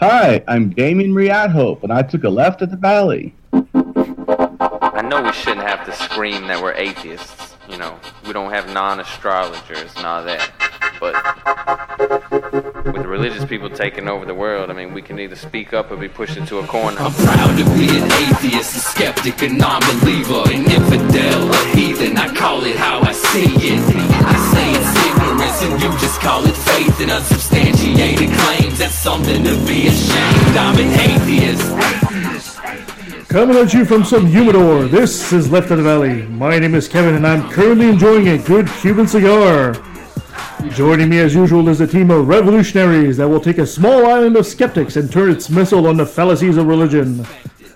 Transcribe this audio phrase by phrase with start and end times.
[0.00, 3.34] Hi, I'm Damien Riadhope, and I took a left at the valley.
[3.52, 7.54] I know we shouldn't have to scream that we're atheists.
[7.68, 10.50] You know, we don't have non-astrologers and all that.
[11.00, 11.14] But
[12.84, 15.90] with the religious people taking over the world, I mean, we can either speak up
[15.90, 16.98] or be pushed into a corner.
[17.00, 22.18] I'm proud to be an atheist, a skeptic, a non-believer, an infidel, a heathen.
[22.18, 23.80] I call it how I see it.
[23.80, 28.78] I say it's ignorance, and you just call it faith and unsubstantiated claims.
[28.78, 30.56] That's something to be ashamed.
[30.58, 31.70] I'm an atheist.
[33.30, 36.26] Coming at you from some humidor, this is Left of the Valley.
[36.26, 39.74] My name is Kevin, and I'm currently enjoying a good Cuban cigar.
[40.68, 44.36] Joining me as usual is a team of revolutionaries that will take a small island
[44.36, 47.26] of skeptics and turn its missile on the fallacies of religion.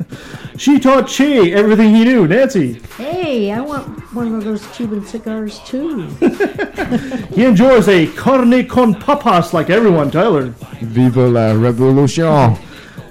[0.59, 2.75] she taught Che everything he knew, Nancy.
[2.97, 6.07] Hey, I want one of those Cuban cigars too.
[7.35, 10.55] He enjoys a carne con papas like everyone, Tyler.
[10.81, 12.57] Viva la revolution.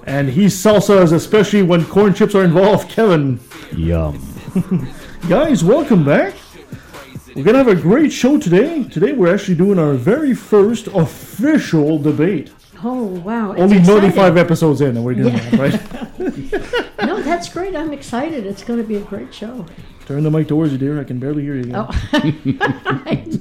[0.05, 3.39] And he salsas, especially when corn chips are involved, Kevin.
[3.75, 4.21] Yum.
[5.29, 6.35] Guys, welcome back.
[7.35, 8.83] We're gonna have a great show today.
[8.85, 12.51] Today we're actually doing our very first official debate.
[12.83, 13.53] Oh wow!
[13.53, 14.01] it's Only exciting.
[14.03, 15.49] 95 episodes in, and we're doing Yeah.
[15.49, 15.59] that,
[16.19, 16.89] right?
[17.03, 17.75] No, that's great.
[17.75, 18.45] I'm excited.
[18.45, 19.65] It's going to be a great show.
[20.05, 20.99] Turn the mic towards you, dear.
[21.01, 21.63] I can barely hear you.
[21.63, 21.75] Again.
[21.75, 22.57] Oh, I knew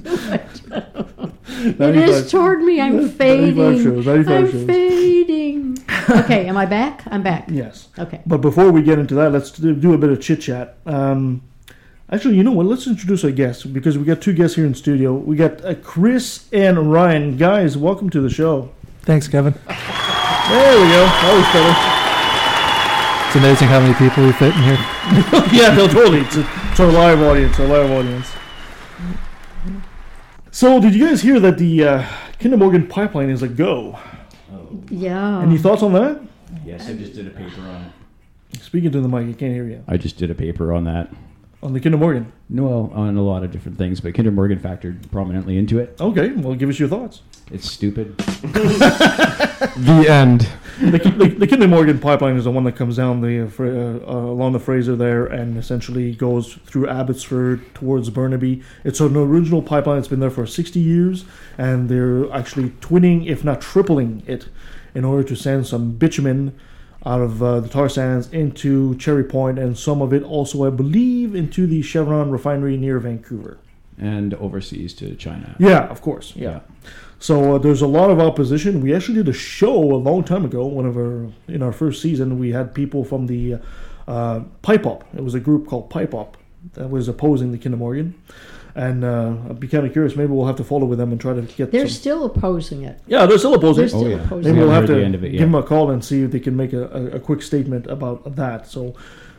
[0.03, 0.63] it.
[1.65, 2.81] It 95 is toward me.
[2.81, 3.83] I'm 95 fading.
[3.85, 4.67] shows, 95 I'm shows.
[4.67, 5.79] fading.
[6.11, 7.03] Okay, am I back?
[7.07, 7.45] I'm back.
[7.49, 7.89] Yes.
[7.99, 8.21] Okay.
[8.27, 10.77] But before we get into that, let's do do a bit of chit chat.
[10.87, 11.43] Um,
[12.13, 12.67] actually, you know what?
[12.67, 15.15] Let's introduce our guests because we got two guests here in studio.
[15.15, 17.37] We got uh, Chris and Ryan.
[17.37, 18.71] Guys, welcome to the show.
[19.03, 19.55] Thanks, Kevin.
[19.55, 21.11] There we go.
[21.23, 21.75] Always better.
[23.27, 24.79] It's amazing how many people we fit in here.
[25.53, 26.21] yeah, no, totally.
[26.21, 27.59] It's, a, it's our live audience.
[27.59, 28.31] Our live audience.
[30.51, 33.99] So, did you guys hear that the uh, Kinder Morgan pipeline is a go?
[34.91, 35.41] Yeah.
[35.41, 36.21] Any thoughts on that?
[36.65, 37.85] Yes, I just did a paper on
[38.53, 38.61] it.
[38.61, 39.83] Speaking to the mic, I can't hear you.
[39.89, 41.11] I just did a paper on that.
[41.63, 42.33] On the Kinder Morgan.
[42.49, 45.97] No, on a lot of different things, but Kinder Morgan factored prominently into it.
[46.01, 47.23] Okay, well, give us your thoughts.
[47.51, 48.15] It's stupid.
[49.77, 50.49] The end.
[50.81, 54.13] the, the, the Kinder Morgan pipeline is the one that comes down the uh, uh,
[54.13, 58.63] uh, along the Fraser there and essentially goes through Abbotsford towards Burnaby.
[58.83, 59.99] It's an original pipeline.
[59.99, 61.25] It's been there for 60 years,
[61.57, 64.49] and they're actually twinning, if not tripling it,
[64.97, 66.59] in order to send some bitumen
[67.05, 70.71] out of uh, the tar sands into Cherry Point, and some of it also, I
[70.71, 73.59] believe, into the Chevron refinery near Vancouver.
[73.99, 75.55] And overseas to China.
[75.59, 76.35] Yeah, of course.
[76.35, 76.61] Yeah.
[77.19, 78.81] So uh, there's a lot of opposition.
[78.81, 80.67] We actually did a show a long time ago.
[80.67, 83.59] One of our in our first season, we had people from the
[84.09, 85.05] uh, Pipe Up.
[85.15, 86.37] It was a group called Pipe Up
[86.75, 88.21] that was opposing the Kinder Morgan.
[88.75, 90.17] And uh, I'd be kind of curious.
[90.17, 91.73] Maybe we'll have to follow with them and try to get.
[91.73, 92.99] They're some, still opposing it.
[93.07, 93.83] yeah, they're still opposing.
[93.83, 94.25] They're still Oh, yeah.
[94.25, 94.65] opposing Maybe it.
[94.67, 96.41] we'll have to the end of it give them a call and see if they
[96.41, 98.67] can make a, a, a quick statement about that.
[98.67, 98.95] So,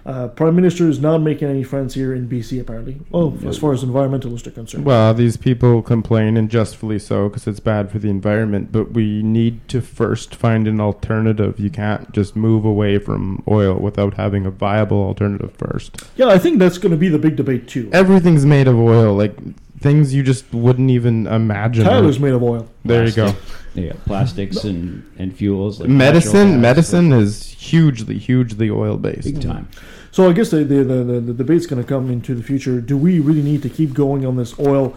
[0.05, 2.99] uh, Prime Minister is not making any friends here in BC, apparently.
[3.09, 4.85] Well, as far as environmentalists are concerned.
[4.85, 8.71] Well, these people complain, and justly so, because it's bad for the environment.
[8.71, 11.59] But we need to first find an alternative.
[11.59, 16.03] You can't just move away from oil without having a viable alternative first.
[16.17, 17.89] yeah, I think that's going to be the big debate too.
[17.93, 19.35] Everything's made of oil, like
[19.79, 21.85] things you just wouldn't even imagine.
[21.85, 22.67] Tyler's made of oil.
[22.83, 23.33] there you go.
[23.75, 25.79] Yeah, plastics and, and fuels.
[25.79, 29.23] Like medicine, medicine is hugely, hugely oil based.
[29.23, 29.67] Big time.
[30.11, 32.79] So I guess the the, the, the, the debate's going to come into the future.
[32.81, 34.95] Do we really need to keep going on this oil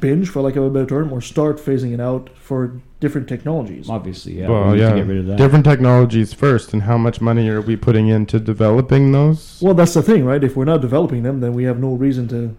[0.00, 3.88] binge, for lack of a better term, or start phasing it out for different technologies?
[3.88, 4.48] Obviously, yeah.
[4.48, 5.38] Well, we need yeah, to get rid of that.
[5.38, 9.58] different technologies first, and how much money are we putting into developing those?
[9.62, 10.44] Well, that's the thing, right?
[10.44, 12.54] If we're not developing them, then we have no reason to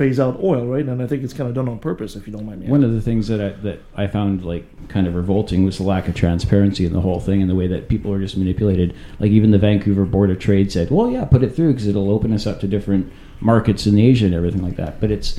[0.00, 0.86] phase out oil, right?
[0.86, 2.68] And I think it's kind of done on purpose, if you don't mind me.
[2.68, 2.88] One asking.
[2.88, 6.08] of the things that I, that I found like kind of revolting was the lack
[6.08, 8.94] of transparency in the whole thing and the way that people are just manipulated.
[9.18, 12.10] Like even the Vancouver Board of Trade said, "Well, yeah, put it through because it'll
[12.10, 15.38] open us up to different markets in Asia and everything like that." But it's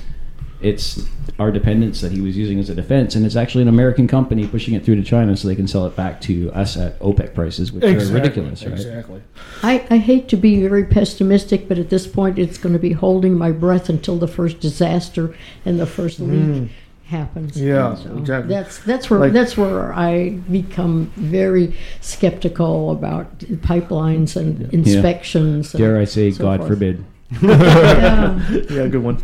[0.62, 1.06] it's
[1.40, 4.48] our dependence that he was using as a defense, and it's actually an American company
[4.48, 7.34] pushing it through to China so they can sell it back to us at OPEC
[7.34, 8.74] prices, which Exactly, are ridiculous, right?
[8.74, 9.22] Exactly.
[9.64, 12.91] I, I hate to be very pessimistic, but at this point, it's going to be
[12.94, 15.35] holding my breath until the first disaster
[15.66, 16.70] and the first leak
[17.06, 17.58] happens.
[17.58, 17.68] Mm.
[17.68, 18.53] Yeah, so exactly.
[18.53, 25.74] That's that's where Like- that's where I become very skeptical about pipelines and inspections.
[25.74, 26.70] and Dare I say, so God forth.
[26.70, 27.03] forbid.
[27.42, 28.40] Yeah.
[28.70, 29.18] Yeah, good one.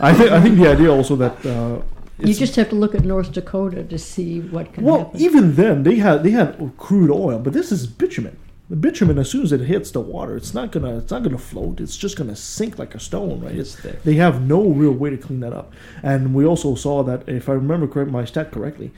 [0.00, 1.82] I think I think the idea also that uh,
[2.18, 5.12] you just have to look at North Dakota to see what can well, happen.
[5.12, 8.36] Well, even then they had they had crude oil, but this is bitumen.
[8.68, 11.38] The bitumen, as soon as it hits the water, it's not gonna it's not gonna
[11.38, 11.80] float.
[11.80, 13.54] It's just gonna sink like a stone, right?
[13.54, 14.02] It's thick.
[14.02, 15.72] They have no real way to clean that up.
[16.02, 18.90] And we also saw that, if I remember correct, my stat correctly,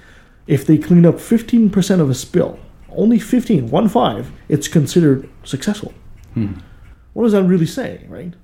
[0.46, 2.58] if they clean up 15% of a spill
[2.96, 5.92] only 15, one five, it's considered successful.
[7.12, 8.34] What does that really say, right?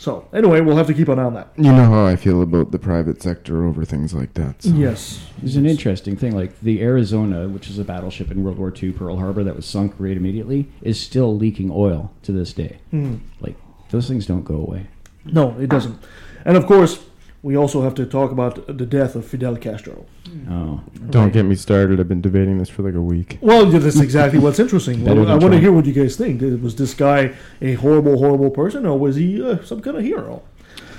[0.00, 1.52] So anyway, we'll have to keep an eye on that.
[1.58, 4.62] You know how I feel about the private sector over things like that.
[4.62, 4.70] So.
[4.70, 5.22] Yes.
[5.36, 8.92] There's an interesting thing, like the Arizona, which is a battleship in World War II,
[8.92, 12.78] Pearl Harbor, that was sunk right immediately, is still leaking oil to this day.
[12.90, 13.16] Hmm.
[13.40, 13.56] Like
[13.90, 14.86] those things don't go away.
[15.26, 16.02] No, it doesn't.
[16.46, 17.04] And of course,
[17.42, 20.06] we also have to talk about the death of Fidel Castro.
[20.48, 21.10] Oh, hmm.
[21.10, 22.00] Don't get me started.
[22.00, 23.38] I've been debating this for like a week.
[23.40, 25.04] Well, yeah, that's exactly what's interesting.
[25.04, 26.40] Better Well, I want to hear what you guys think.
[26.62, 30.42] Was this guy a horrible, horrible person, or was he uh, some kind of hero?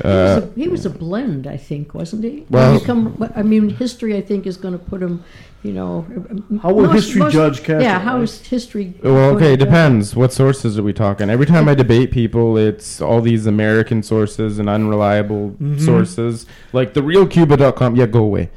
[0.04, 0.98] Uh, he was, a, he was a hmm.
[0.98, 2.45] blend, I think, wasn't he?
[2.50, 5.24] Well- When come, I mean, history, I think, is going to put him,
[5.63, 6.06] you know.
[6.62, 8.24] How will history judge Castro, Yeah, how right?
[8.24, 8.94] is history?
[9.04, 10.16] Well, okay, to it judge- depends.
[10.16, 11.30] What sources are we talking?
[11.30, 15.77] Every time I debate people, it's all these American sources and unreliable mm-hmm.
[15.77, 16.45] sources.
[16.74, 18.50] Like the realcuba.com, yeah, go away.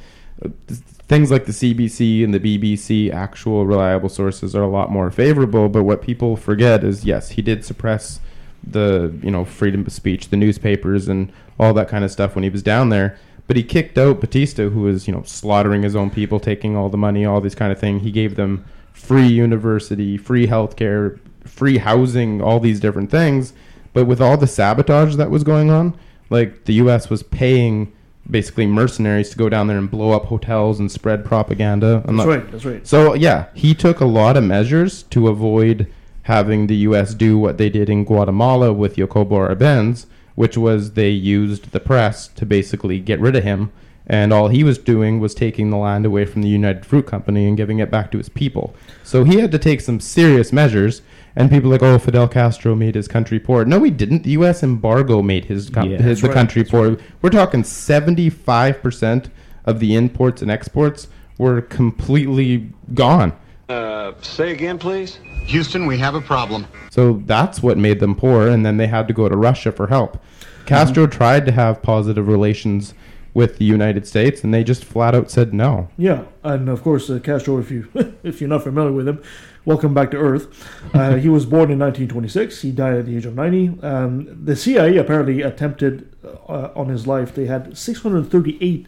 [0.67, 5.11] Th- Things like the CBC and the BBC, actual reliable sources, are a lot more
[5.11, 5.69] favorable.
[5.69, 8.20] But what people forget is, yes, he did suppress
[8.67, 11.31] the you know freedom of speech, the newspapers, and
[11.61, 13.19] all that kind of stuff when he was down there.
[13.46, 16.88] But he kicked out Batista, who was you know slaughtering his own people, taking all
[16.88, 18.00] the money, all this kind of thing.
[18.00, 18.64] He gave them
[18.94, 23.52] free university, free healthcare, free housing, all these different things.
[23.93, 25.96] But with all the sabotage that was going on,
[26.31, 27.11] like the U.S.
[27.11, 27.93] was paying
[28.31, 32.03] basically mercenaries to go down there and blow up hotels and spread propaganda.
[32.06, 32.50] I'm That's not- right.
[32.53, 32.87] That's right.
[32.87, 35.87] so yeah, he took a lot of measures to avoid
[36.23, 37.12] having the U.S.
[37.15, 40.06] do what they did in Guatemala with Jacobo Arbenz,
[40.37, 43.71] which was they used the press to basically get rid of him,
[44.06, 47.47] and all he was doing was taking the land away from the United Fruit Company
[47.47, 48.75] and giving it back to his people.
[49.03, 51.03] So he had to take some serious measures.
[51.36, 53.64] And people are like, oh, Fidel Castro made his country poor.
[53.64, 54.22] No, he didn't.
[54.22, 54.62] The U.S.
[54.62, 56.96] embargo made his, co- Yeah, his the right, country that's poor.
[57.22, 59.31] We're talking seventy-five percent
[59.64, 61.08] of the imports and exports
[61.38, 63.32] were completely gone.
[63.69, 65.19] Uh, say again, please.
[65.46, 66.66] Houston, we have a problem.
[66.90, 69.88] So that's what made them poor, and then they had to go to Russia for
[69.88, 70.22] help.
[70.66, 72.94] Castro tried to have positive relations
[73.34, 75.88] with the United States, and they just flat out said no.
[75.98, 77.58] Yeah, and of course uh, Castro.
[77.58, 77.88] If you
[78.22, 79.22] if you're not familiar with him,
[79.64, 80.69] welcome back to Earth.
[80.94, 82.62] Uh, he was born in 1926.
[82.62, 83.81] He died at the age of 90.
[83.82, 87.34] Um, the CIA apparently attempted uh, on his life.
[87.34, 88.87] They had 638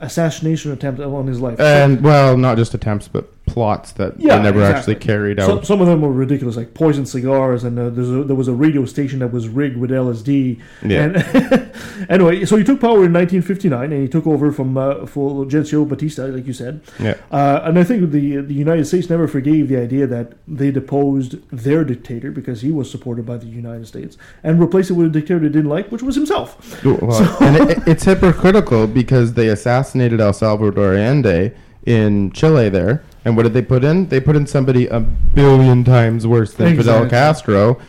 [0.00, 1.60] assassination attempts on his life.
[1.60, 4.94] And well, not just attempts, but plots that Yeah, they never exactly.
[4.94, 5.66] actually carried out.
[5.66, 8.52] some of them were ridiculous, like poison cigars, and uh, there's a, there was a
[8.52, 10.60] radio station that was rigged with LSD.
[10.82, 11.02] Yeah.
[11.02, 11.72] And
[12.08, 16.26] anyway, so he took power in 1959, and he took over from uh, Fulgencio Batista,
[16.26, 16.80] like you said.
[17.00, 17.16] Yeah.
[17.30, 21.36] Uh, and I think the the United States never forgave the idea that they deposed
[21.50, 25.10] their dictator because he was supported by the United States and replaced it with a
[25.10, 26.84] dictator they didn't like, which was himself.
[26.84, 31.52] Well, and it, it's hypocritical because they assassinated El Salvador Allende
[31.86, 33.02] in Chile there.
[33.24, 34.08] And what did they put in?
[34.08, 37.10] They put in somebody a billion times worse than Fidel Exactly.
[37.10, 37.80] Castro.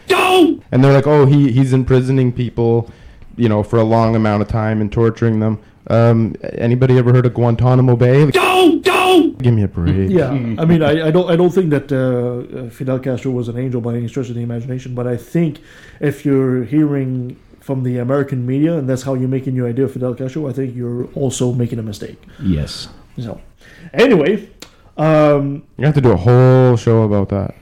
[0.73, 2.89] And they're like, oh, he, he's imprisoning people,
[3.35, 5.59] you know, for a long amount of time and torturing them.
[5.87, 8.29] Um, anybody ever heard of Guantanamo Bay?
[8.31, 9.37] Don't, don't!
[9.39, 10.09] Give me a break.
[10.09, 11.97] Yeah, I mean, I, I don't I don't think that uh,
[12.67, 15.59] uh, Fidel Castro was an angel by any stretch of the imagination, but I think
[15.99, 19.91] if you're hearing from the American media and that's how you're making your idea of
[19.93, 22.21] Fidel Castro, I think you're also making a mistake.
[22.41, 22.87] yes.
[23.17, 23.41] So,
[23.93, 24.47] anyway,
[24.97, 27.55] um, You have to do a whole show about that.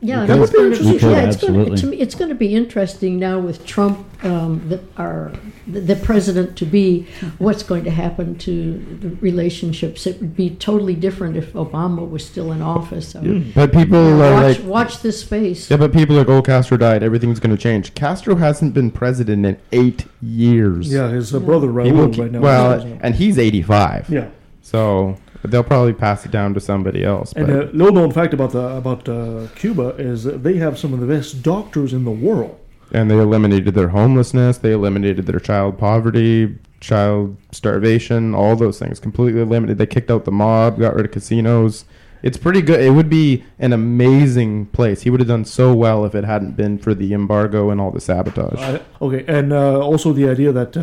[0.00, 1.10] Yeah, That would be going to interesting.
[1.10, 2.00] yeah, it's going to, Absolutely.
[2.00, 5.32] it's going to be interesting now with Trump, um, the, our
[5.66, 7.08] the, the president to be.
[7.38, 10.06] What's going to happen to the relationships?
[10.06, 13.08] It would be totally different if Obama was still in office.
[13.08, 15.68] So, But people yeah, are watch, like, watch this space.
[15.68, 17.02] yeah, but people are like, oh, Castro died.
[17.02, 17.92] Everything's going to change.
[17.94, 20.92] Castro hasn't been president in eight years.
[20.92, 22.38] yeah, his uh, brother People Raul keep- right now.
[22.40, 24.10] well, is- and he's 85.
[24.10, 24.28] yeah.
[24.62, 27.32] So they'll probably pass it down to somebody else.
[27.34, 30.78] And But a little known fact about the, about uh, Cuba is that they have
[30.78, 32.58] some of the best doctors in the world.
[32.92, 34.58] and they eliminated their homelessness.
[34.58, 39.78] They eliminated their child poverty, child starvation, all those things completely eliminated.
[39.78, 41.84] They kicked out the mob, got rid of casinos.
[42.22, 42.80] It's pretty good.
[42.80, 45.02] It would be an amazing place.
[45.02, 47.92] He would have done so well if it hadn't been for the embargo and all
[47.92, 48.58] the sabotage.
[48.58, 50.76] I, okay, and uh, also the idea that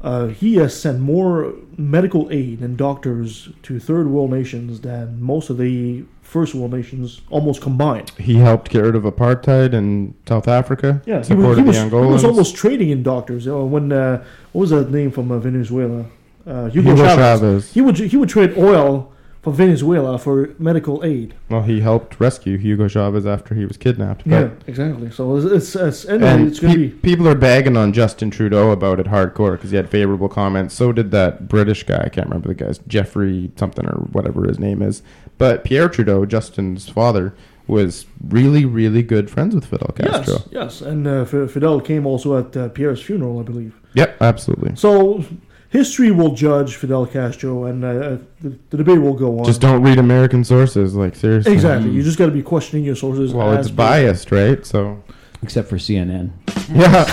[0.00, 5.50] uh, he has sent more medical aid and doctors to third world nations than most
[5.50, 8.10] of the first world nations almost combined.
[8.18, 11.02] he helped get rid of apartheid in South Africa.
[11.06, 13.46] Yeah, he was, supported he was, the he was almost trading in doctors.
[13.46, 16.04] You know, when uh, what was that name from uh, Venezuela?
[16.46, 17.40] Uh, Hugo, Hugo Chavez.
[17.40, 17.72] Chavez.
[17.72, 19.12] He would he would trade oil
[19.50, 21.34] Venezuela for medical aid.
[21.48, 24.26] Well, he helped rescue Hugo Chavez after he was kidnapped.
[24.26, 25.10] Yeah, exactly.
[25.10, 27.92] So it's it's, it's, anyway, and it's going to pe- be people are bagging on
[27.92, 30.74] Justin Trudeau about it hardcore because he had favorable comments.
[30.74, 32.02] So did that British guy.
[32.04, 35.02] I can't remember the guy's Jeffrey something or whatever his name is.
[35.38, 37.34] But Pierre Trudeau, Justin's father,
[37.68, 40.34] was really, really good friends with Fidel Castro.
[40.34, 40.80] yes, yes.
[40.80, 43.78] And uh, F- Fidel came also at uh, Pierre's funeral, I believe.
[43.94, 44.74] Yep, absolutely.
[44.74, 45.24] So
[45.70, 49.44] history will judge Fidel Castro, and uh, uh, the, the debate will go on.
[49.44, 50.94] Just don't read American sources.
[50.94, 51.52] Like seriously.
[51.52, 51.90] exactly.
[51.90, 53.32] You just got to be questioning your sources.
[53.32, 54.64] Well, it's per- biased, right?
[54.64, 55.02] So
[55.42, 56.32] Except for CNN.
[56.72, 57.04] yeah.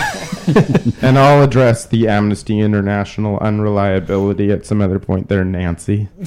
[1.07, 6.09] and I'll address the Amnesty International unreliability at some other point there, Nancy.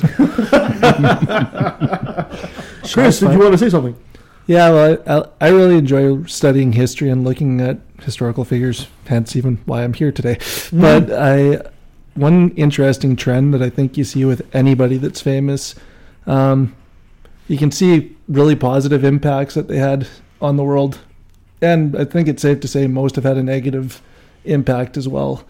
[2.93, 3.97] Chris, did you want to say something?
[4.47, 8.87] Yeah, well, I, I really enjoy studying history and looking at historical figures.
[9.07, 10.39] Hence, even why I'm here today.
[10.73, 11.61] But I,
[12.19, 15.75] one interesting trend that I think you see with anybody that's famous,
[16.27, 16.75] um,
[17.47, 20.07] you can see really positive impacts that they had
[20.41, 20.99] on the world,
[21.63, 24.03] and I think it's safe to say most have had a negative
[24.45, 25.45] impact as well.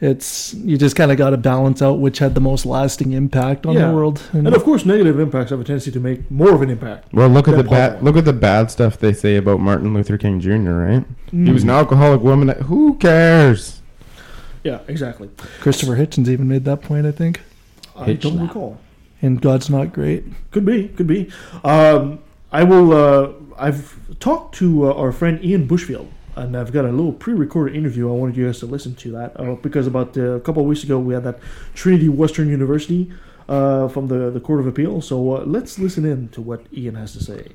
[0.00, 3.66] It's you just kind of got to balance out which had the most lasting impact
[3.66, 3.86] on Yeah.
[3.88, 4.20] the world.
[4.32, 7.12] And of course, negative impacts have a tendency to make more of an impact.
[7.14, 9.94] Well, look at than the bad look at the bad stuff they say about Martin
[9.94, 10.72] Luther King Jr.
[10.72, 11.04] Right?
[11.30, 11.52] He Mm.
[11.52, 12.48] was an alcoholic woman.
[12.64, 13.80] Who cares?
[14.64, 15.28] Yeah, exactly.
[15.60, 17.40] Christopher Hitchens even made that point, I think.
[17.96, 18.48] I Hitch don't lap.
[18.48, 18.78] recall.
[19.20, 20.24] And God's not great.
[20.50, 21.30] Could be, could be.
[21.64, 22.92] Um, I will.
[22.92, 27.76] Uh, I've talked to uh, our friend Ian Bushfield, and I've got a little pre-recorded
[27.76, 28.08] interview.
[28.08, 30.68] I wanted you guys to listen to that uh, because about uh, a couple of
[30.68, 31.38] weeks ago we had that
[31.74, 33.12] Trinity Western University
[33.48, 35.00] uh, from the the Court of Appeal.
[35.00, 37.52] So uh, let's listen in to what Ian has to say.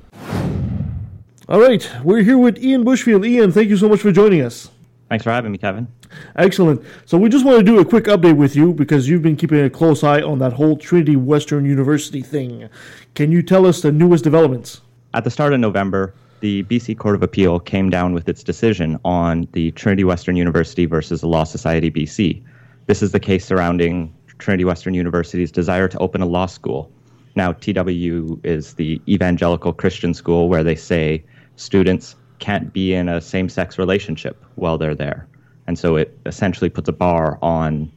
[1.48, 3.26] All right, we're here with Ian Bushfield.
[3.26, 4.70] Ian, thank you so much for joining us.
[5.08, 5.88] Thanks for having me, Kevin.
[6.36, 6.82] Excellent.
[7.06, 9.60] So we just want to do a quick update with you because you've been keeping
[9.60, 12.68] a close eye on that whole Trinity Western University thing.
[13.14, 14.82] Can you tell us the newest developments?
[15.14, 18.98] At the start of November, the BC Court of Appeal came down with its decision
[19.04, 22.42] on the Trinity Western University versus the Law Society BC.
[22.86, 26.92] This is the case surrounding Trinity Western University's desire to open a law school.
[27.34, 31.24] Now, TW is the evangelical Christian school where they say
[31.56, 35.26] students can't be in a same sex relationship while they're there.
[35.66, 37.90] And so it essentially puts a bar on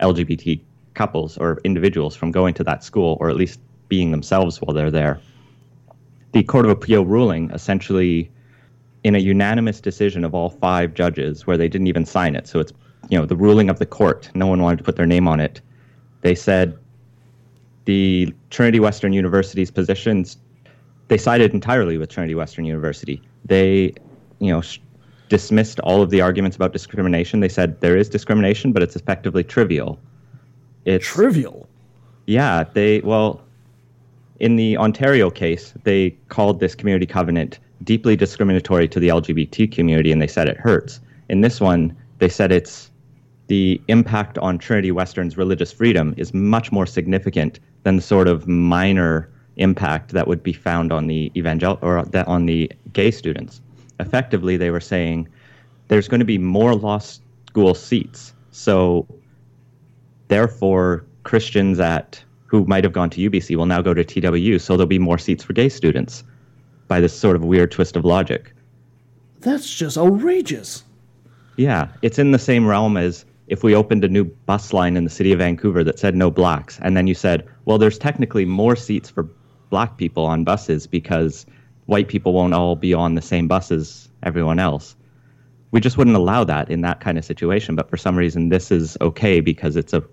[0.00, 0.60] LGBT
[0.94, 4.90] couples or individuals from going to that school or at least being themselves while they're
[4.90, 5.20] there.
[6.32, 8.30] The Court of Appeal ruling essentially
[9.04, 12.46] in a unanimous decision of all five judges where they didn't even sign it.
[12.46, 12.72] So it's
[13.10, 14.30] you know the ruling of the court.
[14.34, 15.60] No one wanted to put their name on it.
[16.22, 16.78] They said
[17.84, 20.38] the Trinity Western University's positions
[21.08, 23.20] they sided entirely with Trinity Western University.
[23.44, 23.94] They,
[24.38, 24.78] you know, sh-
[25.28, 27.40] dismissed all of the arguments about discrimination.
[27.40, 29.98] They said there is discrimination, but it's effectively trivial.
[30.84, 31.66] It's Trivial.
[32.26, 33.40] yeah, they well
[34.40, 40.12] in the Ontario case, they called this community covenant deeply discriminatory to the LGBT community
[40.12, 41.00] and they said it hurts.
[41.28, 42.90] In this one, they said it's
[43.46, 48.48] the impact on Trinity Western's religious freedom is much more significant than the sort of
[48.48, 53.60] minor impact that would be found on the evangel or that on the gay students.
[54.00, 55.28] Effectively, they were saying
[55.88, 58.34] there's going to be more law school seats.
[58.50, 59.06] So
[60.28, 64.76] therefore Christians at who might have gone to UBC will now go to TWU, so
[64.76, 66.22] there'll be more seats for gay students
[66.86, 68.54] by this sort of weird twist of logic.
[69.40, 70.84] That's just outrageous.
[71.56, 75.04] Yeah, it's in the same realm as if we opened a new bus line in
[75.04, 78.44] the city of Vancouver that said no blacks, and then you said, well, there's technically
[78.44, 79.28] more seats for
[79.74, 81.46] black people on buses because
[81.86, 84.94] white people won't all be on the same bus as everyone else.
[85.72, 88.70] We just wouldn't allow that in that kind of situation, but for some reason, this
[88.70, 90.04] is okay because it's a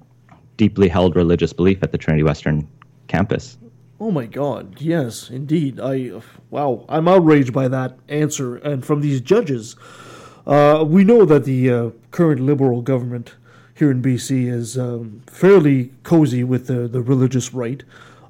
[0.57, 2.67] deeply held religious belief at the Trinity Western
[3.07, 3.59] campus.
[3.99, 4.81] Oh my God!
[4.81, 5.79] Yes, indeed.
[5.79, 6.83] I wow.
[6.89, 9.75] I'm outraged by that answer, and from these judges,
[10.47, 13.35] uh, we know that the uh, current Liberal government
[13.75, 17.83] here in BC is um, fairly cozy with the the religious right.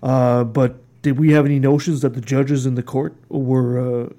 [0.04, 4.10] Uh, but did we have any notions that the judges in the court were uh,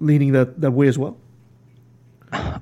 [0.00, 1.16] leaning that that way as well?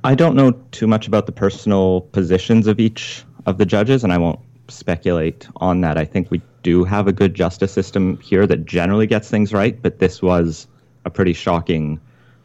[0.04, 4.12] I don't know too much about the personal positions of each of the judges, and
[4.12, 5.98] I won't speculate on that.
[5.98, 9.80] I think we do have a good justice system here that generally gets things right,
[9.80, 10.66] but this was
[11.04, 12.00] a pretty shocking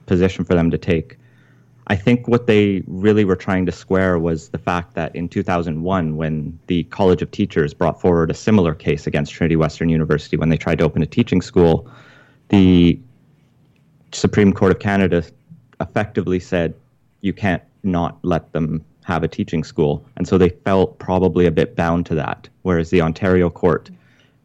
[0.05, 1.17] position for them to take.
[1.91, 6.15] I think what they really were trying to square was the fact that in 2001,
[6.15, 10.47] when the College of Teachers brought forward a similar case against Trinity Western University when
[10.47, 11.91] they tried to open a teaching school,
[12.47, 12.97] the
[14.13, 15.21] Supreme Court of Canada
[15.81, 16.73] effectively said
[17.19, 20.05] you can't not let them have a teaching school.
[20.15, 22.47] And so they felt probably a bit bound to that.
[22.61, 23.89] Whereas the Ontario court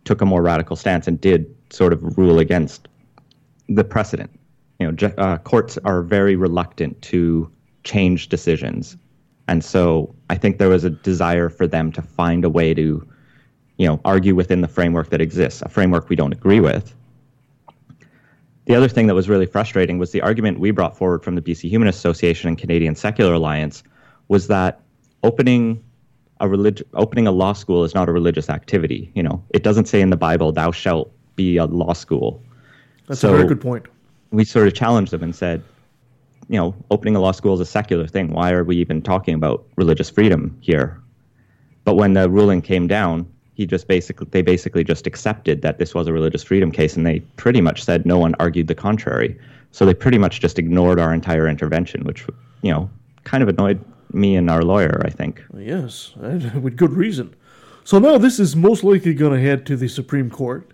[0.05, 2.89] took a more radical stance and did sort of rule against
[3.69, 4.37] the precedent.
[4.79, 7.51] You know, uh, courts are very reluctant to
[7.85, 8.97] change decisions,
[9.49, 13.07] and so I think there was a desire for them to find a way to,
[13.79, 16.95] you know, argue within the framework that exists, a framework we don't agree with.
[18.67, 21.41] The other thing that was really frustrating was the argument we brought forward from the
[21.41, 23.85] BC Humanist Association and Canadian Secular Alliance
[24.29, 24.81] was that
[25.23, 25.83] opening
[26.41, 29.11] a relig- opening a law school is not a religious activity.
[29.15, 32.43] You know, it doesn't say in the Bible, "Thou shalt be a law school."
[33.07, 33.87] That's So- a very good point.
[34.37, 35.63] We sort of challenged them and said,
[36.49, 38.33] you know, opening a law school is a secular thing.
[38.33, 41.01] Why are we even talking about religious freedom here?
[41.85, 45.95] But when the ruling came down, he just basically they basically just accepted that this
[45.95, 49.39] was a religious freedom case, and they pretty much said no one argued the contrary.
[49.73, 52.27] So they pretty much just ignored our entire intervention, which
[52.61, 52.91] you know
[53.25, 55.01] kind of annoyed me and our lawyer.
[55.07, 55.43] I think.
[55.57, 57.35] Yes, with good reason.
[57.85, 60.71] So now this is most likely going to head to the Supreme Court.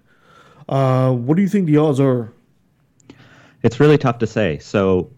[0.69, 2.33] Uh, what do you think the odds are?
[3.63, 4.59] It's really tough to say.
[4.59, 5.11] So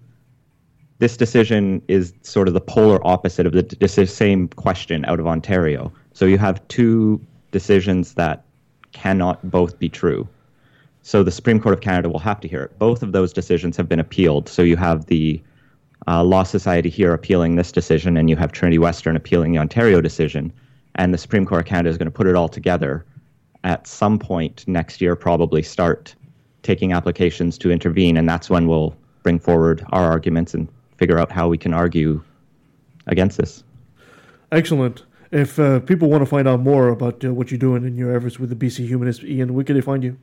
[0.99, 5.21] this decision is sort of the polar opposite of the d- dis- same question out
[5.21, 5.93] of Ontario.
[6.13, 7.21] So you have two
[7.51, 8.45] decisions that
[8.93, 10.29] cannot both be true.
[11.03, 12.79] So the Supreme Court of Canada will have to hear it.
[12.79, 14.49] Both of those decisions have been appealed.
[14.49, 15.43] So you have the
[16.07, 20.01] uh, Law Society here appealing this decision, and you have Trinity Western appealing the Ontario
[20.01, 20.53] decision.
[20.95, 23.05] And the Supreme Court of Canada is going to put it all together
[23.65, 26.15] at some point next year, probably start
[26.65, 31.31] taking applications to intervene, and that's when we'll bring forward our arguments and figure out
[31.31, 32.21] how we can argue
[33.07, 33.63] against this.
[34.51, 35.05] Excellent.
[35.31, 38.15] If uh, people want to find out more about uh, what you're doing in your
[38.15, 40.17] efforts with the BC Humanists, Ian, where can they find you?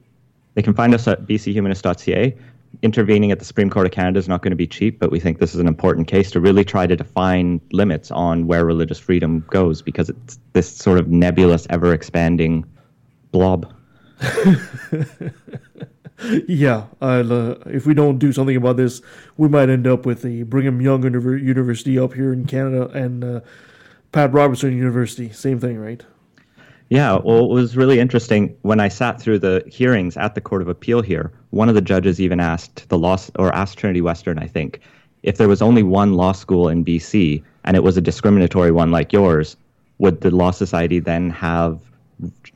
[0.53, 2.37] They can find us at bchumanist.ca.
[2.81, 5.19] Intervening at the Supreme Court of Canada is not going to be cheap, but we
[5.19, 8.99] think this is an important case to really try to define limits on where religious
[8.99, 12.63] freedom goes because it's this sort of nebulous, ever expanding
[13.31, 13.73] blob.
[16.47, 19.01] yeah, uh, if we don't do something about this,
[19.37, 23.23] we might end up with the Brigham Young Univer- University up here in Canada and
[23.23, 23.39] uh,
[24.11, 25.31] Pat Robertson University.
[25.31, 26.03] Same thing, right?
[26.89, 30.61] Yeah, well, it was really interesting when I sat through the hearings at the Court
[30.61, 31.31] of Appeal here.
[31.51, 34.81] One of the judges even asked the law or asked Trinity Western, I think,
[35.23, 38.91] if there was only one law school in BC and it was a discriminatory one
[38.91, 39.55] like yours,
[39.99, 41.79] would the Law Society then have,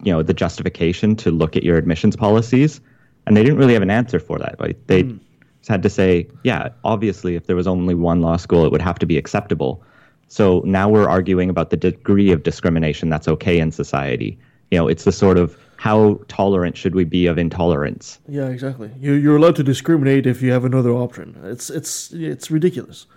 [0.03, 2.81] you know, the justification to look at your admissions policies?
[3.27, 4.59] And they didn't really have an answer for that.
[4.59, 8.65] Like they just had to say, yeah, obviously, if there was only one law school,
[8.65, 9.83] it would have to be acceptable.
[10.27, 14.37] So now we're arguing about the degree of discrimination that's okay in society.
[14.71, 18.19] You know, it's the sort of how tolerant should we be of intolerance?
[18.27, 18.91] Yeah, exactly.
[18.99, 21.39] You, you're allowed to discriminate if you have another option.
[21.43, 23.07] It's it's it's ridiculous.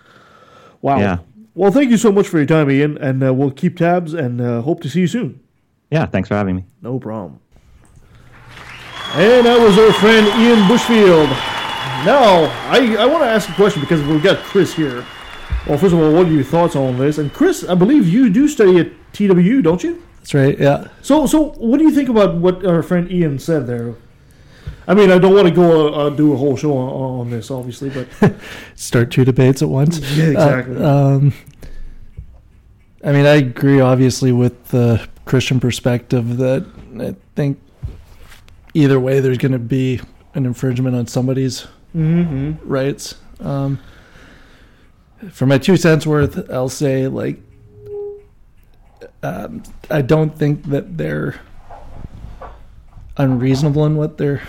[0.81, 0.99] Wow.
[0.99, 1.17] Yeah.
[1.55, 4.39] Well, thank you so much for your time, Ian, and uh, we'll keep tabs and
[4.39, 5.39] uh, hope to see you soon.
[5.91, 6.65] Yeah, thanks for having me.
[6.81, 7.39] No problem.
[9.13, 11.29] And that was our friend Ian Bushfield.
[12.05, 15.05] Now, I, I want to ask a question because we've got Chris here.
[15.67, 17.17] Well, first of all, what are your thoughts on this?
[17.17, 20.01] And Chris, I believe you do study at TWU, don't you?
[20.17, 20.57] That's right.
[20.57, 20.87] Yeah.
[21.01, 23.95] So, so what do you think about what our friend Ian said there?
[24.87, 27.49] I mean, I don't want to go uh, do a whole show on, on this,
[27.49, 28.33] obviously, but
[28.75, 29.99] Start two debates at once.
[30.15, 30.77] Yeah, exactly.
[30.77, 31.33] Uh, um,
[33.03, 36.65] I mean, I agree, obviously, with the Christian perspective that
[36.99, 37.59] I think
[38.73, 39.99] either way there's going to be
[40.35, 42.57] an infringement on somebody's Mhm.
[42.63, 43.15] rights.
[43.39, 43.79] Um,
[45.31, 47.41] for my two cents worth, I'll say, like,
[49.23, 51.35] um, I don't think that they're
[53.17, 54.41] unreasonable in what they're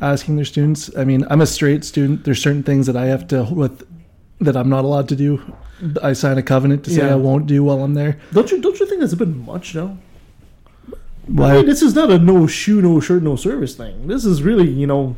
[0.00, 0.90] asking their students.
[0.96, 2.24] I mean, I'm a straight student.
[2.24, 3.84] There's certain things that I have to with
[4.40, 5.40] that I'm not allowed to do.
[6.02, 7.12] I sign a covenant to say Yeah.
[7.12, 8.18] I won't do while I'm there.
[8.32, 9.96] don't you don't you think that's a bit much, though?
[11.28, 11.50] Why?
[11.50, 14.06] I mean, this is not a no shoe, no shirt, no service thing.
[14.08, 15.16] This is really, you know,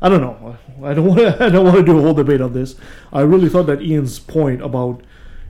[0.00, 0.56] I don't know.
[0.82, 1.44] I don't want to.
[1.44, 2.76] I don't want to do a whole debate on this.
[3.12, 5.02] I really thought that Ian's point about,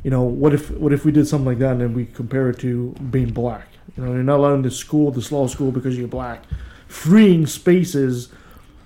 [0.03, 2.51] you know, what if what if we did something like that and then we compare
[2.51, 3.69] it to being black?
[3.97, 6.45] You know, you're not allowed in this school, this law school, because you're black.
[6.89, 8.31] Freeing spaces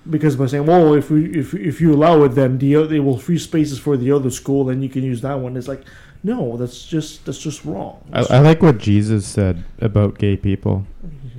[0.09, 3.17] because by saying, well, if we if if you allow it, then the they will
[3.17, 5.55] free spaces for the other school, then you can use that one.
[5.55, 5.83] It's like,
[6.23, 8.01] no, that's just that's just wrong.
[8.13, 10.85] I, I like what Jesus said about gay people.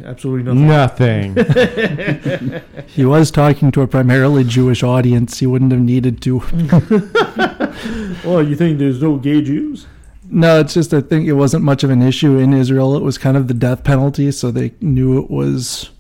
[0.05, 1.35] Absolutely nothing.
[1.35, 2.61] Nothing.
[2.87, 5.39] He was talking to a primarily Jewish audience.
[5.39, 6.39] He wouldn't have needed to.
[6.39, 9.87] Well, oh, you think there's no gay Jews?
[10.29, 12.97] No, it's just I think it wasn't much of an issue in Israel.
[12.97, 15.91] It was kind of the death penalty, so they knew it was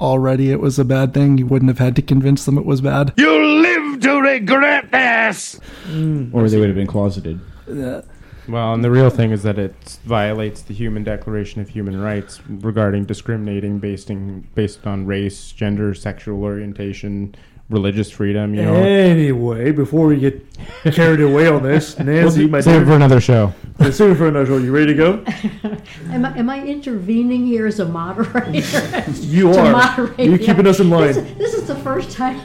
[0.00, 1.38] already it was a bad thing.
[1.38, 3.12] You wouldn't have had to convince them it was bad.
[3.16, 5.60] You'll live to regret this.
[5.86, 6.34] Mm.
[6.34, 7.40] or they would have been closeted.
[7.68, 8.02] Yeah.
[8.48, 12.40] Well, and the real thing is that it violates the Human Declaration of Human Rights
[12.48, 17.36] regarding discriminating based in, based on race, gender, sexual orientation,
[17.72, 18.54] religious freedom.
[18.54, 20.44] You know, Anyway, before we get
[20.92, 23.52] carried away on this, Nancy, my save it dear, for another show.
[23.78, 24.58] let's save it for another show.
[24.58, 25.24] You ready to go?
[26.10, 29.04] Am I, am I intervening here as a moderator?
[29.22, 29.72] You To are.
[29.72, 30.46] moderate, You're yeah.
[30.46, 31.12] keeping us in line.
[31.14, 32.38] This, this is the first time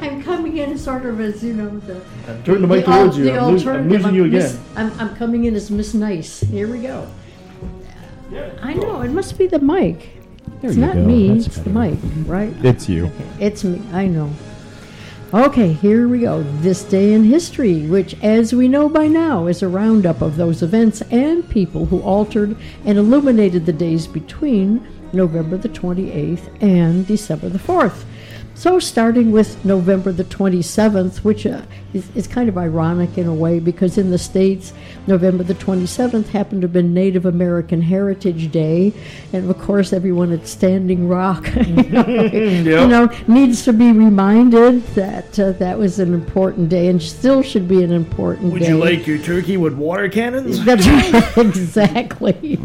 [0.00, 2.00] I'm coming in sort of as, you know, the.
[2.44, 3.30] Turn the mic al- towards you.
[3.30, 3.90] I'm, lo- I'm alternative.
[3.92, 4.32] losing you again.
[4.42, 6.40] Miss- I'm, I'm coming in as Miss Nice.
[6.40, 7.06] Here we go.
[8.62, 10.15] I know, it must be the mic.
[10.60, 11.04] There It's you not go.
[11.04, 12.52] me, That's it's the mic, right?
[12.64, 13.10] It's you.
[13.38, 14.30] It's me, I know.
[15.34, 16.42] Okay, here we go.
[16.60, 20.62] This day in history, which, as we know by now, is a roundup of those
[20.62, 27.48] events and people who altered and illuminated the days between November the 28th and December
[27.48, 28.04] the 4th.
[28.56, 31.60] So, starting with November the 27th, which uh,
[31.92, 34.72] is, is kind of ironic in a way because in the States,
[35.06, 38.94] November the 27th happened to have been Native American Heritage Day.
[39.34, 44.86] And of course, everyone at Standing Rock you know, you know, needs to be reminded
[44.94, 48.72] that uh, that was an important day and still should be an important Would day.
[48.72, 50.64] Would you like your turkey with water cannons?
[50.64, 52.58] That's right, exactly.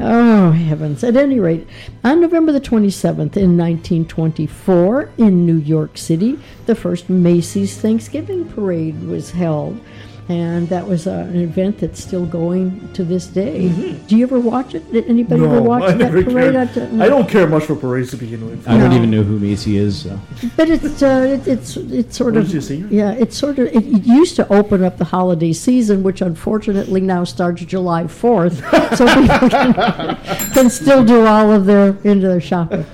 [0.00, 1.04] Oh, heavens.
[1.04, 1.68] At any rate,
[2.02, 9.02] on November the 27th in 1924 in New York City, the first Macy's Thanksgiving Parade
[9.04, 9.80] was held.
[10.28, 13.68] And that was uh, an event that's still going to this day.
[14.08, 14.90] Do you ever watch it?
[14.92, 16.52] Did anybody ever watch I that never parade?
[16.54, 16.56] cared.
[16.56, 18.66] At, uh, I don't care much for parades to begin with.
[18.66, 20.02] I don't even know who Macy is.
[20.02, 20.18] So.
[20.56, 22.88] But it's uh, it, it's it's sort What, of is he a singer?
[22.90, 27.00] yeah, it's sort of it, it used to open up the holiday season, which unfortunately
[27.00, 28.58] now starts July fourth,
[28.96, 30.16] so people can,
[30.54, 32.84] can still do all of their into their shopping.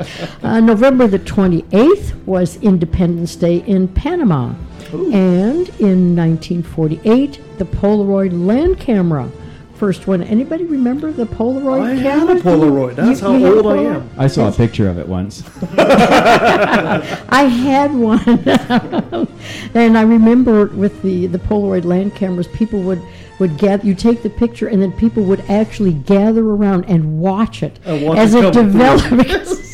[0.43, 4.53] Uh, November the twenty eighth was Independence Day in Panama,
[4.93, 9.31] and in nineteen forty eight, the Polaroid land camera.
[9.75, 10.23] First one.
[10.23, 12.35] Anybody remember the Polaroid I camera?
[12.35, 12.95] had a Polaroid.
[12.95, 14.09] That's You- how you old I am.
[14.17, 15.43] I saw a picture of it once.
[15.79, 18.21] I had one,
[19.75, 23.03] and I remember with the the Polaroid land cameras, people would
[23.41, 23.85] would gather.
[23.85, 28.05] You take the picture, and then people would actually gather around and watch it And
[28.07, 29.09] watch as it it come developed.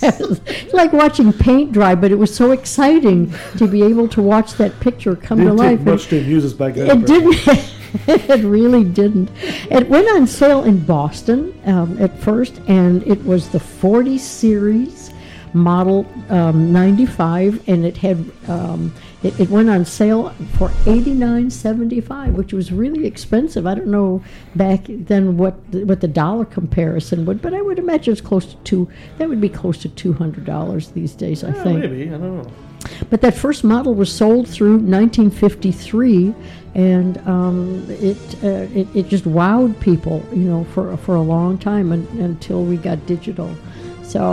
[0.09, 4.55] It's like watching paint dry, but it was so exciting to be able to watch
[4.55, 5.71] that picture come to Didn't life.
[5.71, 7.03] take and- much to amuse us back then.
[7.03, 7.35] it didn't.
[8.07, 9.31] it really didn't.
[9.71, 14.98] It went on sale in Boston um, at first, and it was the 40 series
[15.55, 22.53] model um, 95, and it had um, it, it went on sale for 89.75, which
[22.53, 23.67] was really expensive.
[23.67, 24.23] I don't know
[24.55, 28.47] back then what the, what the dollar comparison would, but I would imagine it's close
[28.47, 28.89] to two.
[29.19, 31.43] That would be close to two hundred dollars these days.
[31.45, 31.81] I Yeah, think.
[31.81, 32.03] maybe.
[32.09, 32.53] I don't know.
[33.11, 36.33] But that first model was sold through 1953,
[36.77, 41.59] and um, it, uh, it it just wowed people, you know, for for a long
[41.59, 43.51] time un until we got digital.
[44.09, 44.25] So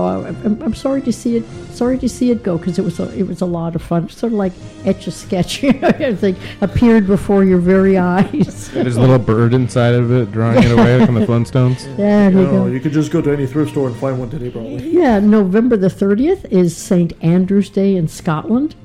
[0.46, 1.44] I'm, I'm sorry to see it.
[1.72, 4.08] Sorry to see it go because it was a, it was a lot of fun.
[4.08, 4.54] Sort of like
[4.86, 8.72] etch a sketch, you know, everything appeared before your very eyes.
[8.72, 11.94] There's a little bird inside of it drawing it away like on the Flintstones.
[11.98, 12.66] There You, you know, go.
[12.68, 14.90] you could just go to any thrift store and find one today, probably.
[14.90, 17.12] Yeah, November the 30th is St.
[17.22, 18.76] Andrew's Day in Scotland.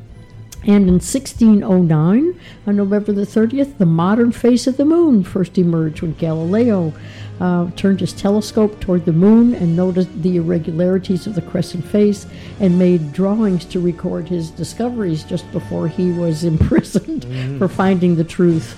[0.65, 6.03] And in 1609, on November the 30th, the modern face of the moon first emerged
[6.03, 6.93] when Galileo
[7.41, 12.27] uh, turned his telescope toward the moon and noticed the irregularities of the crescent face
[12.61, 17.25] and made drawings to record his discoveries just before he was imprisoned
[17.59, 18.77] for finding the truth.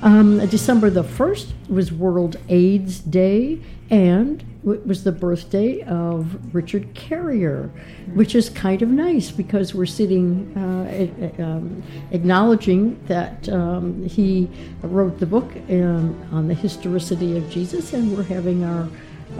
[0.00, 3.58] Um, December the 1st was World AIDS Day,
[3.90, 7.68] and it was the birthday of Richard Carrier,
[8.14, 11.82] which is kind of nice because we're sitting uh, um,
[12.12, 14.48] acknowledging that um, he
[14.82, 18.88] wrote the book um, on the historicity of Jesus, and we're having our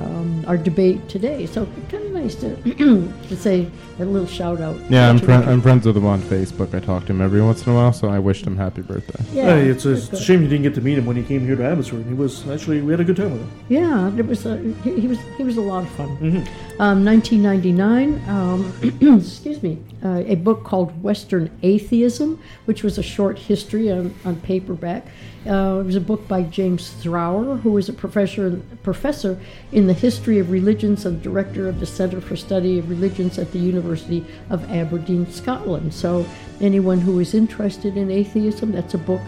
[0.00, 1.46] um, our debate today.
[1.46, 2.56] So kind of nice to
[3.28, 4.78] to say a little shout out.
[4.90, 5.32] Yeah, I'm, to.
[5.32, 6.74] I'm friends with him on Facebook.
[6.74, 9.22] I talk to him every once in a while, so I wished him happy birthday.
[9.32, 11.22] Yeah, Hey, it's a, it's a shame you didn't get to meet him when he
[11.22, 12.06] came here to Abbotsford.
[12.06, 13.50] He was actually we had a good time with him.
[13.68, 14.46] Yeah, it was.
[14.46, 15.18] A, he, he was.
[15.36, 16.16] He was a lot of fun.
[16.18, 16.80] Mm-hmm.
[16.82, 18.22] Um, 1999.
[18.28, 19.78] Um, excuse me.
[20.04, 25.06] Uh, a book called Western Atheism, which was a short history on, on paperback.
[25.44, 29.40] Uh, it was a book by James Thrower, who was a professor professor
[29.72, 33.50] in the history of religions and director of the Center for Study of Religions at
[33.52, 35.92] the University of Aberdeen, Scotland.
[35.92, 36.26] So,
[36.60, 39.22] anyone who is interested in atheism, that's a book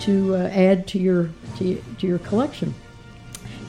[0.00, 2.74] to uh, add to your to, to your collection.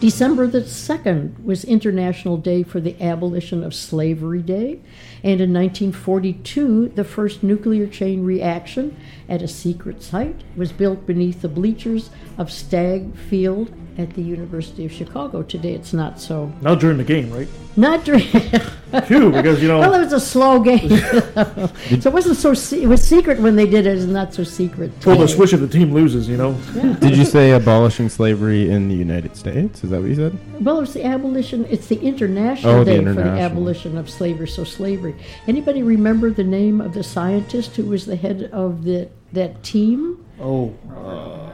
[0.01, 4.79] December the 2nd was International Day for the Abolition of Slavery Day.
[5.23, 8.97] And in 1942, the first nuclear chain reaction
[9.29, 14.86] at a secret site was built beneath the bleachers of Stagg Field at the University
[14.86, 15.43] of Chicago.
[15.43, 16.51] Today it's not so.
[16.62, 17.47] Not during the game, right?
[17.75, 18.21] Not during.
[19.06, 19.80] Phew, because you know.
[19.80, 20.89] well, it was a slow game.
[20.89, 22.54] so it wasn't so.
[22.54, 23.97] Se- it was secret when they did it.
[23.97, 24.91] It's not so secret.
[25.06, 25.36] Well, the today.
[25.36, 26.54] switch if the team loses, you know.
[26.99, 29.84] Did you say abolishing slavery in the United States?
[29.84, 30.38] Is that what you said?
[30.63, 31.65] Well, it's the abolition.
[31.69, 34.47] It's the international Oh, the day for the abolition of slavery.
[34.47, 35.15] So slavery.
[35.47, 40.25] Anybody remember the name of the scientist who was the head of the that team?
[40.39, 41.51] Oh, uh,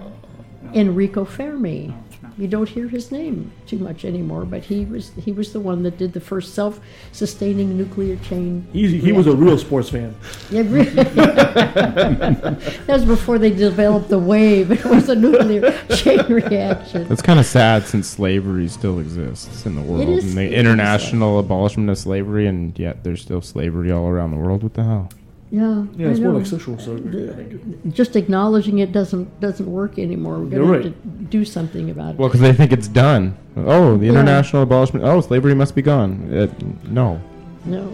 [0.74, 1.94] Enrico Fermi.
[2.38, 5.82] You don't hear his name too much anymore, but he was he was the one
[5.84, 8.68] that did the first self-sustaining nuclear chain.
[8.72, 10.16] he, he was a real sports fan.
[10.52, 10.86] Yeah, really.
[10.92, 14.72] that was before they developed the wave.
[14.72, 17.08] It was a nuclear chain reaction.
[17.08, 20.08] That's kind of sad since slavery still exists in the world.
[20.08, 24.08] is- and it the is international abolishment of slavery, and yet there's still slavery all
[24.08, 24.62] around the world.
[24.64, 25.10] What the hell?
[25.50, 26.38] Yeah, Yeah, I it's more know.
[26.40, 27.30] like sexual slavery.
[27.30, 27.94] I think.
[27.94, 30.40] Just acknowledging it doesn't doesn't work anymore.
[30.40, 30.84] We're going to right.
[30.86, 32.18] have to do something about it.
[32.20, 33.38] Well, because they think it's done.
[33.56, 34.12] Oh, the Yeah.
[34.12, 35.06] international abolishment.
[35.06, 36.30] Oh, slavery must be gone.
[36.34, 36.48] Uh,
[36.90, 37.22] no.
[37.66, 37.90] No.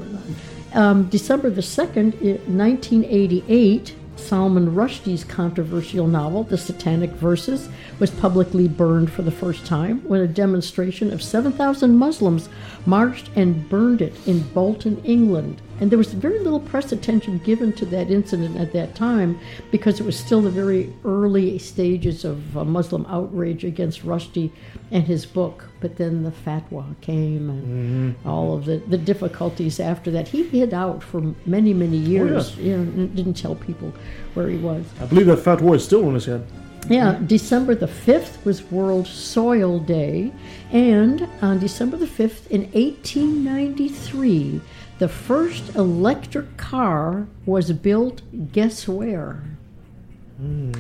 [0.74, 2.16] Um, December the 2nd,
[2.48, 10.02] 1988, Salman Rushdie's controversial novel, The Satanic Verses, was publicly burned for the first time
[10.08, 12.50] when a demonstration of 7,000 Muslims
[12.86, 15.62] marched and burned it in Bolton, England.
[15.84, 19.38] And there was very little press attention given to that incident at that time
[19.70, 24.50] because it was still the very early stages of uh, Muslim outrage against Rushdie
[24.92, 25.66] and his book.
[25.82, 30.30] But then the fatwa came and all of the, the difficulties after that.
[30.30, 32.56] He hid out for many, many years.
[32.56, 33.94] You know, didn't tell people
[34.36, 34.86] where he was.
[35.02, 36.48] I believe that fatwa is still on his head.
[36.90, 40.32] Yeah, December the 5th was World Soil Day.
[40.72, 44.62] And on December the 5th, in 1893,
[45.00, 49.44] the first electric car was built, guess where?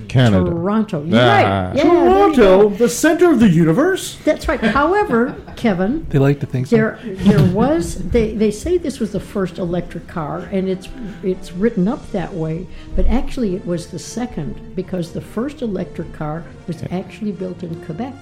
[0.10, 0.50] Canada.
[0.50, 1.04] Toronto.
[1.06, 1.68] You're Ah.
[1.68, 1.76] right.
[1.78, 4.18] Yeah, Toronto, the center of the universe.
[4.26, 4.60] That's right.
[4.60, 6.76] However, Kevin, They like to think so.
[6.76, 10.90] there there was they, they say this was the first electric car and it's
[11.22, 16.12] it's written up that way but actually it was the second because the first electric
[16.14, 18.16] car was actually built in Quebec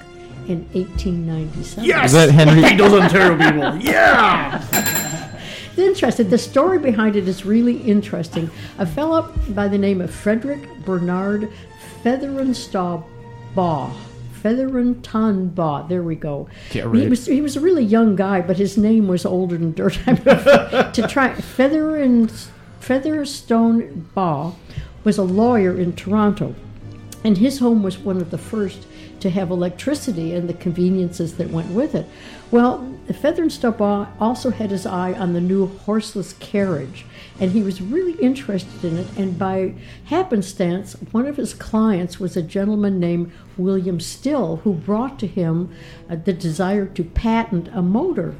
[0.47, 2.05] in 1897 Yes!
[2.07, 2.61] Is that Henry?
[2.61, 3.77] Beat those Ontario people.
[3.77, 4.61] Yeah!
[5.71, 6.29] It's interesting.
[6.29, 8.49] The story behind it is really interesting.
[8.77, 11.51] A fellow by the name of Frederick Bernard
[12.03, 13.03] Featherenstaw
[13.55, 13.93] Baugh.
[14.41, 15.83] Featherenton Baugh.
[15.87, 16.49] There we go.
[16.71, 17.09] Get He ready.
[17.09, 19.93] was he was a really young guy, but his name was older than dirt.
[20.05, 22.27] to try Feather
[22.79, 24.55] Featherstone Baugh
[25.03, 26.55] was a lawyer in Toronto.
[27.23, 28.87] And his home was one of the first
[29.19, 32.07] to have electricity and the conveniences that went with it.
[32.49, 37.05] Well, Featherstone also had his eye on the new horseless carriage,
[37.39, 39.07] and he was really interested in it.
[39.17, 39.73] And by
[40.05, 45.73] happenstance, one of his clients was a gentleman named William Still, who brought to him
[46.09, 48.35] uh, the desire to patent a motor,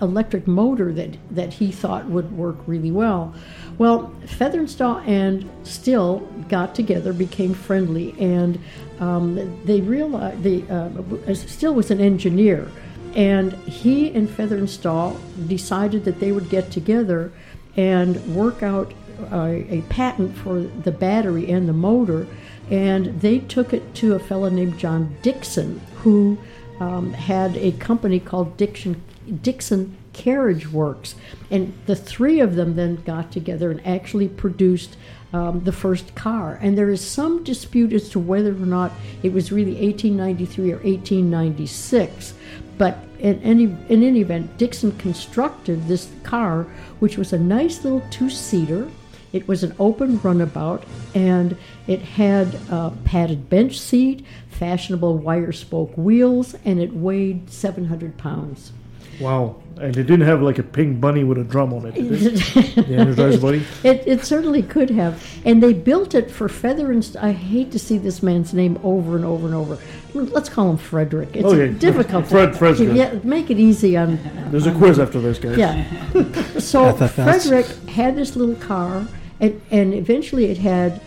[0.00, 3.34] electric motor that, that he thought would work really well.
[3.76, 8.58] Well, Featherstone and Still got together, became friendly, and
[9.00, 12.68] um, they realized the uh, Still was an engineer,
[13.14, 17.32] and he and Featherstone decided that they would get together
[17.76, 18.92] and work out
[19.32, 22.26] uh, a patent for the battery and the motor,
[22.70, 26.38] and they took it to a fellow named John Dixon, who
[26.80, 29.02] um, had a company called Dixon
[29.42, 31.14] Dixon Carriage Works,
[31.50, 34.96] and the three of them then got together and actually produced
[35.32, 36.58] um, the first car.
[36.62, 38.92] And there is some dispute as to whether or not
[39.22, 42.34] it was really 1893 or 1896.
[42.78, 46.62] But in any in any event, Dixon constructed this car,
[47.00, 48.88] which was a nice little two-seater.
[49.32, 55.92] It was an open runabout, and it had a padded bench seat, fashionable wire spoke
[55.98, 58.72] wheels, and it weighed 700 pounds.
[59.20, 59.56] Wow.
[59.80, 61.94] And it didn't have like a pink bunny with a drum on it.
[61.94, 62.34] Did it?
[62.74, 63.64] the Energizer Bunny?
[63.84, 65.24] It, it certainly could have.
[65.44, 69.16] And they built it for Feather and I hate to see this man's name over
[69.16, 69.78] and over and over.
[70.14, 71.30] Let's call him Frederick.
[71.36, 71.72] It's Okay.
[71.72, 72.26] difficult.
[72.26, 72.96] Fred- Fred's good.
[72.96, 74.18] Yeah, make it easy on.
[74.50, 75.56] There's a quiz after this, guys.
[75.58, 75.84] Yeah.
[76.58, 79.06] So Frederick had this little car,
[79.40, 81.00] and, and eventually it had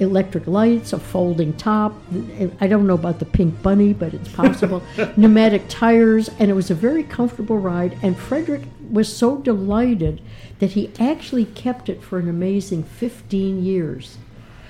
[0.00, 1.92] electric lights, a folding top.
[2.60, 4.82] I don't know about the pink bunny, but it's possible.
[5.16, 7.96] Pneumatic tires, and it was a very comfortable ride.
[8.02, 10.20] And Frederick was so delighted
[10.60, 14.18] that he actually kept it for an amazing 15 years.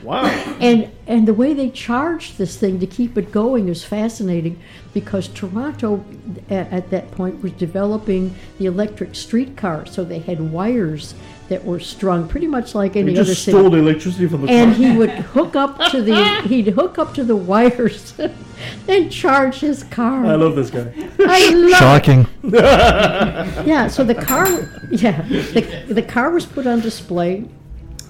[0.02, 0.24] Wow.
[0.61, 4.61] And and the way they charged this thing to keep it going is fascinating
[4.94, 6.04] because Toronto
[6.50, 11.14] at, at that point was developing the electric streetcar, so they had wires
[11.48, 13.56] that were strung pretty much like any He other just city.
[13.56, 14.84] stole the electricity from the and car.
[14.84, 18.12] he would hook up to the he'd hook up to the wires
[18.88, 20.26] and charge his car.
[20.26, 20.92] I love this guy.
[21.20, 21.76] I love it.
[21.76, 22.26] Shocking.
[23.66, 24.46] Yeah, so the car,
[24.90, 27.44] yeah, the, the car was put on display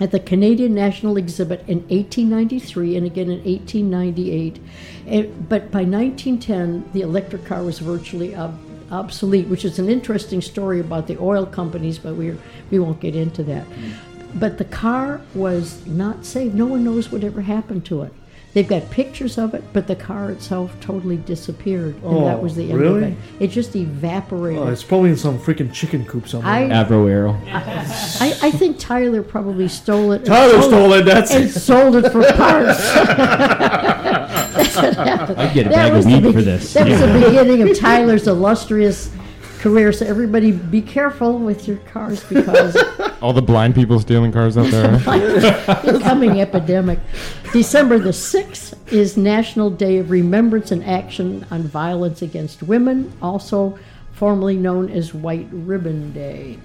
[0.00, 4.60] at the Canadian National Exhibit in 1893 and again in 1898.
[5.06, 8.58] And, but by 1910, the electric car was virtually ob-
[8.90, 12.36] obsolete, which is an interesting story about the oil companies, but we
[12.70, 13.66] we won't get into that.
[13.66, 13.94] Mm.
[14.34, 16.54] But the car was not saved.
[16.54, 18.12] No one knows what ever happened to it.
[18.54, 22.56] They've got pictures of it, but the car itself totally disappeared, and that Oh, was
[22.56, 23.02] the end really?
[23.04, 23.16] of it.
[23.40, 24.62] It just evaporated.
[24.62, 26.50] Oh, it's probably in some freaking chicken coop somewhere.
[26.52, 27.36] I- Avro Arrow.
[27.52, 30.24] I, I think Tyler probably stole it.
[30.24, 31.50] Tyler sold stole it, that's and it.
[31.50, 32.78] sold it for parts.
[33.58, 35.38] That's what happened.
[35.40, 36.72] I'd get a That bag of was weed be- for this.
[36.72, 39.10] That was the beginning of Tyler's illustrious
[39.58, 39.92] career.
[39.92, 42.76] So everybody, be careful with your cars because
[43.20, 44.98] All the blind people stealing cars out there.
[45.92, 47.00] becoming epidemic.
[47.52, 53.76] December the 6th is National Day of Remembrance and Action on Violence Against Women, also
[54.12, 56.58] formerly known as White Ribbon Day.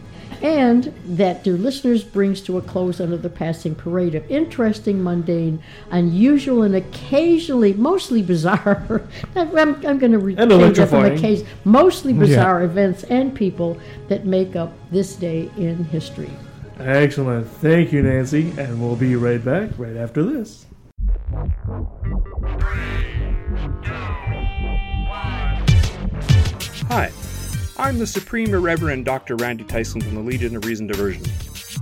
[0.43, 6.63] And that, dear listeners, brings to a close another passing parade of interesting, mundane, unusual,
[6.63, 9.01] and occasionally, mostly bizarre.
[9.37, 11.13] I'm, I'm going to re- And change that from electrifying.
[11.17, 12.19] occasion, mostly Yeah.
[12.19, 13.77] bizarre events and people
[14.09, 16.29] that make up this day in history.
[16.77, 17.47] Excellent.
[17.47, 18.53] Thank you, Nancy.
[18.57, 20.65] And we'll be right back right after this.
[26.89, 27.09] Hi,
[27.75, 29.35] I'm the Supreme Irreverend Dr.
[29.35, 31.25] Randy Tyson from the Legion of Reason Diversion.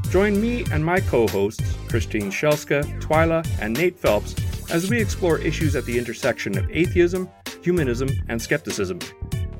[0.09, 4.33] Join me and my co hosts, Christine Shellska, Twyla, and Nate Phelps,
[4.71, 7.29] as we explore issues at the intersection of atheism,
[7.61, 8.99] humanism, and skepticism.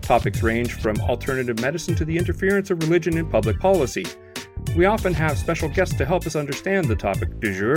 [0.01, 4.05] Topics range from alternative medicine to the interference of religion in public policy.
[4.77, 7.75] We often have special guests to help us understand the topic du jour.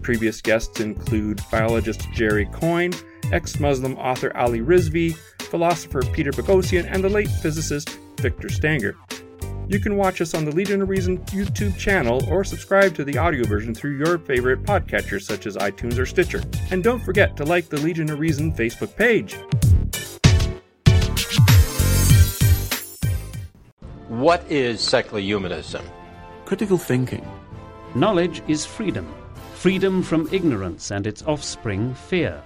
[0.00, 2.94] Previous guests include biologist Jerry Coyne,
[3.32, 5.14] ex Muslim author Ali Rizvi,
[5.46, 8.96] philosopher Peter Boghossian, and the late physicist Victor Stenger.
[9.68, 13.18] You can watch us on the Legion of Reason YouTube channel or subscribe to the
[13.18, 16.42] audio version through your favorite podcatchers such as iTunes or Stitcher.
[16.70, 19.36] And don't forget to like the Legion of Reason Facebook page.
[24.08, 25.84] What is secular humanism?
[26.44, 27.26] Critical thinking.
[27.96, 29.12] Knowledge is freedom.
[29.54, 32.40] Freedom from ignorance and its offspring, fear.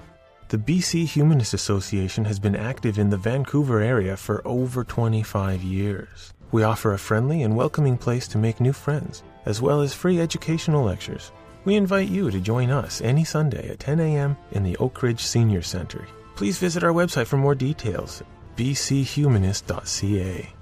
[0.51, 6.35] The BC Humanist Association has been active in the Vancouver area for over 25 years.
[6.51, 10.21] We offer a friendly and welcoming place to make new friends, as well as free
[10.21, 11.31] educational lectures.
[11.65, 14.37] We invite you to join us any Sunday at 10 a.m.
[14.51, 16.05] in the Oakridge Senior Center.
[16.35, 18.25] Please visit our website for more details
[18.57, 20.53] bchumanist.ca.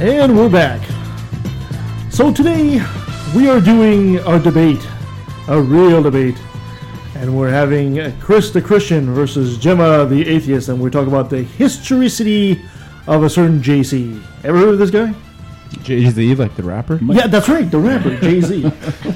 [0.00, 0.80] And we're back.
[2.10, 2.82] So today
[3.34, 4.86] we are doing a debate,
[5.48, 6.36] a real debate.
[7.14, 11.42] And we're having Chris the Christian versus Jemma the Atheist, and we're talking about the
[11.42, 12.60] historicity
[13.06, 14.22] of a certain JC.
[14.44, 15.14] Ever heard of this guy?
[15.82, 16.98] Jay Z, like the rapper?
[17.02, 18.64] Yeah, that's right, the rapper, Jay Z.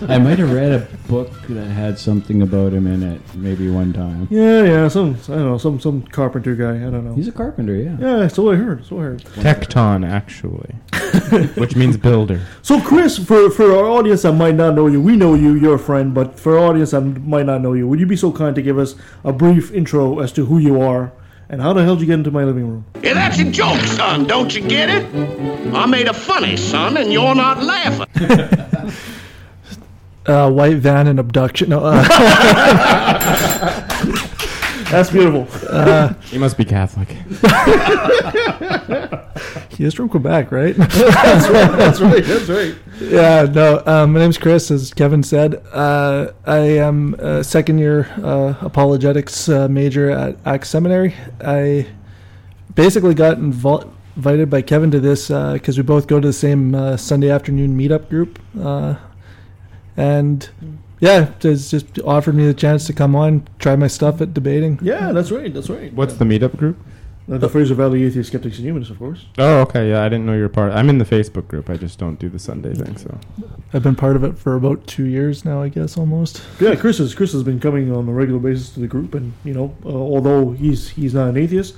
[0.09, 3.93] I might have read a book that had something about him in it, maybe one
[3.93, 4.27] time.
[4.31, 6.77] Yeah, yeah, some I don't know, some some carpenter guy.
[6.77, 7.15] I don't know.
[7.15, 7.97] He's a carpenter, yeah.
[7.99, 8.85] Yeah, so I heard.
[8.85, 9.25] So I heard.
[9.25, 10.75] Tekton, actually,
[11.57, 12.41] which means builder.
[12.63, 15.77] So, Chris, for, for our audience that might not know you, we know you, you're
[15.77, 18.33] a friend, but for our audience that might not know you, would you be so
[18.33, 21.13] kind to give us a brief intro as to who you are
[21.49, 22.85] and how the hell did you get into my living room?
[23.03, 24.25] Yeah, that's a joke, son.
[24.25, 25.75] Don't you get it?
[25.75, 28.93] I made a funny, son, and you're not laughing.
[30.27, 31.69] Uh, white van and abduction.
[31.69, 32.03] No, uh,
[34.91, 35.47] That's beautiful.
[35.69, 37.09] Uh, he must be Catholic.
[39.71, 40.77] he is from Quebec, right?
[40.77, 42.75] That's right, that's right, that's right.
[43.01, 43.83] Yeah, no.
[43.85, 45.57] Um, my name's Chris, as Kevin said.
[45.73, 51.15] Uh, I am a second year uh, apologetics uh, major at ACTS Seminary.
[51.41, 51.89] I
[52.75, 56.75] basically got invol- invited by Kevin to this because we both go to the same
[56.75, 58.39] uh, Sunday afternoon meetup group.
[58.59, 58.95] Uh,
[59.97, 60.49] and
[61.01, 64.79] yeah, just, just offered me the chance to come on, try my stuff at debating.
[64.83, 65.93] Yeah, that's right, that's right.
[65.93, 66.79] What's the meetup group?
[67.31, 69.27] Uh, the Fraser Valley Atheist Skeptics and Humanists, of course.
[69.39, 69.91] Oh, okay.
[69.91, 70.73] Yeah, I didn't know you were part.
[70.73, 71.69] I'm in the Facebook group.
[71.69, 72.97] I just don't do the Sunday thing.
[72.97, 73.19] So
[73.73, 76.43] I've been part of it for about two years now, I guess, almost.
[76.61, 79.33] Yeah, Chris has Chris has been coming on a regular basis to the group, and
[79.45, 81.75] you know, uh, although he's he's not an atheist,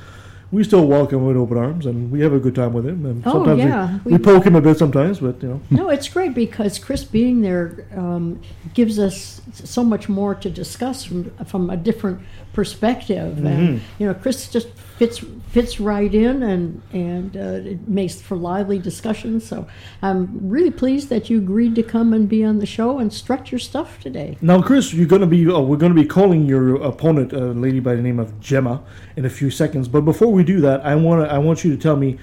[0.51, 3.05] we still welcome him with open arms, and we have a good time with him.
[3.05, 3.99] And Oh, sometimes yeah.
[4.05, 5.61] we, we We- poke him a bit sometimes, but you know.
[5.71, 8.41] No, it's great because Chris being there um,
[8.75, 12.21] gives us so much more to discuss from, from a different
[12.55, 13.39] perspective.
[13.45, 13.81] And Mhm.
[13.99, 14.69] you know, Chris just
[14.99, 19.47] fits fits right in, and and uh, it makes for lively discussions.
[19.47, 19.67] So
[20.03, 23.51] I'm really pleased that you agreed to come and be on the show and strut
[23.51, 24.37] your stuff today.
[24.41, 27.95] Now, Chris, you're gonna be uh, we're gonna be calling your opponent, a lady by
[27.95, 28.83] the name of Jemma,
[29.17, 29.89] in a few seconds.
[29.89, 32.19] But before we do that, I want I want you to tell me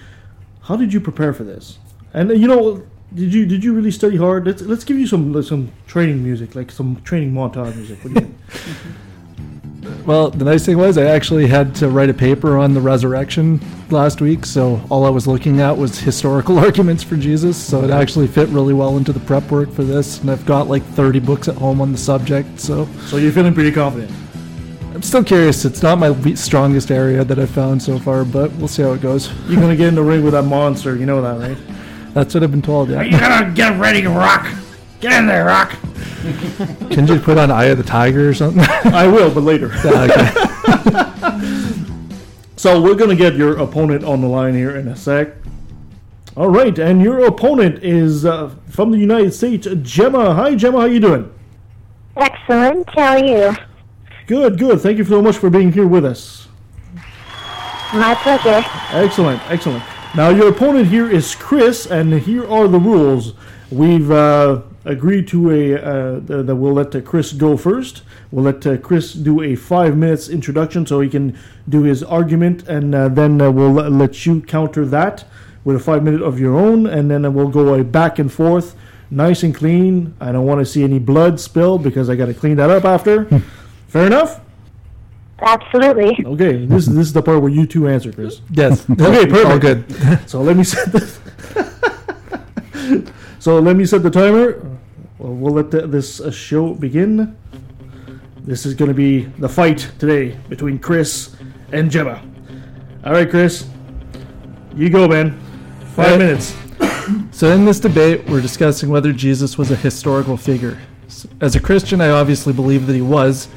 [0.62, 1.80] how did you prepare for this?
[2.14, 4.46] And uh, you know, did you did you really study hard?
[4.46, 8.04] Let's let's give you some some training music, like some training montage music.
[8.04, 8.38] What do you think?
[10.06, 13.60] Well, the nice thing was I actually had to write a paper on the resurrection
[13.90, 17.90] last week, so all I was looking at was historical arguments for Jesus, so it
[17.90, 21.20] actually fit really well into the prep work for this, and I've got like 30
[21.20, 24.12] books at home on the subject, so So you're feeling pretty confident.
[24.94, 25.66] I'm still curious.
[25.66, 29.02] It's not my strongest area that I've found so far, but we'll see how it
[29.02, 29.30] goes.
[29.48, 30.96] You're gonna get in the ring with that monster.
[30.96, 31.58] You know that, right?
[32.14, 32.90] That's what I've been told.
[32.90, 33.02] Yeah.
[33.02, 34.48] You gotta get ready to rock?
[35.02, 35.78] Get in there, rock.
[36.90, 38.64] Can you put on Eye of the Tiger or something?
[38.92, 39.72] I will, but later.
[39.86, 40.32] Yeah,
[42.58, 45.30] So we're gonna get your opponent on the line here in a sec.
[46.36, 50.36] All right, and your opponent is uh, from the United States, Jemma.
[50.36, 50.80] Hi, Jemma.
[50.80, 51.32] How you doing?
[52.18, 52.90] Excellent.
[52.90, 53.56] How are you?
[54.26, 54.82] Good, good.
[54.82, 56.48] Thank you so much for being here with us.
[57.94, 58.66] My pleasure.
[58.92, 59.84] Excellent, excellent.
[60.16, 63.34] Now your opponent here is Chris, and here are the rules.
[63.70, 68.04] We've uh, agreed to a uh, that we'll let uh, Chris go first.
[68.32, 72.68] We'll let uh, Chris do a five minutes introduction so he can do his argument,
[72.68, 75.26] and uh, then uh, we'll let- let you counter that
[75.64, 78.76] with a five minute of your own, and then we'll go uh, back and forth,
[79.10, 80.14] nice and clean.
[80.22, 82.86] I don't want to see any blood spill because I got to clean that up
[82.86, 83.26] after.
[83.88, 84.42] Fair enough.
[85.40, 86.26] Absolutely.
[86.26, 88.42] Okay, this is this is the part where you two answer, Chris.
[88.52, 88.86] Yes.
[88.90, 89.46] Okay, perfect.
[89.46, 90.30] All good.
[90.30, 91.20] So let me set this.
[93.40, 94.75] so let me set the timer.
[95.18, 97.38] Well, we'll let the, this uh, show begin.
[98.40, 101.36] This is going to be the fight today between Chris
[101.72, 102.22] and Jemma.
[103.06, 103.68] All right, Chris,
[104.76, 105.40] you go, man.
[105.96, 106.20] Five Right.
[106.20, 106.56] minutes.
[107.30, 110.80] So, in this debate, we're discussing whether Jesus was a historical figure.
[111.40, 113.48] As a Christian, I obviously believe that he was,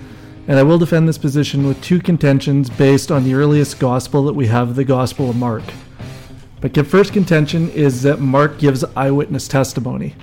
[0.49, 4.35] and I will defend this position with two contentions based on the earliest gospel that
[4.35, 5.63] we have, the Gospel of Mark.
[6.61, 10.15] But the first contention is that Mark gives eyewitness testimony.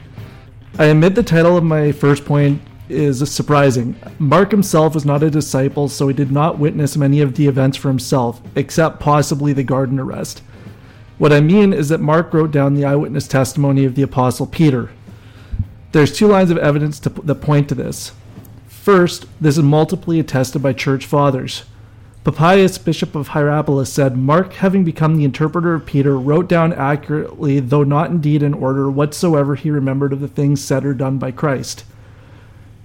[0.77, 3.95] I admit the title of my first point is surprising.
[4.19, 7.77] Mark himself was not a disciple, so he did not witness many of the events
[7.77, 10.41] for himself, except possibly the garden arrest.
[11.17, 14.91] What I mean is that Mark wrote down the eyewitness testimony of the Apostle Peter.
[15.93, 18.11] There's two lines of evidence to, that point to this.
[18.67, 21.63] First, this is multiply attested by church fathers.
[22.25, 27.59] Papias, Bishop of Hierapolis, said Mark, having become the interpreter of Peter, wrote down accurately,
[27.59, 31.29] though not indeed in order, whatsoever he remembered of the things said or done by
[31.29, 31.85] Christ.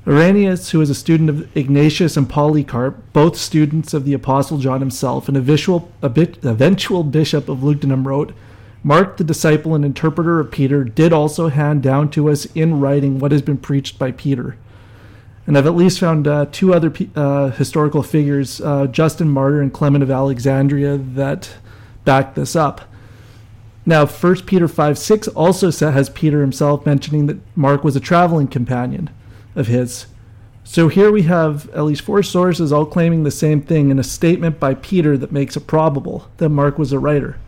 [0.06, 4.80] Irenaeus, who was a student of Ignatius and Polycarp, both students of the Apostle John
[4.80, 8.34] himself, and a visual, a bit, eventual bishop of Lugdunum, wrote,
[8.82, 13.18] Mark, the disciple and interpreter of Peter, did also hand down to us in writing
[13.18, 14.56] what has been preached by Peter.
[15.50, 19.72] And I've at least found uh, two other uh, historical figures, uh, Justin Martyr and
[19.72, 21.50] Clement of Alexandria, that
[22.04, 22.82] back this up.
[23.84, 28.46] Now, 1 Peter 5 6 also has Peter himself mentioning that Mark was a traveling
[28.46, 29.10] companion
[29.56, 30.06] of his.
[30.62, 34.04] So here we have at least four sources all claiming the same thing in a
[34.04, 37.40] statement by Peter that makes it probable that Mark was a writer.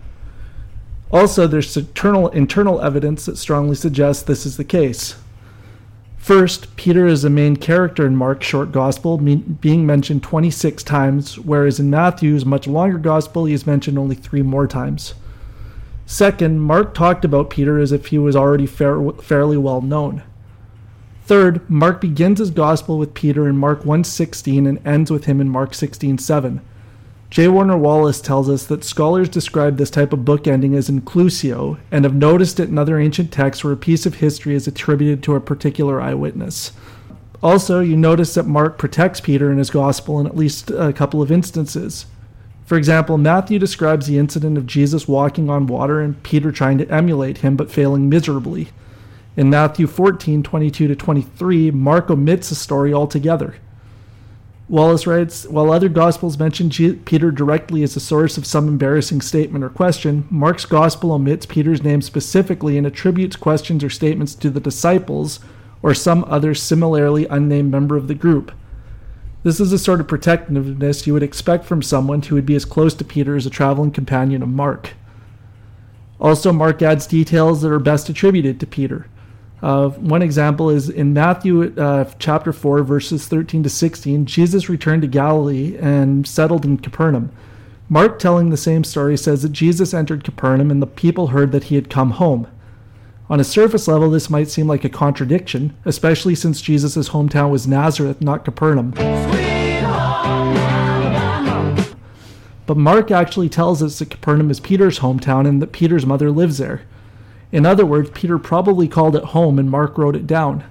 [1.12, 5.14] Also, there's internal, internal evidence that strongly suggests this is the case.
[6.22, 11.80] First, Peter is the main character in Mark's short gospel, being mentioned 26 times, whereas
[11.80, 15.14] in Matthew's much longer gospel, he is mentioned only three more times.
[16.06, 20.22] Second, Mark talked about Peter as if he was already fair, fairly well known.
[21.24, 25.48] Third, Mark begins his gospel with Peter in Mark 1:16 and ends with him in
[25.48, 26.60] Mark 16:7.
[27.32, 27.48] J.
[27.48, 32.14] Warner Wallace tells us that scholars describe this type of bookending as inclusio and have
[32.14, 35.40] noticed it in other ancient texts where a piece of history is attributed to a
[35.40, 36.72] particular eyewitness.
[37.42, 41.22] Also, you notice that Mark protects Peter in his gospel in at least a couple
[41.22, 42.04] of instances.
[42.66, 46.90] For example, Matthew describes the incident of Jesus walking on water and Peter trying to
[46.90, 48.68] emulate him but failing miserably.
[49.38, 53.54] In Matthew 14, 22 to 23, Mark omits the story altogether.
[54.72, 59.20] Wallace writes, while other Gospels mention G- Peter directly as the source of some embarrassing
[59.20, 64.48] statement or question, Mark's Gospel omits Peter's name specifically and attributes questions or statements to
[64.48, 65.40] the disciples
[65.82, 68.50] or some other similarly unnamed member of the group.
[69.42, 72.64] This is the sort of protectiveness you would expect from someone who would be as
[72.64, 74.94] close to Peter as a traveling companion of Mark.
[76.18, 79.06] Also, Mark adds details that are best attributed to Peter.
[79.62, 85.02] Uh, one example is in Matthew uh, chapter 4, verses 13 to 16, Jesus returned
[85.02, 87.30] to Galilee and settled in Capernaum.
[87.88, 91.64] Mark, telling the same story, says that Jesus entered Capernaum and the people heard that
[91.64, 92.48] he had come home.
[93.30, 97.66] On a surface level, this might seem like a contradiction, especially since Jesus' hometown was
[97.66, 98.90] Nazareth, not Capernaum.
[102.66, 106.58] But Mark actually tells us that Capernaum is Peter's hometown and that Peter's mother lives
[106.58, 106.82] there.
[107.52, 110.64] In other words, Peter probably called it home and Mark wrote it down.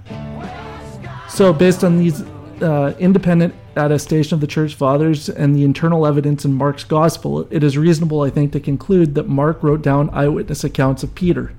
[1.30, 2.24] So, based on these
[2.62, 7.64] uh, independent attestation of the church fathers and the internal evidence in Mark's gospel, it
[7.64, 11.54] is reasonable, I think, to conclude that Mark wrote down eyewitness accounts of Peter.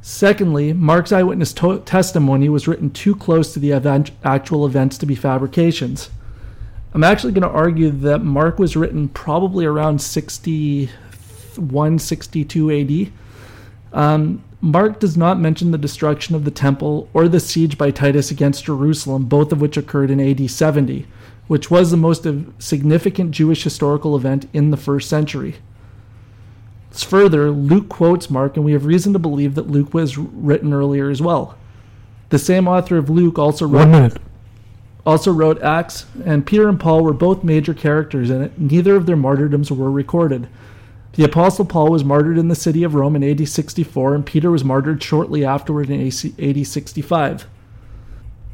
[0.00, 5.06] Secondly, Mark's eyewitness to- testimony was written too close to the event- actual events to
[5.06, 6.10] be fabrications.
[6.94, 13.12] I'm actually going to argue that Mark was written probably around 61, 62 AD.
[13.92, 18.30] Um, Mark does not mention the destruction of the temple or the siege by Titus
[18.30, 21.06] against Jerusalem, both of which occurred in AD 70,
[21.48, 22.26] which was the most
[22.60, 25.56] significant Jewish historical event in the first century.
[26.92, 31.10] Further, Luke quotes Mark, and we have reason to believe that Luke was written earlier
[31.10, 31.56] as well.
[32.28, 33.80] The same author of Luke also wrote.
[33.80, 34.18] One minute.
[35.04, 38.58] Also wrote Acts, and Peter and Paul were both major characters in it.
[38.58, 40.48] Neither of their martyrdoms were recorded.
[41.12, 44.50] The Apostle Paul was martyred in the city of Rome in AD 64, and Peter
[44.50, 47.46] was martyred shortly afterward in AD 65.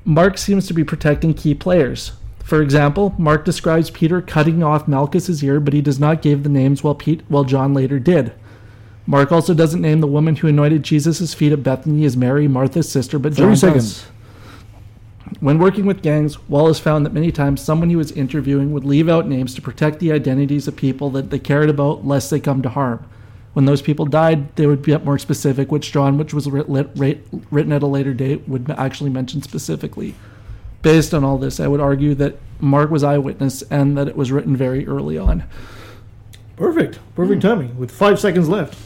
[0.04, 2.12] Mark seems to be protecting key players.
[2.42, 6.48] For example, Mark describes Peter cutting off Malchus's ear, but he does not give the
[6.48, 8.32] names while, Pete, while John later did.
[9.06, 12.90] Mark also doesn't name the woman who anointed Jesus' feet at Bethany as Mary, Martha's
[12.90, 13.94] sister, but John 30 seconds.
[14.00, 14.06] does.
[15.41, 19.09] When working with gangs, Wallace found that many times someone he was interviewing would leave
[19.09, 22.62] out names to protect the identities of people that they cared about lest they come
[22.62, 23.05] to harm.
[23.53, 26.91] When those people died, they would get more specific, which John, which was writ- lit-
[26.95, 30.14] writ- written at a later date, would actually mention specifically.
[30.83, 34.31] Based on all this, I would argue that Mark was eyewitness and that it was
[34.31, 35.45] written very early on.
[36.57, 36.99] Perfect.
[37.14, 37.49] Perfect hmm.
[37.49, 38.79] timing with five seconds left.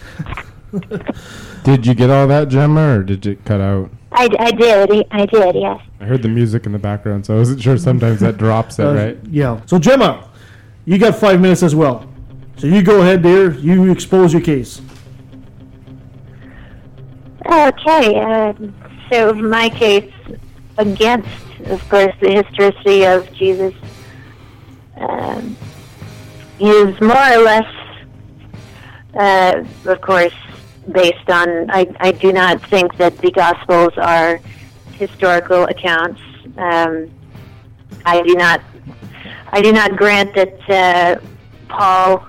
[1.64, 3.90] Did you get all that, Jemma, or did it cut out?
[4.14, 5.06] I, I did.
[5.10, 5.80] I did, yes.
[6.00, 7.78] I heard the music in the background, so I wasn't sure.
[7.78, 9.18] Sometimes that drops it, Uh, right?
[9.30, 9.60] Yeah.
[9.66, 10.24] So Jemma,
[10.84, 12.06] you got five minutes as well.
[12.56, 13.52] So you go ahead, dear.
[13.54, 14.80] You expose your case.
[17.46, 18.52] Okay, uh,
[19.10, 20.12] so my case
[20.78, 21.28] against,
[21.66, 23.74] of course, the historicity of Jesus
[24.96, 25.56] um,
[26.60, 27.66] is more or less,
[29.14, 30.32] uh, of course,
[30.90, 31.70] based on.
[31.70, 34.40] I, I do not think that the Gospels are
[34.92, 36.20] historical accounts.
[36.56, 37.10] Um,
[38.04, 38.60] I do not.
[39.52, 41.20] I do not grant that uh,
[41.68, 42.26] Paul,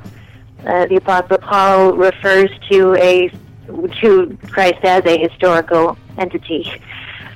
[0.65, 3.31] uh, the Apostle Paul, refers to a
[4.01, 6.69] to Christ as a historical entity,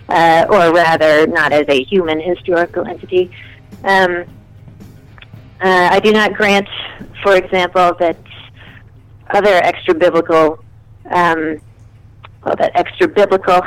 [0.09, 3.31] uh, or rather, not as a human historical entity.
[3.83, 4.25] Um,
[5.61, 6.67] uh, I do not grant,
[7.23, 8.17] for example, that
[9.31, 10.63] other extra biblical,
[11.09, 11.61] um,
[12.43, 13.61] well, that extra biblical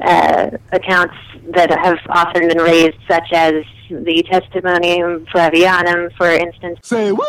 [0.00, 1.14] uh, accounts
[1.50, 6.78] that have often been raised, such as the Testimonium Flavianum, for instance.
[6.82, 7.28] Say what?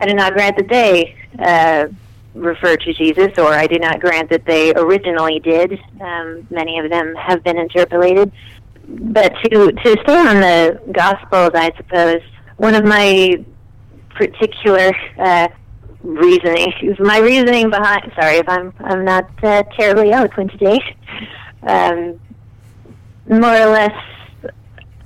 [0.00, 1.86] I do not grant that they uh,
[2.34, 5.78] refer to Jesus, or I do not grant that they originally did.
[6.00, 8.30] Um, many of them have been interpolated.
[8.86, 12.22] But to to stay on the Gospels, I suppose
[12.56, 13.44] one of my
[14.14, 15.48] particular uh,
[16.02, 18.12] reasoning, my reasoning behind.
[18.18, 20.80] Sorry if I'm I'm not uh, terribly eloquent today.
[21.62, 22.20] Um,
[23.28, 23.94] more or less,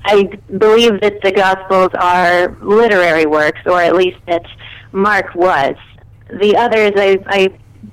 [0.05, 0.25] I
[0.57, 4.45] believe that the Gospels are literary works, or at least that
[4.93, 5.75] Mark was.
[6.29, 7.49] The others, I, I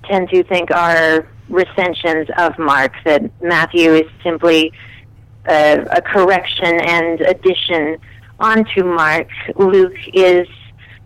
[0.05, 2.93] tend to think, are recensions of Mark.
[3.05, 4.71] That Matthew is simply
[5.47, 7.97] a, a correction and addition
[8.39, 9.29] onto Mark.
[9.55, 10.47] Luke is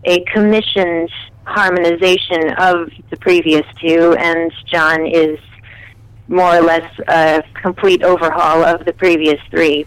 [0.04, 1.10] a commissioned
[1.44, 5.38] harmonization of the previous two, and John is
[6.28, 9.86] more or less a complete overhaul of the previous three.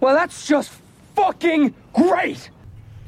[0.00, 0.72] Well, that's just
[1.14, 2.50] fucking great!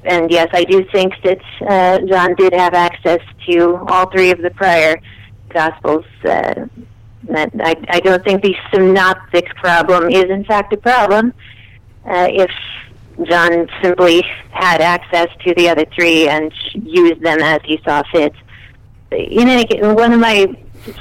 [0.05, 4.39] And yes, I do think that uh, John did have access to all three of
[4.39, 5.01] the prior
[5.51, 6.07] Gospels.
[6.25, 6.67] Uh,
[7.25, 11.35] that I, I don't think the synoptic problem is, in fact, a problem.
[12.05, 12.51] Uh, if
[13.25, 18.35] John simply had access to the other three and used them as he saw fit.
[19.11, 20.47] In any case, one of my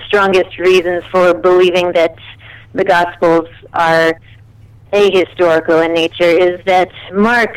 [0.07, 2.15] strongest reasons for believing that
[2.73, 4.19] the Gospels are
[4.91, 7.55] ahistorical in nature is that Mark,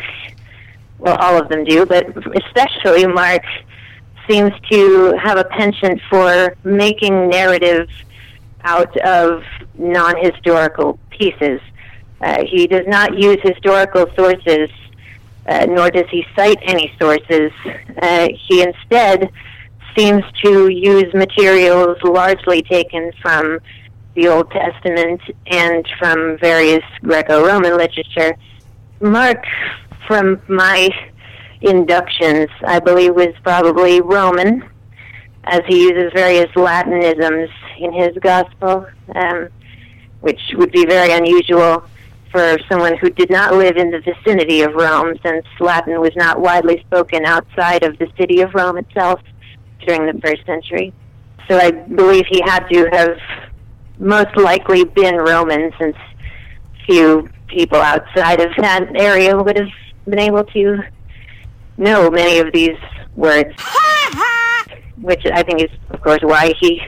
[0.99, 2.05] well, all of them do, but
[2.45, 3.43] especially Mark,
[4.29, 7.89] seems to have a penchant for making narrative
[8.63, 9.43] out of
[9.77, 11.59] non historical pieces.
[12.23, 14.69] Uh, he does not use historical sources,
[15.45, 17.51] uh, nor does he cite any sources.
[18.01, 19.29] Uh, he instead
[19.97, 23.59] seems to use materials largely taken from
[24.15, 28.37] the Old Testament and from various Greco Roman literature.
[29.01, 29.43] Mark,
[30.07, 30.89] from my
[31.61, 34.63] inductions, I believe, was probably Roman,
[35.43, 37.49] as he uses various Latinisms
[37.79, 39.49] in his gospel, um,
[40.21, 41.83] which would be very unusual
[42.33, 46.41] for someone who did not live in the vicinity of Rome, since Latin was not
[46.41, 49.21] widely spoken outside of the city of Rome itself
[49.85, 50.91] during the first century.
[51.47, 53.17] So I believe he had to have
[53.99, 55.95] most likely been Roman, since
[56.87, 59.69] few people outside of that area would have
[60.05, 60.79] been able to
[61.77, 62.77] know many of these
[63.15, 63.53] words,
[64.97, 66.81] which I think is, of course, why he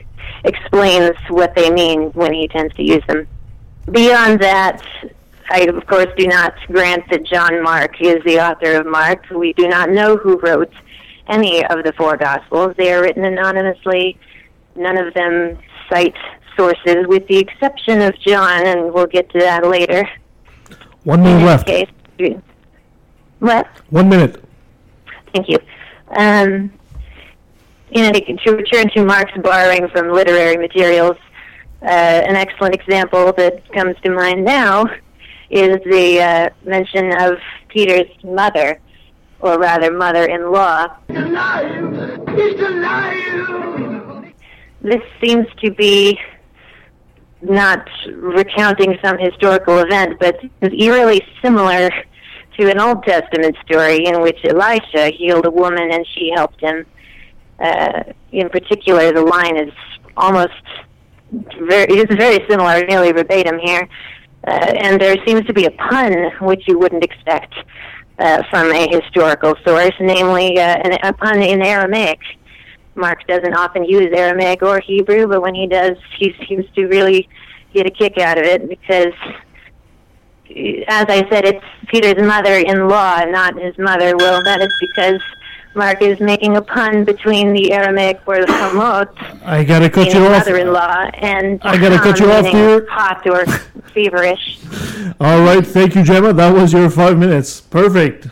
[0.43, 3.27] explains what they mean when he tends to use them.
[3.91, 4.81] Beyond that,
[5.49, 9.25] I, of course, do not grant that John Mark is the author of Mark.
[9.29, 10.73] We do not know who wrote
[11.27, 12.73] any of the four Gospels.
[12.77, 14.17] They are written anonymously.
[14.75, 15.57] None of them
[15.89, 16.15] cite
[16.57, 20.09] sources, with the exception of John, and we'll get to that later.
[21.03, 21.67] One minute In left.
[21.67, 21.89] case,
[23.39, 23.67] what?
[23.89, 24.43] One minute.
[25.33, 25.59] Thank you.
[26.17, 26.71] Um,
[27.91, 31.17] in to return to Mark's borrowing from literary materials,
[31.83, 34.85] uh, an excellent example that comes to mind now
[35.49, 37.37] is the uh, mention of
[37.69, 38.79] Peter's mother,
[39.39, 40.87] or rather mother-in-law.
[41.07, 41.17] He's
[42.59, 44.33] alive!
[44.81, 46.19] This seems to be
[47.41, 51.89] not recounting some historical event, but is eerily similar
[52.59, 56.85] to an Old Testament story in which Elisha healed a woman and she helped him.
[57.59, 59.73] Uh, in particular, the line is
[60.17, 60.53] almost
[61.59, 63.87] very, it is very similar, nearly verbatim here.
[64.47, 67.53] Uh, and there seems to be a pun which you wouldn't expect
[68.19, 72.19] uh, from a historical source, namely uh, an, a pun in Aramaic.
[72.95, 77.27] Mark doesn't often use Aramaic or Hebrew, but when he does, he seems to really
[77.73, 79.13] get a kick out of it because,
[80.87, 84.15] as I said, it's Peter's mother-in-law, not his mother.
[84.15, 85.21] Well, that is because
[85.75, 89.09] Mark is making a pun between the Aramaic word chamot,
[89.43, 90.45] I gotta cut you off.
[90.45, 92.87] mother-in-law, and I gotta cut you off meaning here.
[92.89, 93.45] hot or
[93.93, 94.59] feverish.
[95.19, 96.35] All right, thank you, Jemma.
[96.35, 97.61] That was your five minutes.
[97.61, 98.27] Perfect.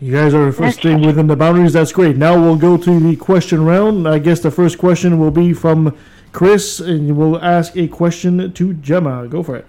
[0.00, 1.72] You guys are staying within the boundaries.
[1.72, 2.16] That's great.
[2.16, 4.06] Now we'll go to the question round.
[4.06, 5.96] I guess the first question will be from
[6.32, 9.28] Chris, and we'll ask a question to Jemma.
[9.28, 9.66] Go for it.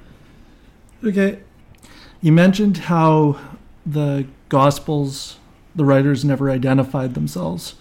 [1.03, 1.39] Okay.
[2.21, 3.39] You mentioned how
[3.85, 5.37] the Gospels,
[5.79, 7.75] the writers never identified themselves.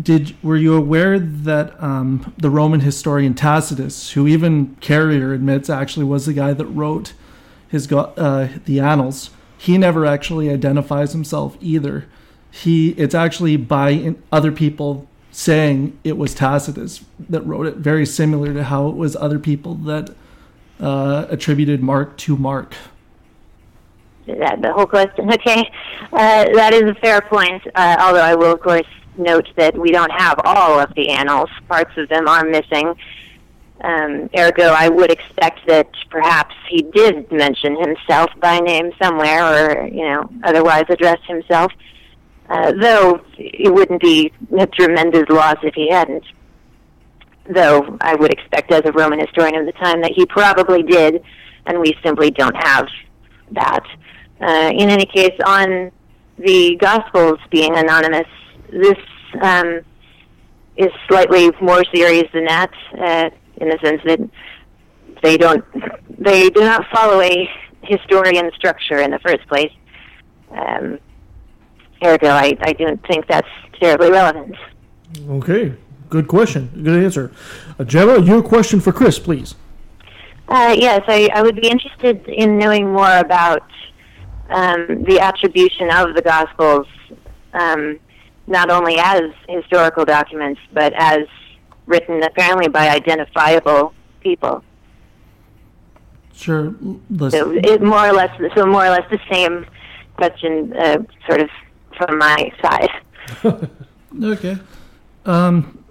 [0.00, 6.06] Did were you aware that um, the Roman historian Tacitus, who even Carrier admits actually
[6.06, 7.12] was the guy that wrote
[7.68, 12.06] his uh, the Annals, he never actually identifies himself either.
[12.50, 18.54] He it's actually by other people saying it was Tacitus that wrote it, very similar
[18.54, 20.08] to how it was other people that
[20.80, 22.74] uh, attributed Mark to Mark.
[24.26, 25.30] That the whole question?
[25.32, 25.70] Okay,
[26.12, 27.62] uh, that is a fair point.
[27.74, 31.50] Uh, although I will, of course, note that we don't have all of the annals.
[31.68, 32.94] Parts of them are missing.
[33.82, 39.86] Um, ergo, I would expect that perhaps he did mention himself by name somewhere, or
[39.88, 41.72] you know, otherwise address himself.
[42.48, 46.24] Uh, though it wouldn't be a tremendous loss if he hadn't.
[47.48, 51.22] Though I would expect, as a Roman historian of the time, that he probably did,
[51.66, 52.86] and we simply don't have
[53.52, 53.84] that.
[54.42, 55.92] Uh, in any case, on
[56.38, 58.26] the Gospels being anonymous,
[58.70, 58.98] this
[59.40, 59.80] um,
[60.76, 64.20] is slightly more serious than that, uh, in the sense that
[65.22, 65.64] they don't,
[66.18, 67.48] they do not follow a
[67.82, 69.72] historian structure in the first place.
[70.50, 70.98] Um,
[72.04, 73.48] ergo, I, I don't think that's
[73.80, 74.56] terribly relevant.
[75.28, 75.74] Okay,
[76.08, 76.70] good question.
[76.82, 77.30] Good answer.
[77.78, 79.54] Uh, Jemma, your question for Chris, please.
[80.48, 83.62] Uh, yes, I, I would be interested in knowing more about
[84.52, 86.86] um, the attribution of the Gospels,
[87.54, 87.98] um,
[88.46, 91.26] not only as historical documents, but as
[91.86, 94.62] written apparently by identifiable people.
[96.34, 96.74] Sure.
[97.30, 99.66] So it more or less, so more or less the same
[100.16, 100.98] question, uh,
[101.28, 101.50] sort of
[101.96, 102.90] from my side.
[104.22, 104.58] Okay.
[105.24, 105.82] Um,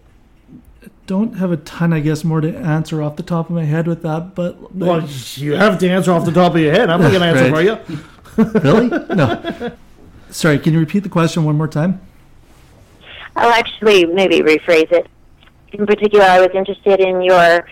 [1.07, 3.87] don't have a ton, I guess, more to answer off the top of my head
[3.87, 4.35] with that.
[4.35, 5.01] But Well,
[5.35, 6.91] you have to answer off the top of your head.
[6.91, 7.83] I'm not going to answer Right.
[7.87, 7.99] for you.
[8.37, 8.89] Really?
[9.15, 9.71] No.
[10.29, 11.99] Sorry, can you repeat the question one more time?
[13.35, 15.07] I'll actually maybe rephrase it.
[15.73, 17.65] In particular, I was interested in your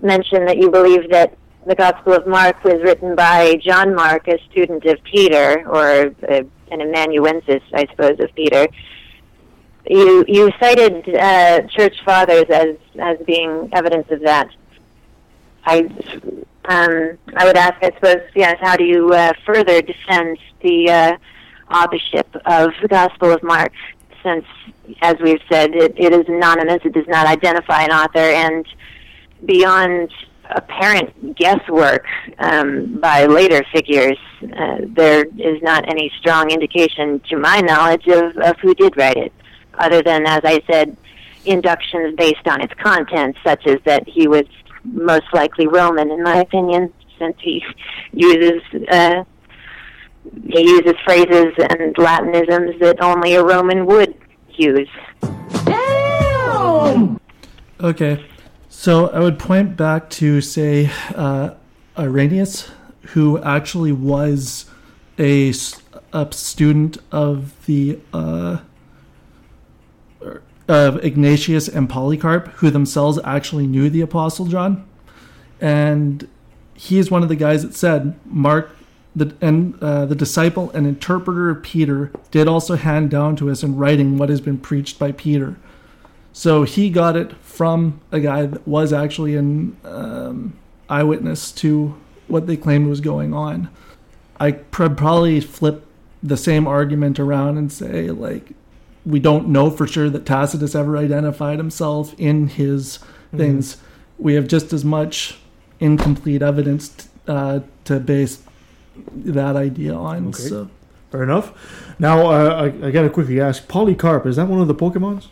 [0.00, 1.36] mention that you believe that
[1.66, 6.42] the Gospel of Mark was written by John Mark, a student of Peter, or uh,
[6.70, 8.68] an amanuensis, I suppose, of Peter.
[9.86, 14.48] You you cited uh, church fathers as as being evidence of that.
[15.64, 15.90] I
[16.68, 18.56] um, I would ask, I suppose, yes.
[18.60, 21.16] How do you uh, further defend the uh,
[21.74, 23.72] authorship of the Gospel of Mark?
[24.22, 24.44] Since,
[25.00, 26.80] as we've said, it, it is anonymous.
[26.84, 28.66] It does not identify an author, and
[29.44, 30.12] beyond
[30.50, 32.04] apparent guesswork
[32.38, 38.36] um, by later figures, uh, there is not any strong indication, to my knowledge, of,
[38.38, 39.32] of who did write it,
[39.74, 40.96] other than, as I said,
[41.44, 44.44] inductions based on its content, such as that he was
[44.92, 47.62] most likely Roman, in my opinion, since he
[48.12, 49.24] uses uh,
[50.44, 54.14] he uses phrases and Latinisms that only a Roman would
[54.50, 54.88] use.
[57.80, 58.24] Okay,
[58.68, 61.54] so I would point back to say uh,
[61.96, 62.70] Irenaeus,
[63.12, 64.68] who actually was
[65.18, 68.58] a student of the uh,
[70.68, 74.86] of Ignatius and Polycarp, who themselves actually knew the Apostle John,
[75.60, 76.28] and
[76.74, 78.70] he is one of the guys that said Mark.
[79.16, 83.64] The, and uh, the disciple and interpreter of Peter did also hand down to us
[83.64, 85.56] in writing what has been preached by Peter.
[86.32, 90.56] So he got it from a guy that was actually an um,
[90.88, 91.98] eyewitness to
[92.28, 93.70] what they claimed was going on.
[94.38, 95.84] I pr- probably flip
[96.22, 98.52] the same argument around and say, like,
[99.08, 102.98] we don't know for sure that Tacitus ever identified himself in his
[103.34, 103.78] things.
[104.18, 105.38] We have just as much
[105.80, 108.42] incomplete evidence t- uh, to base
[109.14, 110.28] that idea on.
[110.28, 110.42] Okay.
[110.42, 110.70] So.
[111.10, 111.54] Fair enough.
[111.98, 115.28] Now, uh, I, I got to quickly ask Polycarp, is that one of the Pokemons?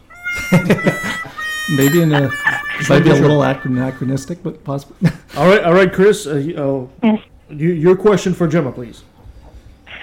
[1.77, 2.31] Maybe in a
[2.89, 4.97] might be a little anachronistic, but possible.
[5.37, 6.27] All right, all right, Chris.
[6.27, 7.17] Uh, you, uh,
[7.51, 9.03] you, your question for Jemma, please.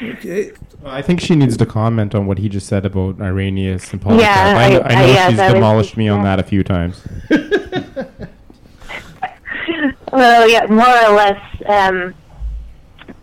[0.02, 0.52] Okay.
[0.86, 4.22] I think she needs to comment on what he just said about Irenaeus and Polycarp.
[4.22, 6.44] Yeah, I, know, I- I know I- yes, she's was- demolished me on that a
[6.44, 7.02] few times.
[10.12, 11.42] Well, yeah, more or less.
[11.66, 12.14] Um,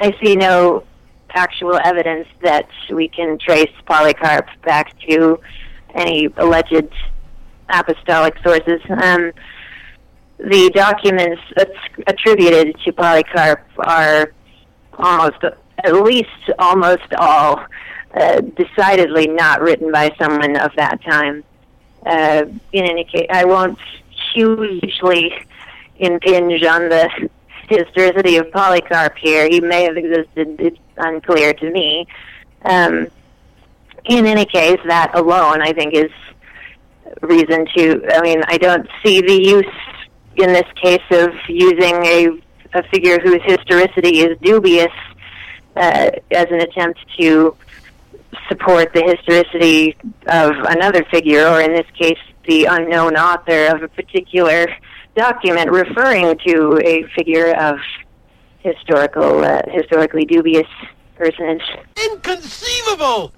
[0.00, 0.84] I see no
[1.34, 5.38] actual evidence that we can trace Polycarp back to
[5.94, 6.92] any alleged
[7.68, 8.80] apostolic sources.
[8.90, 9.32] Um,
[10.38, 11.70] the documents att-
[12.08, 14.32] attributed to Polycarp are
[14.98, 15.38] almost,
[15.84, 16.28] at least
[16.58, 17.64] almost all,
[18.14, 21.44] uh, decidedly not written by someone of that time.
[22.04, 23.78] Uh, in any case, I won't
[24.32, 25.32] hugely
[25.98, 27.28] impinge on the
[27.68, 29.48] historicity of Polycarp here.
[29.48, 32.06] He may have existed, it's unclear to me.
[32.64, 33.08] Um,
[34.04, 36.10] in any case, that alone, I think, is
[37.22, 38.02] reason to.
[38.12, 39.66] I mean, I don't see the use
[40.36, 42.28] in this case of using a,
[42.74, 44.92] a figure whose historicity is dubious
[45.76, 47.56] uh, as an attempt to
[48.48, 49.96] support the historicity
[50.26, 54.66] of another figure, or in this case, the unknown author of a particular
[55.14, 57.78] document referring to a figure of
[58.60, 60.66] historical, uh, historically dubious
[61.16, 61.62] personage.
[62.10, 63.32] Inconceivable!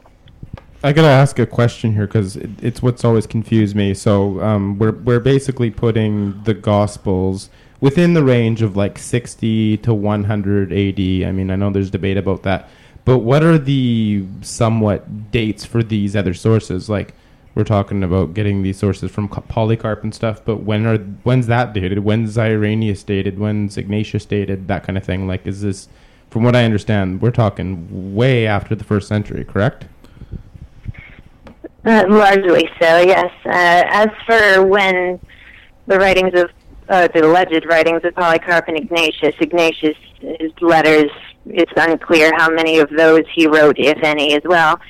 [0.84, 3.94] I gotta ask a question here because it, it's what's always confused me.
[3.94, 7.50] So um, we're we're basically putting the Gospels
[7.82, 11.28] within the range of like 60 to 100 AD.
[11.28, 12.70] I mean, I know there's debate about that,
[13.04, 16.88] but what are the somewhat dates for these other sources?
[16.88, 17.12] Like
[17.56, 21.74] we're talking about getting these sources from Polycarp and stuff, but when are when's that
[21.74, 21.98] dated?
[21.98, 23.38] When's Irenaeus dated?
[23.38, 24.68] When's Ignatius dated?
[24.68, 25.26] That kind of thing.
[25.26, 25.88] Like, is this?
[26.30, 29.84] From what I understand, we're talking way after the first century, correct?
[31.84, 33.30] Uh, largely so, yes.
[33.44, 35.20] Uh, as for when
[35.88, 36.48] the writings of
[36.88, 39.96] uh, the alleged writings of Polycarp and Ignatius, Ignatius'
[40.60, 41.10] letters,
[41.46, 44.80] it's unclear how many of those he wrote, if any, as well.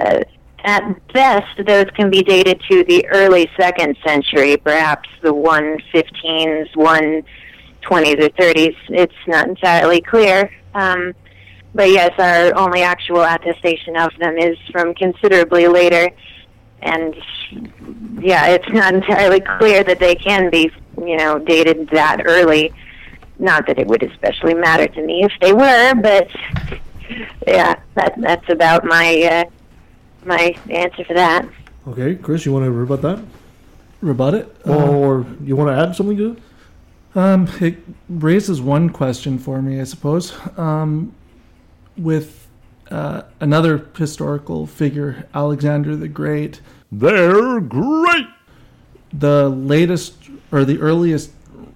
[0.00, 0.20] Uh,
[0.64, 7.24] at best, those can be dated to the early second century, perhaps the 115s, 120s,
[7.84, 8.76] or 30s.
[8.88, 10.50] It's not entirely clear.
[10.74, 11.14] Um,
[11.74, 16.10] but yes, our only actual attestation of them is from considerably later.
[16.84, 17.14] And
[18.22, 22.72] yeah, it's not entirely clear that they can be, you know, dated that early.
[23.38, 26.28] Not that it would especially matter to me if they were, but
[27.46, 29.44] yeah, that that's about my uh,
[30.24, 31.48] my answer for that.
[31.88, 33.18] Okay, Chris, you want to rebut that?
[34.00, 34.56] rebut it.
[34.66, 36.38] Or, Uh, or you want to add something to it?
[37.16, 37.78] Um, it
[38.08, 40.34] raises one question for me, I suppose.
[40.58, 41.14] Um,
[41.96, 42.43] with
[42.94, 46.60] uh, another historical figure, Alexander the Great.
[46.92, 48.28] They're great.
[49.12, 50.14] The latest
[50.52, 51.32] or the earliest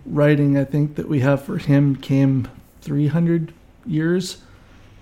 [0.07, 2.47] writing I think that we have for him came
[2.83, 3.53] 300
[3.85, 4.39] years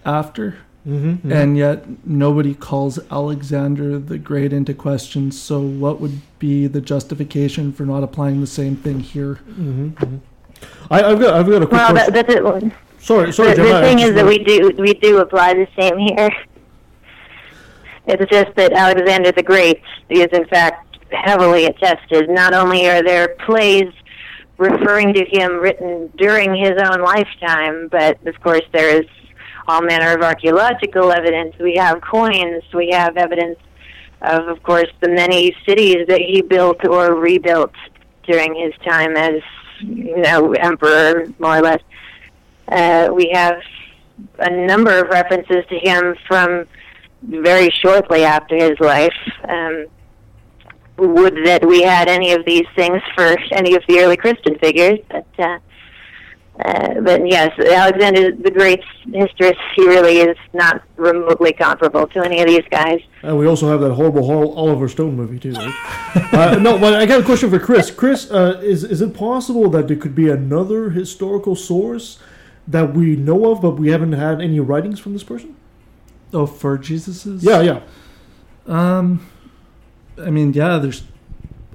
[0.06, 0.56] after.
[0.88, 1.30] Mhm, mhm.
[1.32, 5.30] And yet nobody calls Alexander the Great into question.
[5.32, 9.40] So, what would be the justification for not applying the same thing here?
[9.50, 10.16] Mm-hmm,
[10.90, 12.14] I, I've got I've got a quick Well, question.
[12.14, 12.72] that, that's it.
[13.06, 16.30] Sorry, sorry, the, the thing is that we do we do apply the same here.
[18.08, 22.30] It's just that Alexander the Great is in fact heavily attested.
[22.30, 23.92] Not only are there plays
[24.58, 29.06] referring to him written during his own lifetime, but of course there is
[29.66, 31.56] all manner of archaeological evidence.
[31.58, 32.62] We have coins.
[32.72, 33.58] We have evidence
[34.22, 37.74] of, of course, the many cities that he built or rebuilt
[38.22, 39.42] during his time as,
[39.80, 41.80] you know, emperor, more or less.
[42.68, 43.60] Uh, we have
[44.38, 46.66] a number of references to him from
[47.22, 49.14] very shortly after his life.
[49.48, 49.86] Um,
[50.98, 54.98] would that we had any of these things for any of the early Christian figures,
[55.10, 55.58] but uh,
[56.64, 62.40] uh, but yes, Alexander the Great's history he really is not remotely comparable to any
[62.40, 63.00] of these guys.
[63.22, 64.24] And we also have that horrible
[64.56, 65.52] Oliver Stone movie too.
[65.52, 66.32] Right?
[66.32, 67.90] uh, no, but I got a question for Chris.
[67.90, 72.18] Chris, uh, is is it possible that there could be another historical source
[72.68, 75.56] that we know of, but we haven't had any writings from this person?
[76.32, 77.44] Oh, for Jesus's?
[77.44, 77.80] Yeah, yeah.
[78.66, 79.26] Um,
[80.20, 81.04] I mean, yeah, there's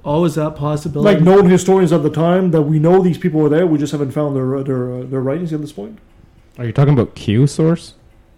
[0.04, 1.14] always that possibility.
[1.14, 3.92] Like known historians at the time that we know these people were there, we just
[3.92, 5.98] haven't found their their uh, their writings at this point.
[6.58, 7.94] Are you talking about Q source?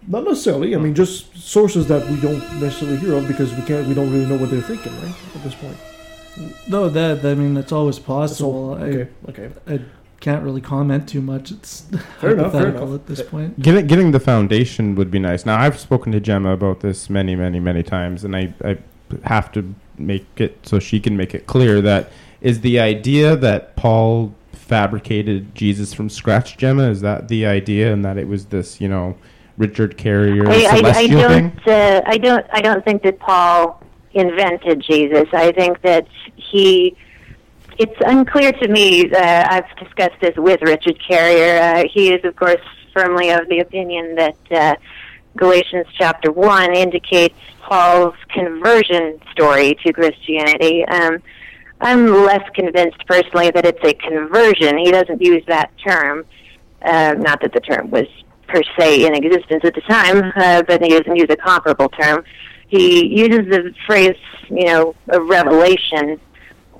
[0.07, 0.75] Not necessarily.
[0.75, 3.87] I mean, just sources that we don't necessarily hear of because we can't.
[3.87, 5.15] We don't really know what they're thinking, right?
[5.35, 5.77] At this point.
[6.67, 8.73] No, that I mean that's always possible.
[8.73, 9.49] okay, I, okay.
[9.67, 9.79] I
[10.25, 11.51] can't really comment too much.
[11.51, 11.81] It's
[12.19, 13.01] Fair enough, fair hypothetical enough.
[13.01, 13.61] at this point.
[13.61, 15.45] Getting getting the foundation would be nice.
[15.45, 18.79] Now I've spoken to Jemma about this many, many, many times, and I, I
[19.25, 22.09] have to make it so she can make it clear that
[22.41, 26.57] is the idea that Paul fabricated Jesus from scratch.
[26.57, 29.15] Jemma, is that the idea, and that it was this, you know,
[29.59, 31.67] Richard Carrier I, I, I don't.
[31.67, 32.45] Uh, I don't.
[32.51, 33.79] I don't think that Paul
[34.13, 35.27] invented Jesus.
[35.33, 36.97] I think that he.
[37.77, 39.11] It's unclear to me.
[39.11, 41.61] Uh, I've discussed this with Richard Carrier.
[41.61, 42.61] Uh, he is, of course,
[42.93, 44.75] firmly of the opinion that uh,
[45.35, 50.85] Galatians chapter one indicates Paul's conversion story to Christianity.
[50.85, 51.21] Um,
[51.81, 54.77] I'm less convinced personally that it's a conversion.
[54.77, 56.25] He doesn't use that term.
[56.81, 58.07] Uh, not that the term was
[58.47, 62.23] per se in existence at the time, uh, but he doesn't use a comparable term.
[62.67, 64.15] He uses the phrase,
[64.49, 66.21] you know, a revelation,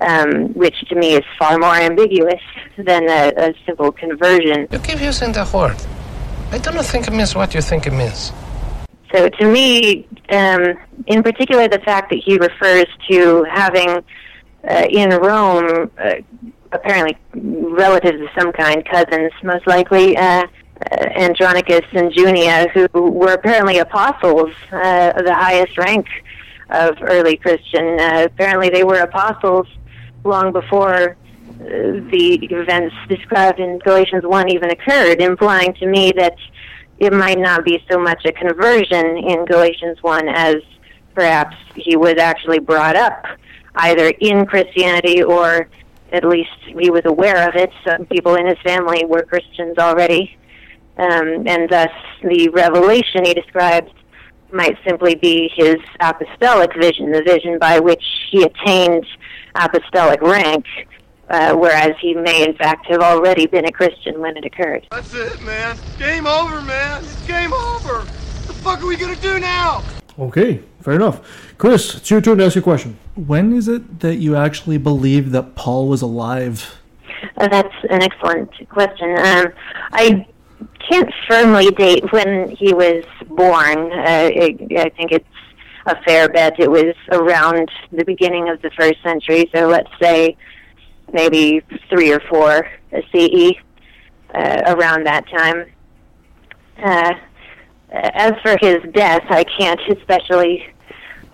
[0.00, 2.42] um, which to me is far more ambiguous
[2.76, 4.68] than a, a simple conversion.
[4.70, 5.76] You keep using the word.
[6.52, 8.32] I don't think it means what you think it means.
[9.12, 10.74] So to me, um,
[11.06, 14.04] in particular, the fact that he refers to having
[14.68, 16.14] uh, in Rome, uh,
[16.72, 20.44] apparently relatives of some kind, cousins most likely, uh,
[20.90, 26.06] uh, Andronicus and Junia, who were apparently apostles, uh, of the highest rank
[26.70, 27.98] of early Christian.
[28.00, 29.68] Uh, apparently, they were apostles
[30.26, 36.36] long before uh, the events described in Galatians 1 even occurred, implying to me that
[36.98, 40.56] it might not be so much a conversion in Galatians 1 as
[41.14, 43.24] perhaps he was actually brought up
[43.76, 45.68] either in Christianity or
[46.12, 47.70] at least he was aware of it.
[47.84, 50.36] Some people in his family were Christians already.
[50.96, 51.90] Um, and thus,
[52.22, 53.90] the revelation he describes
[54.52, 59.06] might simply be his apostolic vision, the vision by which he attained
[59.54, 60.64] apostolic rank,
[61.28, 64.86] uh, whereas he may, in fact, have already been a Christian when it occurred.
[64.90, 65.76] That's it, man.
[65.98, 67.02] Game over, man.
[67.02, 68.00] It's game over.
[68.00, 69.82] What the fuck are we gonna do now?
[70.18, 71.20] Okay, fair enough.
[71.58, 72.98] Chris, it's your turn to ask your question.
[73.14, 76.78] When is it that you actually believe that Paul was alive?
[77.36, 79.10] Uh, that's an excellent question.
[79.18, 79.46] Um,
[79.92, 80.26] I
[80.88, 83.92] can't firmly date when he was born.
[83.92, 85.24] Uh, it, I think it's
[85.86, 86.58] a fair bet.
[86.58, 90.36] It was around the beginning of the first century, so let's say
[91.12, 93.52] maybe three or four CE,
[94.34, 95.70] uh, around that time.
[96.82, 97.14] Uh,
[97.90, 100.66] as for his death, I can't especially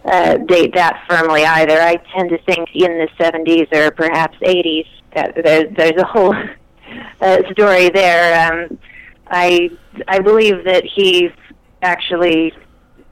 [0.04, 1.80] uh, date that firmly either.
[1.80, 4.86] I tend to think in the 70s or perhaps 80s.
[5.14, 6.34] That there's, there's a whole
[7.20, 8.52] uh, story there.
[8.52, 8.78] Um,
[9.32, 9.70] I
[10.06, 11.30] I believe that he
[11.82, 12.52] actually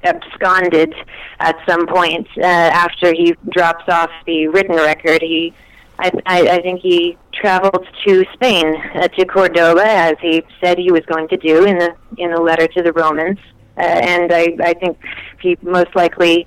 [0.04, 0.94] absconded
[1.40, 5.20] at some point uh, after he drops off the written record.
[5.22, 5.52] He
[5.98, 10.90] I, I, I think he traveled to Spain, uh, to Cordoba, as he said he
[10.90, 13.38] was going to do in the in the letter to the Romans,
[13.76, 14.98] uh, and I, I think
[15.40, 16.46] he most likely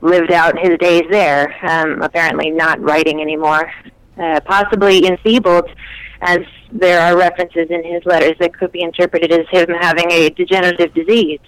[0.00, 1.54] lived out his days there.
[1.68, 3.72] Um, apparently, not writing anymore,
[4.16, 5.68] uh, possibly enfeebled,
[6.24, 6.40] as
[6.72, 10.92] there are references in his letters that could be interpreted as him having a degenerative
[10.94, 11.40] disease,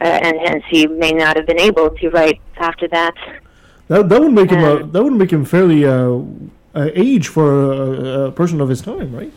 [0.00, 3.14] uh, and hence he may not have been able to write after that.
[3.88, 6.20] That, that would make him a, that would make him fairly uh,
[6.74, 9.32] uh, age for a, a person of his time, right?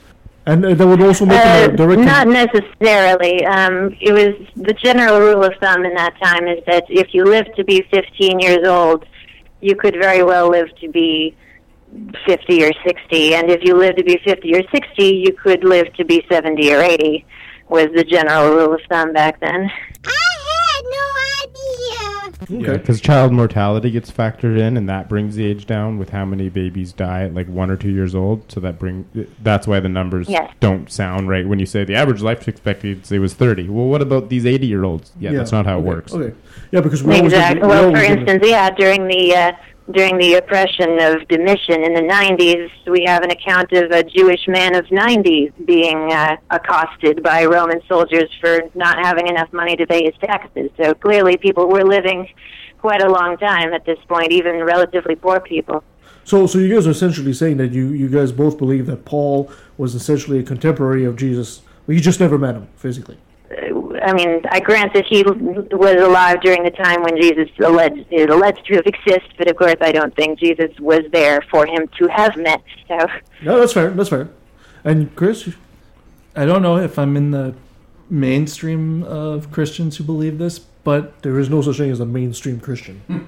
[0.46, 2.02] And uh, that would also make Uh, him a direct.
[2.02, 3.46] not necessarily.
[3.46, 7.24] Um, it was the general rule of thumb in that time is that if you
[7.26, 9.06] lived to be 15 years old,
[9.62, 11.36] you could very well live to be
[12.26, 15.94] 50 or 60, and if you lived to be 50 or 60, you could live
[15.94, 17.26] to be 70 or 80.
[17.70, 19.72] Was the general rule of thumb back then.
[20.06, 20.28] I
[20.76, 21.08] had no
[21.44, 22.64] idea.
[22.68, 26.26] Yeah, because child mortality gets factored in, and that brings the age down with how
[26.26, 28.52] many babies die at like one or two years old.
[28.52, 29.06] So that bring
[29.42, 30.52] that's why the numbers Yes.
[30.60, 33.70] don't sound right when you say the average life expectancy was thirty.
[33.70, 35.14] Well, what about these eighty year olds?
[35.20, 36.14] Yeah, that's not how okay, it works.
[36.14, 36.36] Okay.
[36.72, 37.62] Yeah, because we always Exactly.
[37.62, 39.52] we Well, for give it- instance, yeah, during the uh,
[39.92, 44.48] during the oppression of Domitian in the 90s, we have an account of a Jewish
[44.48, 49.86] man of 90 being uh, accosted by Roman soldiers for not having enough money to
[49.86, 50.72] pay his taxes.
[50.82, 52.30] So clearly, people were living
[52.80, 55.84] quite a long time at this point, even relatively poor people.
[56.24, 59.52] So, so you guys are essentially saying that you, you guys both believe that Paul
[59.78, 61.62] was essentially a contemporary of Jesus.
[61.86, 63.18] Well, you just never met him physically.
[63.52, 68.26] I mean, I grant that he was alive during the time when Jesus alleged, is
[68.28, 71.88] alleged to have existed, but of course, I don't think Jesus was there for him
[72.00, 72.64] to have met.
[72.88, 72.98] So.
[73.44, 73.92] No, that's fair.
[73.92, 74.30] That's fair.
[74.84, 75.50] And Chris,
[76.36, 77.54] I don't know if I'm in the
[78.10, 82.60] mainstream of Christians who believe this, but there is no such thing as a mainstream
[82.60, 83.02] Christian.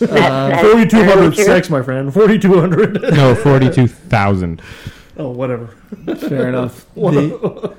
[0.00, 2.12] Uh, Forty two hundred sex, my friend.
[2.12, 3.00] Forty two hundred.
[3.00, 4.60] no, forty-two thousand.
[5.16, 5.68] Oh, whatever.
[6.18, 6.92] Fair enough.
[6.96, 7.76] The-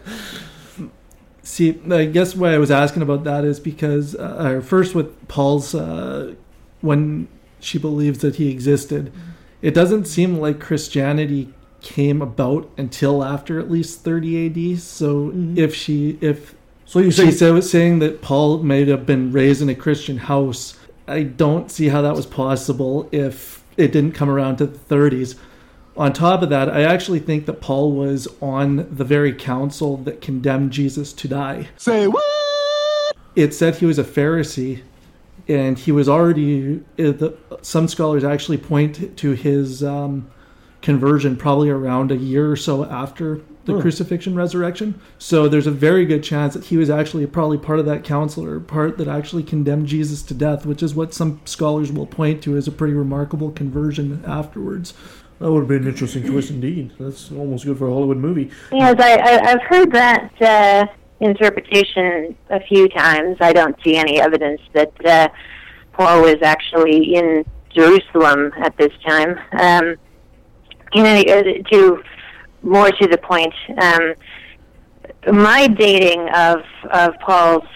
[1.45, 5.27] see, I guess why I was asking about that is because, uh, or first with
[5.27, 6.33] Paul's, uh,
[6.81, 7.27] when
[7.59, 9.13] she believes that he existed,
[9.61, 14.79] it doesn't seem like Christianity came about until after at least 30 AD.
[14.79, 19.31] So if she, if so you say- said, was saying that Paul might have been
[19.31, 20.77] raised in a Christian house,
[21.07, 25.35] I don't see how that was possible if it didn't come around to the 30s.
[25.97, 30.19] On top of that, I actually think that Paul was on the very council that
[30.21, 31.69] condemned Jesus to die.
[31.77, 32.23] Say what?
[33.35, 34.81] It said he was a Pharisee,
[35.47, 36.81] and he was already.
[36.99, 37.29] uh,
[37.61, 40.29] some scholars actually point to his um,
[40.81, 43.81] conversion probably around a year or so after the Hmm.
[43.81, 44.93] crucifixion resurrection.
[45.17, 48.45] So there's a very good chance that he was actually probably part of that council
[48.45, 52.43] or part that actually condemned Jesus to death, which is what some scholars will point
[52.43, 54.93] to as a pretty remarkable conversion afterwards.
[55.39, 56.93] That would have been an interesting twist indeed.
[56.99, 58.51] That's almost good for a Hollywood movie.
[58.71, 60.85] Yes, I, I, I've heard that uh,
[61.19, 63.37] interpretation a few times.
[63.41, 65.27] I don't see any evidence that uh,
[65.93, 69.37] Paul was actually in Jerusalem at this time.
[69.59, 69.95] Um,
[70.93, 72.03] you know, uh, to
[72.63, 74.13] more to the point, um,
[75.35, 76.59] my dating of
[76.91, 77.67] of Paul's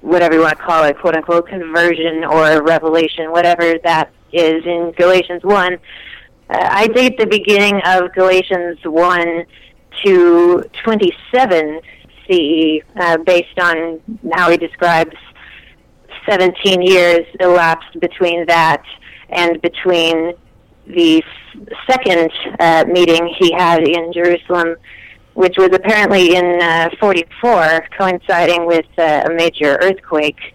[0.00, 4.92] whatever you want to call it, quote unquote, conversion or revelation, whatever that is in
[4.96, 5.78] Galatians one.
[6.52, 9.44] Uh, I date the beginning of Galatians 1
[10.04, 11.80] to 27
[12.26, 14.00] CE, uh, based on
[14.34, 15.16] how he describes
[16.28, 18.82] 17 years elapsed between that
[19.30, 20.34] and between
[20.86, 21.22] the
[21.88, 22.30] second
[22.60, 24.76] uh, meeting he had in Jerusalem,
[25.32, 30.54] which was apparently in uh, 44, coinciding with uh, a major earthquake,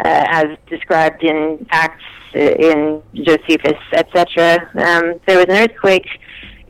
[0.00, 2.02] uh, as described in Acts
[2.34, 4.70] in Josephus, etc.
[4.74, 6.06] Um, there was an earthquake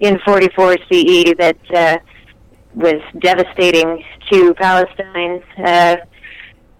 [0.00, 1.98] in 44 CE that uh,
[2.74, 5.42] was devastating to Palestine.
[5.58, 5.96] Uh,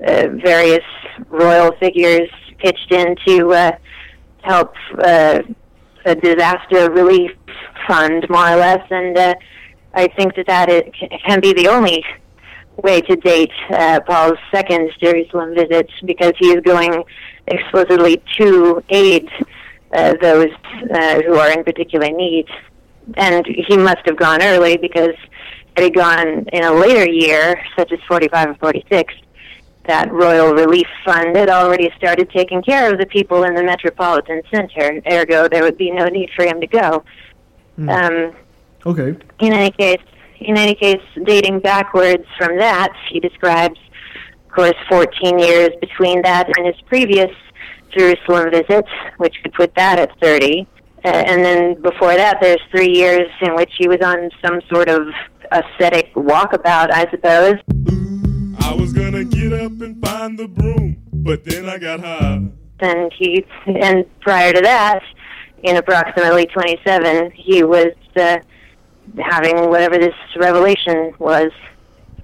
[0.04, 0.84] uh, various
[1.28, 2.28] royal figures
[2.58, 3.72] pitched in to uh,
[4.42, 5.40] help uh,
[6.04, 7.30] a disaster relief
[7.86, 9.34] fund, more or less, and uh,
[9.94, 10.92] I think that that it
[11.24, 12.04] can be the only
[12.76, 17.04] way to date uh, Paul's second Jerusalem visit because he is going
[17.46, 19.28] explicitly to aid
[19.92, 20.50] uh, those
[20.92, 22.46] uh, who are in particular need.
[23.16, 25.14] And he must have gone early because
[25.76, 29.14] had he gone in a later year, such as 45 or 46,
[29.86, 34.42] that Royal Relief Fund had already started taking care of the people in the metropolitan
[34.52, 35.02] center.
[35.10, 37.04] Ergo, there would be no need for him to go.
[37.76, 37.88] Hmm.
[37.88, 38.32] Um,
[38.84, 39.16] Okay.
[39.40, 40.00] in any case,
[40.40, 43.78] in any case, dating backwards from that, he describes,
[44.52, 47.30] course, 14 years between that and his previous
[47.96, 48.86] Jerusalem visit,
[49.18, 50.66] which could put that at 30.
[51.04, 54.88] Uh, and then before that, there's three years in which he was on some sort
[54.88, 55.08] of
[55.50, 57.56] ascetic walkabout, I suppose.
[58.64, 62.40] I was gonna get up and find the broom, but then I got high.
[62.80, 65.02] And he, and prior to that,
[65.62, 68.38] in approximately 27, he was uh,
[69.20, 71.50] having whatever this revelation was.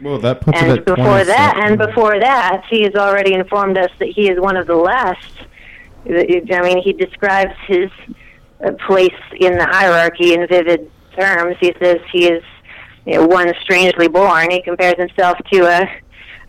[0.01, 3.77] Well, that puts And it at before that, and before that, he has already informed
[3.77, 5.33] us that he is one of the last.
[6.07, 7.91] I mean, he describes his
[8.65, 11.57] uh, place in the hierarchy in vivid terms.
[11.61, 12.43] He says he is
[13.07, 14.51] you know, one strangely born.
[14.51, 15.89] He compares himself to a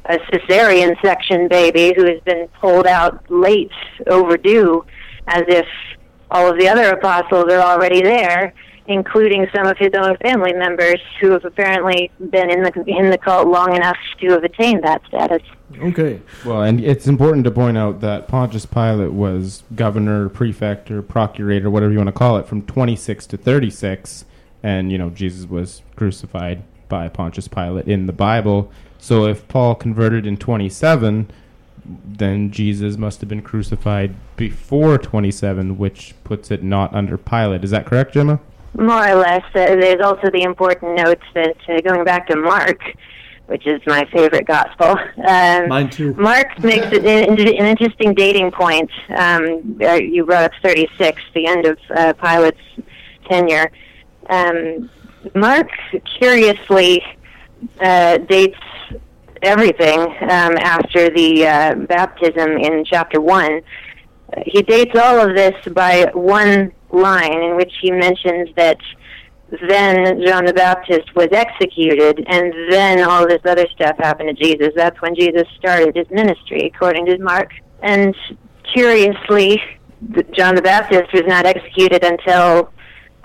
[0.06, 3.72] a cesarean section baby who has been pulled out late,
[4.08, 4.84] overdue,
[5.28, 5.68] as if
[6.32, 8.54] all of the other apostles are already there,
[8.90, 13.18] including some of his own family members who have apparently been in the in the
[13.18, 15.44] cult long enough to have attained that status.
[15.80, 16.20] Okay.
[16.44, 21.70] Well, and it's important to point out that Pontius Pilate was governor, prefect, or procurator,
[21.70, 24.26] whatever you want to call it, from 26 to 36,
[24.64, 28.72] and you know Jesus was crucified by Pontius Pilate in the Bible.
[28.98, 31.30] So if Paul converted in 27,
[31.86, 37.64] then Jesus must have been crucified before 27, which puts it not under Pilate.
[37.64, 38.40] Is that correct, Jemma?
[38.74, 39.43] More or less.
[39.53, 42.80] Uh, there's also the important note that uh, going back to Mark,
[43.47, 44.95] which is my favorite gospel.
[45.28, 46.13] Um, Mine too.
[46.13, 48.91] Mark makes it an, an interesting dating point.
[49.09, 52.59] Um, uh, you brought up 36, the end of uh, Pilate's
[53.28, 53.72] tenure.
[54.30, 54.89] Um,
[55.36, 55.70] Mark
[56.20, 57.03] curiously
[57.82, 58.57] uh, dates
[59.41, 63.61] everything um, after the uh, baptism in chapter 1.
[64.38, 68.78] Uh, He dates all of this by one line in which he mentions that
[69.68, 74.70] then John the Baptist was executed, and then all this other stuff happened to Jesus.
[74.76, 77.52] That's when Jesus started his ministry, according to Mark.
[77.82, 78.16] And
[78.74, 79.62] curiously,
[80.34, 82.72] John the Baptist was not executed until,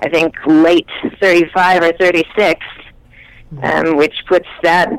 [0.00, 0.88] I think, late
[1.20, 2.60] 35 or 36,
[3.62, 4.90] um, which puts that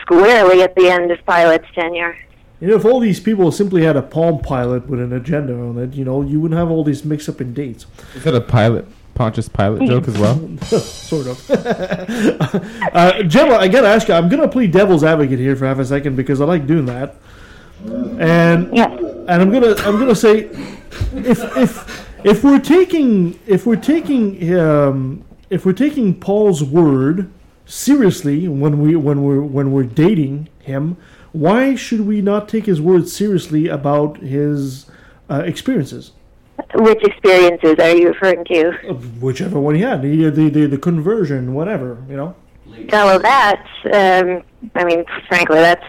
[0.00, 2.16] squarely at the end of Pilate's tenure.
[2.62, 5.76] You know, if all these people simply had a Palm Pilot with an agenda on
[5.78, 7.86] it, you know, you wouldn't have all these mix up in dates.
[8.14, 8.86] Is that a pilot?
[9.14, 10.36] Pontius Pilate joke as well?
[10.78, 11.50] sort of.
[11.50, 14.14] uh, Jemma, I gotta ask you.
[14.14, 17.16] I'm gonna play devil's advocate here for half a second because I like doing that.
[17.84, 20.48] And and I'm gonna I'm gonna say
[21.14, 27.28] if if if we're taking if we're taking um, if we're taking Paul's word
[27.66, 30.96] seriously when we when we're when we're dating him,
[31.32, 34.86] why should we not take his words seriously about his
[35.30, 36.12] uh, experiences?
[36.74, 38.72] Which experiences are you referring to?
[39.20, 42.34] Whichever one he had, the the the, the conversion, whatever you know.
[42.92, 44.42] All of that, um,
[44.74, 45.84] I mean, frankly, that's.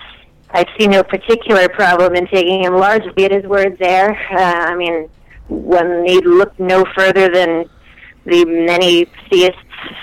[0.56, 4.12] I see no particular problem in taking him largely at his word there.
[4.32, 5.10] Uh, I mean,
[5.48, 7.68] one need look no further than
[8.26, 9.58] the many theists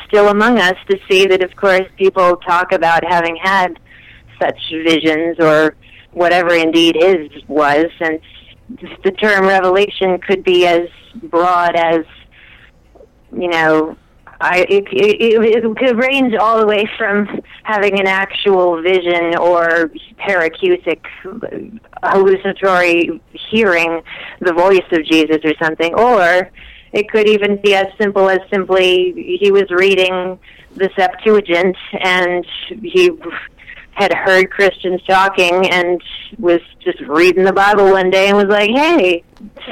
[0.09, 3.79] still among us to see that, of course, people talk about having had
[4.41, 5.75] such visions or
[6.13, 8.21] whatever indeed is was, and
[9.05, 10.89] the term revelation could be as
[11.23, 12.05] broad as,
[13.33, 13.97] you know,
[14.43, 19.91] I, it, it, it could range all the way from having an actual vision or
[20.19, 21.05] paracusic
[22.03, 24.01] hallucinatory hearing
[24.41, 26.51] the voice of Jesus or something, or
[26.93, 30.39] it could even be as simple as simply he was reading
[30.75, 33.11] the Septuagint and he
[34.01, 36.03] had heard Christians talking and
[36.39, 39.23] was just reading the Bible one day and was like, hey,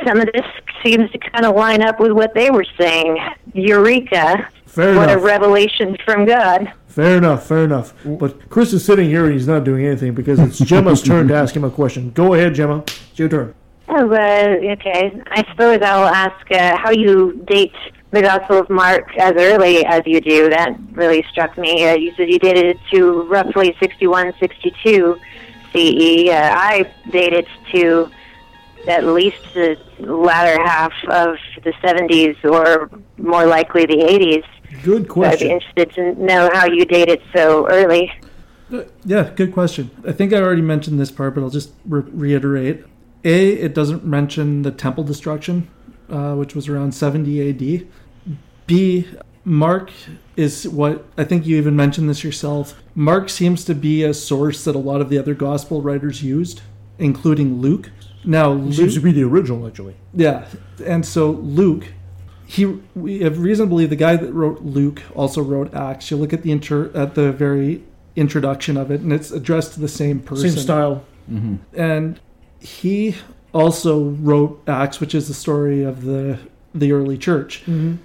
[0.07, 0.45] some of this
[0.85, 3.19] seems to kind of line up with what they were saying.
[3.55, 4.49] Eureka.
[4.67, 5.23] Fair what enough.
[5.23, 6.73] a revelation from God.
[6.87, 7.95] Fair enough, fair enough.
[8.05, 11.35] But Chris is sitting here and he's not doing anything because it's Jemma's turn to
[11.35, 12.11] ask him a question.
[12.11, 12.83] Go ahead, Jemma.
[13.11, 13.55] It's your turn.
[13.89, 15.23] Oh, uh, okay.
[15.31, 17.73] I suppose I'll ask uh, how you date
[18.11, 20.49] the Gospel of Mark as early as you do.
[20.51, 21.89] That really struck me.
[21.89, 25.19] Uh, you said you dated it to roughly 61, 62
[25.73, 26.29] CE.
[26.29, 28.11] Uh, I dated to
[28.87, 34.45] at least the latter half of the 70s or more likely the 80s.
[34.83, 35.33] Good question.
[35.33, 38.13] I'd be interested to know how you dated so early.
[39.05, 39.91] Yeah, good question.
[40.07, 42.85] I think I already mentioned this part, but I'll just re- reiterate.
[43.25, 45.69] A, it doesn't mention the temple destruction,
[46.09, 47.89] uh, which was around 70 AD.
[48.69, 49.09] B,
[49.45, 49.91] Mark
[50.37, 52.81] is what I think you even mentioned this yourself.
[52.95, 56.61] Mark seems to be a source that a lot of the other gospel writers used,
[56.99, 57.91] including Luke.
[58.25, 59.97] Now, He Luke, seems to be the original, actually.
[60.15, 60.47] yeah,
[60.85, 61.87] and so Luke,
[62.47, 66.11] he we have reason to believe the guy that wrote Luke also wrote Acts.
[66.11, 67.83] You look at the inter at the very
[68.17, 71.05] introduction of it, and it's addressed to the same person, Same style.
[71.31, 71.57] Mm-hmm.
[71.81, 72.21] and
[72.61, 73.17] he
[73.55, 76.39] also wrote Acts, which is the story of the
[76.75, 77.63] the early church.
[77.63, 77.97] Mm-hmm.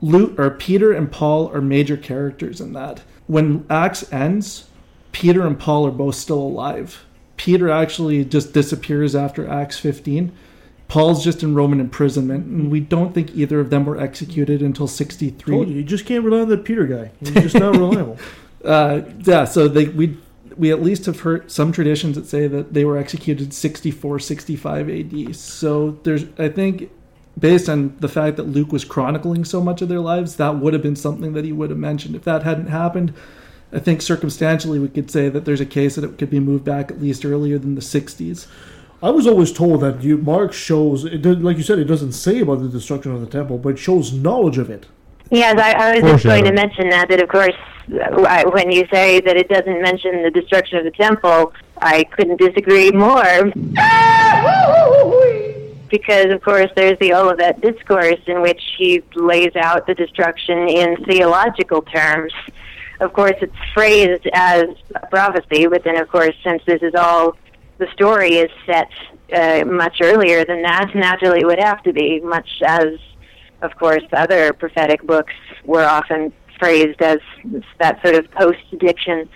[0.00, 3.02] Luke or Peter and Paul are major characters in that.
[3.26, 4.68] When Acts ends,
[5.12, 7.04] Peter and Paul are both still alive.
[7.36, 10.32] Peter actually just disappears after Acts 15.
[10.88, 14.86] Paul's just in Roman imprisonment, and we don't think either of them were executed until
[14.86, 15.54] 63.
[15.54, 17.10] Told you, you just can't rely on that Peter guy.
[17.20, 18.18] He's just not reliable.
[18.62, 20.16] Uh, yeah, so they we
[20.56, 24.90] we at least have heard some traditions that say that they were executed 64, 65
[24.90, 25.36] AD.
[25.36, 26.90] So there's, I think,
[27.38, 30.72] based on the fact that Luke was chronicling so much of their lives, that would
[30.72, 32.14] have been something that he would have mentioned.
[32.14, 33.12] If that hadn't happened,
[33.72, 36.64] I think circumstantially we could say that there's a case that it could be moved
[36.64, 38.46] back at least earlier than the 60s.
[39.02, 41.22] I was always told that you Mark shows it.
[41.22, 43.78] does- Like you said, it doesn't say about the destruction of the temple, but it
[43.78, 44.86] shows knowledge of it.
[45.30, 47.08] Yes, I, I was just going to mention that.
[47.08, 47.54] That of course,
[47.92, 51.52] uh, when you say that it doesn't mention the destruction of the temple,
[51.82, 53.50] I couldn't disagree more.
[55.94, 60.96] Because of course, there's the Olivet discourse in which he lays out the destruction in
[61.04, 62.32] theological terms.
[62.98, 64.64] Of course, it's phrased as
[64.96, 67.36] a prophecy, but then, of course, since this is all
[67.78, 68.90] the story is set
[69.32, 72.88] uh, much earlier than that, naturally it would have to be, much as
[73.62, 75.34] of course, other prophetic books
[75.64, 77.20] were often phrased as
[77.78, 79.28] that sort of post-diction.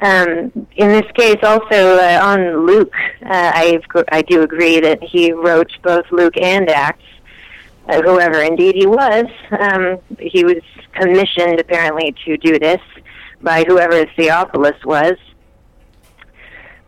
[0.00, 3.80] Um, in this case, also uh, on Luke, uh, I
[4.10, 7.04] I do agree that he wrote both Luke and Acts.
[7.88, 9.26] Uh, whoever indeed he was,
[9.60, 10.62] um, he was
[10.92, 12.80] commissioned apparently to do this
[13.42, 15.16] by whoever Theophilus was.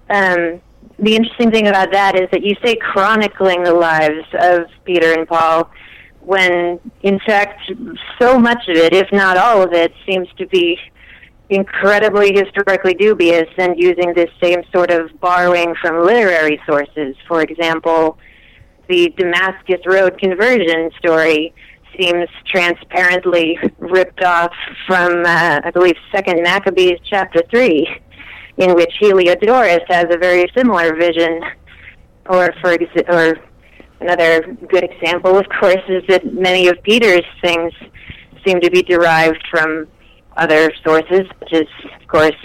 [0.09, 0.63] Um,
[0.99, 5.29] the interesting thing about that is that you say chronicling the lives of Peter and
[5.29, 5.71] Paul,
[6.21, 7.71] when in fact
[8.19, 10.79] so much of it, if not all of it, seems to be
[11.49, 17.15] incredibly historically dubious and using this same sort of borrowing from literary sources.
[17.29, 18.19] For example,
[18.89, 21.55] the Damascus Road conversion story
[21.97, 24.53] seems transparently ripped off
[24.87, 27.89] from, uh, I believe, Second Maccabees chapter three,
[28.59, 31.41] in which Heliodorus has a very similar vision.
[32.29, 33.39] Or, for ex- or
[34.01, 37.73] another good example, of course, is that many of Peter's things
[38.45, 39.87] seem to be derived from
[40.37, 41.67] other sources, such as,
[42.01, 42.37] of course,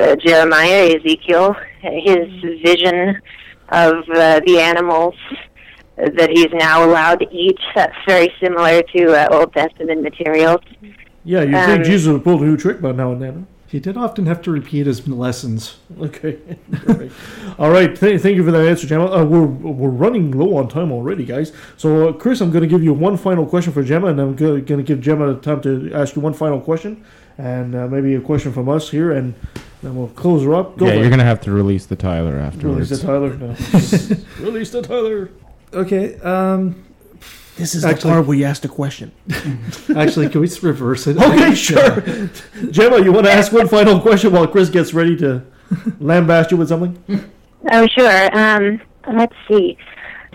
[0.00, 2.28] uh, Jeremiah, Ezekiel, his
[2.62, 3.20] vision
[3.70, 5.14] of uh, the animals
[5.96, 7.58] that he's now allowed to eat.
[7.74, 10.60] That's very similar to uh, Old Testament materials.
[11.24, 13.46] Yeah, you Um, think Jesus would pull a new trick by now and then?
[13.68, 15.76] He did often have to repeat his lessons.
[16.00, 16.38] Okay.
[16.88, 17.12] All right.
[17.58, 17.94] All right.
[17.94, 19.20] Th- thank you for that answer, Jemma.
[19.20, 21.52] Uh, we're we're running low on time already, guys.
[21.76, 24.34] So, uh, Chris, I'm going to give you one final question for Jemma, and I'm
[24.34, 27.04] going to give Gemma time to ask you one final question,
[27.36, 29.34] and uh, maybe a question from us here, and
[29.82, 30.78] then we'll close her up.
[30.78, 32.90] Go yeah, for you're gonna have to release the Tyler afterwards.
[32.90, 33.34] Release the Tyler.
[33.36, 34.44] No.
[34.50, 35.30] Release the Tyler.
[35.74, 36.18] Okay.
[36.20, 36.84] Um,
[37.58, 39.12] this is the part where you ask the question.
[39.96, 41.16] actually, can we reverse it?
[41.16, 41.78] Okay, sure.
[42.70, 45.44] Jemma, you want to ask one final question while Chris gets ready to
[46.00, 47.30] lambast you with something?
[47.70, 48.36] Oh, sure.
[48.36, 48.80] Um,
[49.12, 49.76] let's see.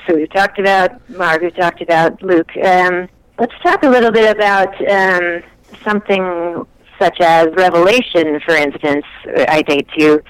[0.08, 2.52] So we've talked about Mark, we've talked about Luke.
[2.58, 3.08] Um,
[3.40, 5.41] let's talk a little bit about um,
[5.84, 6.66] something
[7.00, 9.06] such as Revelation, for instance.
[9.48, 10.22] I date to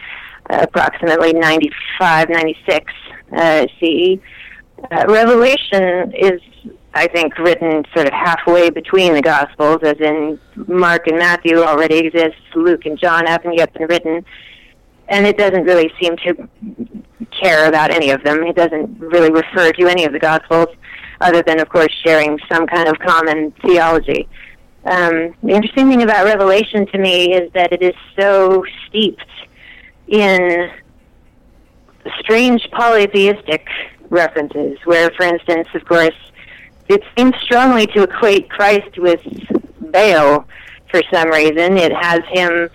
[0.49, 2.93] uh, approximately 95, 96
[3.35, 4.19] uh, CE.
[4.91, 6.41] Uh, Revelation is,
[6.95, 11.97] I think, written sort of halfway between the Gospels, as in Mark and Matthew already
[11.97, 14.25] exist, Luke and John haven't yet been written
[15.07, 16.47] and it doesn't really seem to
[17.31, 18.43] care about any of them.
[18.43, 20.67] It doesn't really refer to any of the Gospels,
[21.21, 24.27] other than, of course, sharing some kind of common theology.
[24.85, 29.25] Um, the interesting thing about Revelation to me is that it is so steeped
[30.07, 30.71] in
[32.19, 33.67] strange polytheistic
[34.09, 36.15] references, where, for instance, of course,
[36.89, 39.21] it seems strongly to equate Christ with
[39.79, 40.45] Baal
[40.89, 41.77] for some reason.
[41.77, 42.69] It has him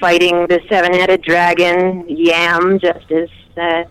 [0.00, 3.84] fighting the seven-headed dragon Yam, just as uh,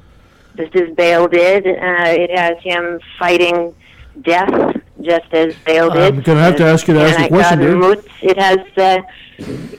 [0.57, 1.65] just as Baal did.
[1.65, 3.73] Uh, it has him fighting
[4.22, 6.15] death, just as Baal did.
[6.15, 8.06] I'm gonna have to ask you to ask the question, dude.
[8.22, 9.02] It has, uh,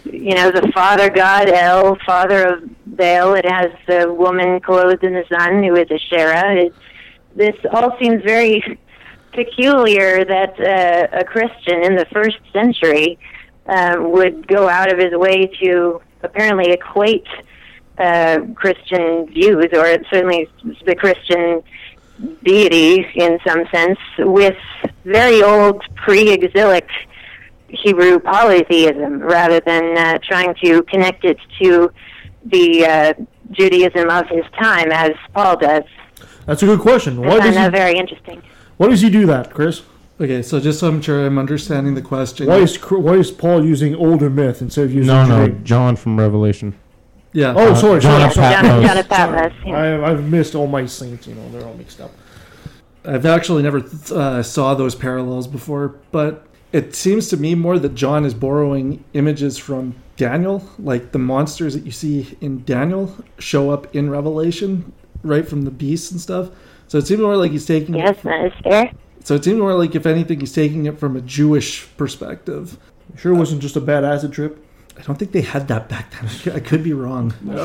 [0.04, 3.34] you know, the father god El, father of Baal.
[3.34, 6.54] It has the woman clothed in the sun who is Asherah.
[6.54, 6.74] It,
[7.34, 8.78] this all seems very
[9.32, 13.18] peculiar that uh, a Christian in the first century
[13.66, 17.26] um, would go out of his way to apparently equate
[17.98, 20.48] uh, Christian views, or certainly
[20.84, 21.62] the Christian
[22.44, 24.56] deity in some sense, with
[25.04, 26.88] very old pre-exilic
[27.68, 31.90] Hebrew polytheism, rather than uh, trying to connect it to
[32.44, 33.14] the uh,
[33.50, 35.84] Judaism of his time, as Paul does.
[36.46, 37.20] That's a good question.
[37.20, 38.42] Why does he, very interesting.
[38.76, 39.82] Why does he do that, Chris?
[40.20, 42.46] Okay, so just so I'm sure I'm understanding the question.
[42.46, 45.64] Why is why is Paul using older myth instead of using No, no, Judaic?
[45.64, 46.74] John from Revelation.
[47.32, 47.54] Yeah.
[47.56, 48.54] Oh, Uh, sorry, John sorry, of sorry.
[48.54, 48.86] Patmos.
[48.86, 49.74] John of Patmos, yeah.
[49.76, 51.26] I, I've missed all my saints.
[51.26, 52.10] You know, they're all mixed up.
[53.04, 53.82] I've actually never
[54.14, 59.02] uh, saw those parallels before, but it seems to me more that John is borrowing
[59.14, 64.92] images from Daniel, like the monsters that you see in Daniel show up in Revelation,
[65.24, 66.50] right from the beasts and stuff.
[66.92, 68.22] So it seems more like he's taking Yes, it.
[68.24, 68.92] that is fair.
[69.24, 72.76] So it seems more like, if anything, he's taking it from a Jewish perspective.
[73.16, 74.62] Sure, it wasn't just a bad acid trip.
[74.98, 76.54] I don't think they had that back then.
[76.54, 77.32] I could be wrong.
[77.48, 77.56] Um,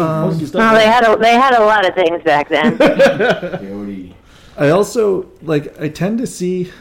[0.54, 2.78] Well, they had a they had a lot of things back then.
[4.58, 6.72] I also like I tend to see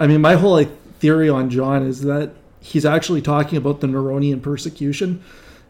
[0.00, 0.70] I mean my whole like
[1.00, 5.22] theory on John is that he's actually talking about the Neronian persecution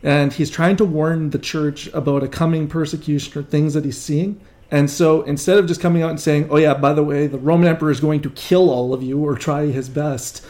[0.05, 3.99] and he's trying to warn the church about a coming persecution or things that he's
[4.01, 4.41] seeing.
[4.71, 7.39] And so instead of just coming out and saying, "Oh yeah, by the way, the
[7.39, 10.45] Roman emperor is going to kill all of you or try his best,"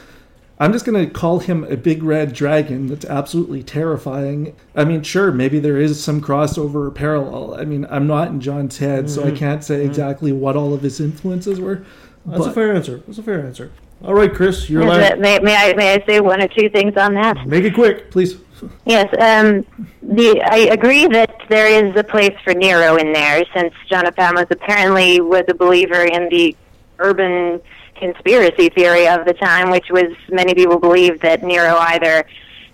[0.63, 4.55] I'm just going to call him a big red dragon that's absolutely terrifying.
[4.77, 7.55] I mean, sure, maybe there is some crossover or parallel.
[7.55, 9.37] I mean, I'm not in John's head, so I Mhm.
[9.37, 9.87] can't say Mhm.
[9.87, 11.81] exactly what all of his influences were.
[12.27, 12.99] That's a fair answer.
[13.07, 13.73] That's a fair answer.
[14.03, 15.19] All right, Chris, you're Is last.
[15.19, 17.47] may, may I may I say one or two things on that?
[17.47, 18.37] Make it quick, please.
[18.85, 19.67] Yes, um,
[20.03, 24.17] the I agree that there is a place for Nero in there, since John of
[24.17, 26.57] Patmos apparently was a believer in the
[26.99, 27.61] urban
[27.97, 32.25] conspiracy theory of the time, which was many people believed that Nero either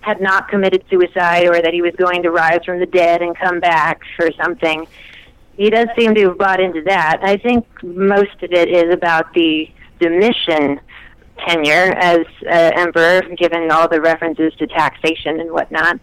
[0.01, 3.37] had not committed suicide or that he was going to rise from the dead and
[3.37, 4.87] come back or something.
[5.57, 7.19] He does seem to have bought into that.
[7.23, 9.69] I think most of it is about the
[9.99, 10.79] Domitian
[11.47, 15.99] tenure as uh, emperor, given all the references to taxation and whatnot,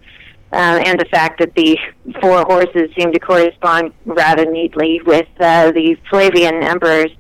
[0.53, 1.79] uh, and the fact that the
[2.21, 7.11] four horses seem to correspond rather neatly with uh, the Flavian emperors.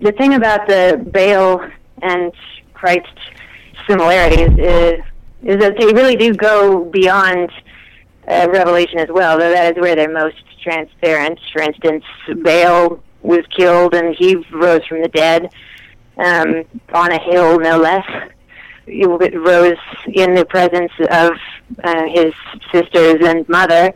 [0.00, 1.70] The thing about the Baal
[2.02, 2.32] and
[2.74, 3.18] Christ
[3.88, 5.00] similarities is,
[5.42, 7.50] is that they really do go beyond
[8.28, 11.38] uh, Revelation as well, though that is where they're most transparent.
[11.52, 12.04] For instance,
[12.42, 15.52] Baal was killed and he rose from the dead
[16.16, 18.06] um, on a hill, no less.
[18.86, 19.76] He rose
[20.12, 21.32] in the presence of
[21.84, 22.32] uh, his
[22.72, 23.92] sisters and mother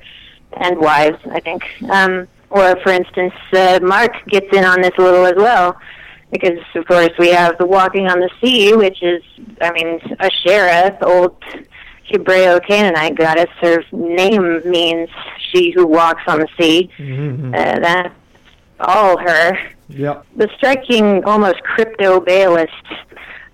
[0.52, 1.64] and wives, I think.
[1.90, 5.76] Um, or, for instance, uh, Mark gets in on this a little as well,
[6.30, 9.22] because, of course, we have the walking on the sea, which is,
[9.60, 11.36] I mean, Asherah, the old
[12.10, 13.50] Hebreo Canaanite goddess.
[13.60, 15.08] Her name means
[15.50, 16.90] she who walks on the sea.
[16.98, 17.54] Mm-hmm.
[17.54, 18.14] Uh, that's
[18.80, 19.58] all her
[19.88, 20.22] Yeah.
[20.36, 22.68] the striking, almost crypto Baalist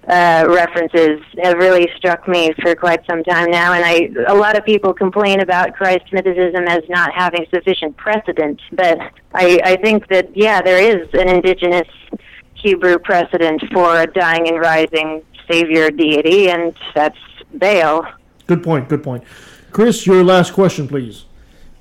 [0.09, 4.59] uh, references have really struck me for quite some time now, and I a lot
[4.59, 8.99] of people complain about Christ mythicism as not having sufficient precedent, but
[9.33, 11.87] I, I think that yeah, there is an indigenous
[12.55, 17.19] Hebrew precedent for a dying and rising savior deity, and that's
[17.55, 18.05] Baal.
[18.47, 18.89] Good point.
[18.89, 19.25] Good point.
[19.71, 21.25] Chris, your last question, please.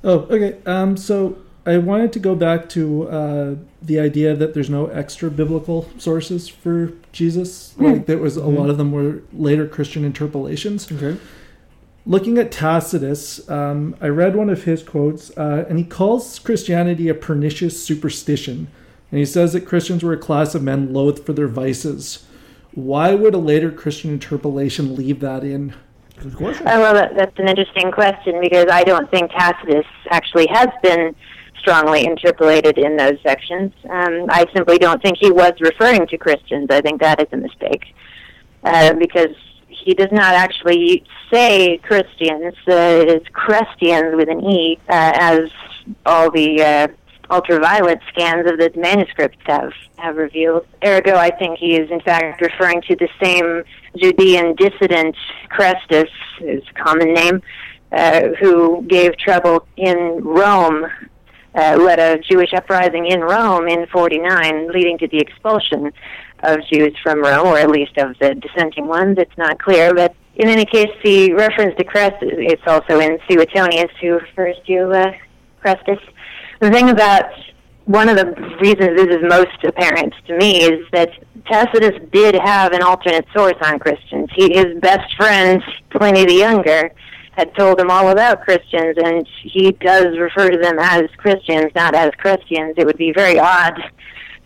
[0.04, 0.58] Oh, okay.
[0.66, 5.30] Um, so I wanted to go back to uh, the idea that there's no extra
[5.30, 7.74] biblical sources for Jesus.
[7.74, 7.86] Hmm.
[7.86, 8.58] Like there was a Mhm.
[8.58, 10.92] lot of them were later Christian interpolations.
[10.92, 11.18] Okay.
[12.06, 17.10] Looking at Tacitus, um, I read one of his quotes, uh, and he calls Christianity
[17.10, 18.68] a pernicious superstition.
[19.12, 22.24] And he says that Christians were a class of men loathed for their vices.
[22.74, 25.74] Why would a later Christian interpolation leave that in?
[26.18, 26.66] Good question.
[26.66, 31.16] Well, that, that's an interesting question because I don't think Tacitus actually has been
[31.60, 33.72] strongly interpolated in those sections.
[33.90, 36.68] Um, I simply don't think he was referring to Christians.
[36.70, 37.94] I think that is a mistake
[38.64, 39.36] uh, because
[39.68, 42.54] he does not actually say Christians.
[42.68, 45.40] Uh, it is Chrestians with an E, uh, as
[46.06, 46.88] all the uh,
[47.32, 50.68] ultraviolet scans of the manuscripts have, have revealed.
[50.84, 53.64] Ergo, I think he is in fact referring to the same
[53.98, 55.16] Judean dissident,
[55.50, 56.10] Chrestus,
[56.40, 57.42] his common name,
[57.92, 60.86] uh, who gave trouble in Rome,
[61.56, 65.92] uh, led a Jewish uprising in Rome in 49, leading to the expulsion
[66.44, 69.18] of Jews from Rome, or at least of the dissenting ones.
[69.18, 73.92] It's not clear, but in any case, the reference to Chrestus, it's also in Suetonius,
[74.00, 75.12] who refers to uh,
[75.64, 76.00] Chrestus.
[76.62, 77.26] The thing about
[77.86, 78.28] one of the
[78.62, 81.10] reasons this is most apparent to me is that
[81.48, 84.30] Tacitus did have an alternate source on Christians.
[84.36, 86.92] He, his best friend, Pliny the Younger,
[87.32, 91.96] had told him all about Christians, and he does refer to them as Christians, not
[91.96, 92.76] as Chrestians.
[92.78, 93.82] It would be very odd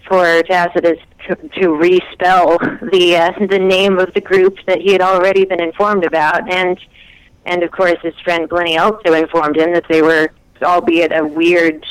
[0.07, 2.57] for Tacitus to, to respell
[2.93, 6.79] the uh, the name of the group that he had already been informed about, and
[7.45, 10.29] and of course his friend Pliny also informed him that they were,
[10.61, 11.85] albeit a weird,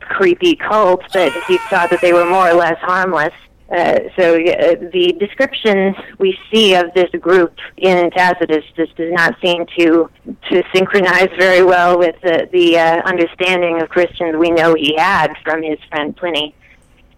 [0.00, 3.32] creepy cult, but he thought that they were more or less harmless.
[3.70, 9.34] Uh, so uh, the descriptions we see of this group in Tacitus just does not
[9.42, 10.10] seem to
[10.50, 15.32] to synchronize very well with the, the uh, understanding of Christians we know he had
[15.42, 16.54] from his friend Pliny.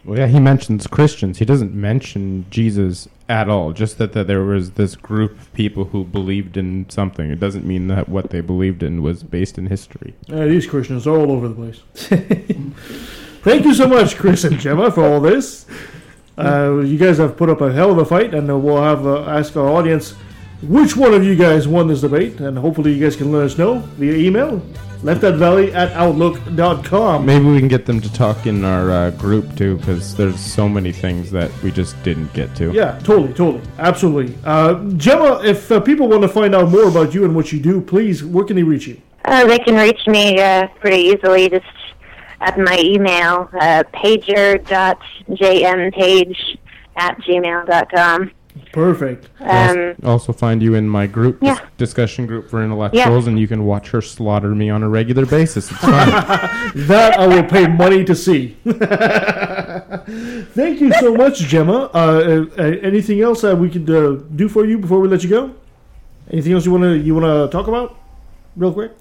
[0.05, 1.39] Well, yeah, he mentions Christians.
[1.39, 3.73] He doesn't mention Jesus at all.
[3.73, 7.31] Just that, that there was this group of people who believed in something.
[7.31, 10.15] It doesn't mean that what they believed in was based in history.
[10.31, 11.81] Uh, these Christians are all over the place.
[13.43, 15.67] Thank you so much, Chris and Jemma, for all this.
[16.37, 19.07] Uh, you guys have put up a hell of a fight, and uh, we'll have
[19.07, 20.13] uh, ask our audience
[20.63, 23.59] which one of you guys won this debate, and hopefully you guys can let us
[23.59, 24.63] know via email,
[25.05, 27.27] leftthatvalley at outlook.com.
[27.27, 30.67] Maybe we can get them to talk in our uh, group too, because there's so
[30.67, 32.73] many things that we just didn't get to.
[32.73, 34.35] Yeah, totally, totally, absolutely.
[34.45, 37.61] Uh, Jemma, if uh, people want to find out more about you and what you
[37.61, 38.99] do, please, where can they reach you?
[39.27, 41.67] Uh, they can reach me uh, pretty easily just
[42.41, 46.59] at my email, uh, pager.jmpage
[46.97, 48.31] at gmail.com.
[48.73, 49.29] Perfect.
[49.41, 53.65] Um, also find you in my group dis- discussion group for intellectuals, and you can
[53.65, 55.71] watch her slaughter me on a regular basis.
[55.71, 56.09] It's fun.
[56.87, 58.57] that I will pay money to see.
[60.55, 61.91] Thank you so much, Jemma.
[61.93, 65.31] Uh, uh, anything else that we could uh, do for you before we let you
[65.31, 65.55] go?
[66.31, 67.97] Anything else you want to you want to talk about,
[68.57, 68.93] real quick?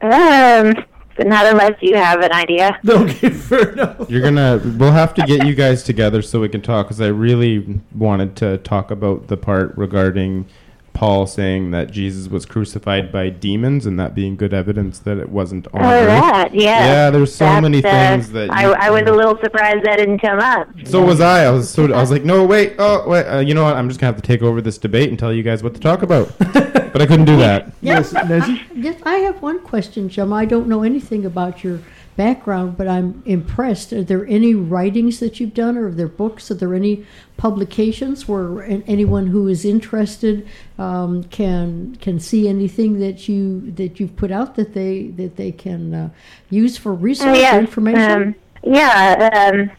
[0.00, 0.74] um,
[1.16, 2.78] but not unless you have an idea.
[2.88, 4.10] Okay, fair enough.
[4.10, 4.60] You're gonna.
[4.78, 6.86] We'll have to get you guys together so we can talk.
[6.86, 10.46] Because I really wanted to talk about the part regarding
[10.94, 15.28] Paul saying that Jesus was crucified by demons, and that being good evidence that it
[15.28, 16.06] wasn't on Oh, earth.
[16.08, 16.86] that, yeah.
[16.86, 18.50] Yeah, there's so That's, many uh, things that.
[18.50, 20.68] I, you- I was a little surprised that didn't come up.
[20.84, 21.44] So was I.
[21.44, 21.84] I was so.
[21.92, 22.74] I was like, no, wait.
[22.78, 23.24] Oh, wait.
[23.26, 23.76] Uh, you know what?
[23.76, 25.80] I'm just gonna have to take over this debate and tell you guys what to
[25.80, 26.32] talk about.
[26.96, 27.72] but I couldn't do that.
[27.82, 28.62] Yes, Nancy.
[28.74, 30.32] Yes, I have one question, Jim.
[30.32, 31.80] I don't know anything about your
[32.16, 33.92] background, but I'm impressed.
[33.92, 36.50] Are there any writings that you've done, or are there books?
[36.50, 37.04] Are there any
[37.36, 40.48] publications where anyone who is interested
[40.78, 45.52] um, can can see anything that you that you've put out that they that they
[45.52, 46.08] can uh,
[46.48, 47.56] use for research Oh, yes.
[47.60, 48.22] information?
[48.22, 49.70] Um, yeah, um,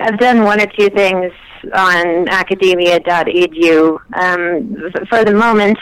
[0.00, 1.32] I've done one or two things
[1.74, 3.98] on academia.edu.
[4.14, 5.76] Um, f- for the moment,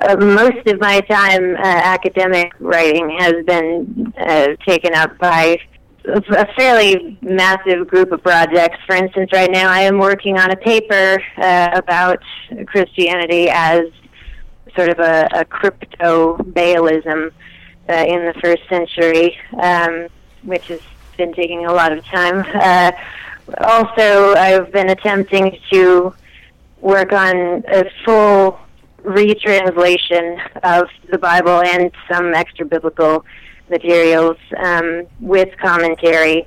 [0.00, 5.58] uh, most of my time uh, academic writing has been uh, taken up by
[6.06, 8.78] a fairly massive group of projects.
[8.86, 12.22] For instance, right now I am working on a paper uh, about
[12.66, 13.84] Christianity as
[14.76, 17.32] sort of a, a crypto Baalism
[17.88, 20.08] uh, in the first century, um,
[20.42, 20.80] which has
[21.16, 22.44] been taking a lot of time.
[22.54, 22.92] Uh,
[23.58, 26.14] also, I've been attempting to
[26.80, 28.58] work on a full
[29.04, 33.24] retranslation of the Bible and some extra biblical
[33.70, 36.46] materials um, with commentary.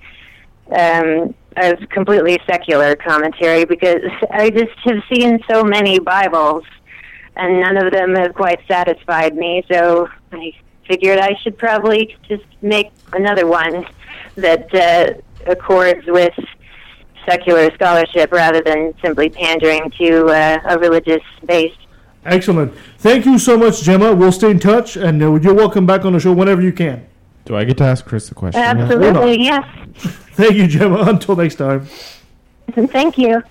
[0.71, 4.01] Um, as completely secular commentary because
[4.31, 6.63] I just have seen so many Bibles
[7.35, 9.63] and none of them have quite satisfied me.
[9.69, 10.53] So I
[10.87, 13.85] figured I should probably just make another one
[14.35, 15.13] that uh,
[15.49, 16.33] accords with
[17.27, 21.75] secular scholarship rather than simply pandering to uh, a religious base.
[22.27, 22.73] Excellent.
[22.97, 24.15] Thank you so much, Jemma.
[24.15, 27.07] We'll stay in touch, and uh, you're welcome back on the show whenever you can.
[27.45, 28.61] Do I get to ask Chris a question?
[28.61, 29.65] Absolutely, yes.
[30.33, 31.07] Thank you, Jemma.
[31.09, 31.87] Until next time.
[32.73, 33.41] Thank you.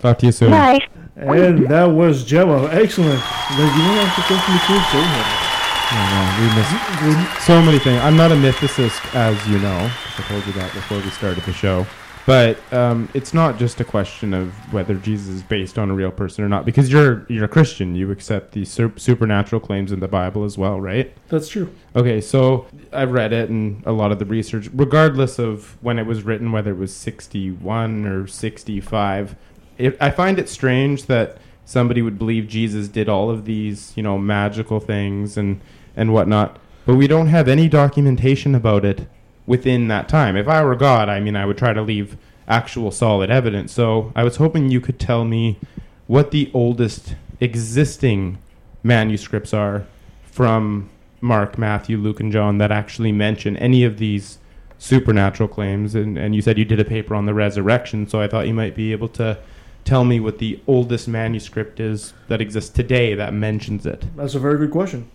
[0.00, 0.50] Talk to you soon.
[0.50, 0.80] Bye.
[1.14, 2.72] And that was Jemma.
[2.72, 3.20] Excellent.
[3.20, 4.92] Now, you want to ask a question to Chris?
[4.92, 5.44] Go ahead.
[5.90, 8.02] Oh, no, we missed so many things.
[8.02, 9.90] I'm not a mythicist, as you know.
[10.18, 11.86] I told you that before we started the show.
[12.28, 16.10] But um, it's not just a question of whether Jesus is based on a real
[16.10, 17.94] person or not, because you're you're a Christian.
[17.94, 21.10] You accept the sur- supernatural claims in the Bible as well, right?
[21.28, 21.72] That's true.
[21.96, 26.04] Okay, so I've read it and a lot of the research, regardless of when it
[26.04, 29.34] was written, whether it was 61 or 65,
[29.78, 34.02] it, I find it strange that somebody would believe Jesus did all of these, you
[34.02, 35.62] know, magical things and,
[35.96, 39.08] and whatnot, but we don't have any documentation about it
[39.48, 40.36] within that time.
[40.36, 43.72] If I were God, I mean, I would try to leave actual solid evidence.
[43.72, 45.58] So I was hoping you could tell me
[46.06, 48.38] what the oldest existing
[48.82, 49.86] manuscripts are
[50.22, 50.90] from
[51.22, 54.38] Mark, Matthew, Luke, and John that actually mention any of these
[54.78, 55.94] supernatural claims.
[55.94, 58.54] And, and you said you did a paper on the resurrection, so I thought you
[58.54, 59.38] might be able to
[59.84, 64.04] tell me what the oldest manuscript is that exists today that mentions it.
[64.14, 65.10] That's a very good question.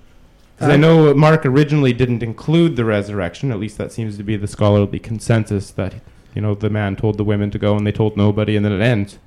[0.64, 3.52] Because I know Mark originally didn't include the resurrection.
[3.52, 5.96] At least that seems to be the scholarly consensus that
[6.34, 8.72] you know the man told the women to go and they told nobody, and then
[8.72, 9.20] it ends.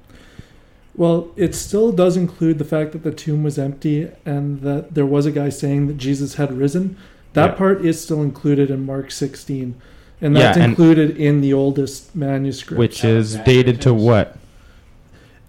[0.94, 5.04] Well, it still does include the fact that the tomb was empty and that there
[5.04, 6.96] was a guy saying that Jesus had risen.
[7.34, 7.56] That Yeah.
[7.56, 9.74] part is still included in Mark 16.
[10.22, 12.78] and Yeah, that's and- included in the oldest manuscript.
[12.78, 14.38] Which is dated to what?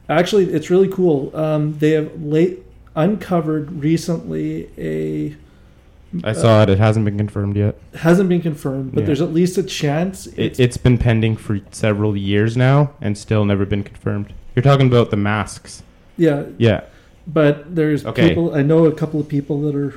[0.09, 1.31] Actually, it's really cool.
[1.33, 5.37] Um, they have late uncovered recently a
[6.23, 6.69] I saw it.
[6.69, 7.75] It hasn't been confirmed yet.
[7.95, 9.05] hasn't been confirmed, but Yeah.
[9.07, 10.27] there's at least a chance.
[10.37, 14.33] It, it's been pending for several years now and still never been confirmed.
[14.55, 15.83] You're talking about the masks.
[16.17, 16.81] yeah, Yeah.
[17.27, 18.29] But there's Okay.
[18.29, 18.55] people.
[18.55, 19.93] I know a couple of people that are.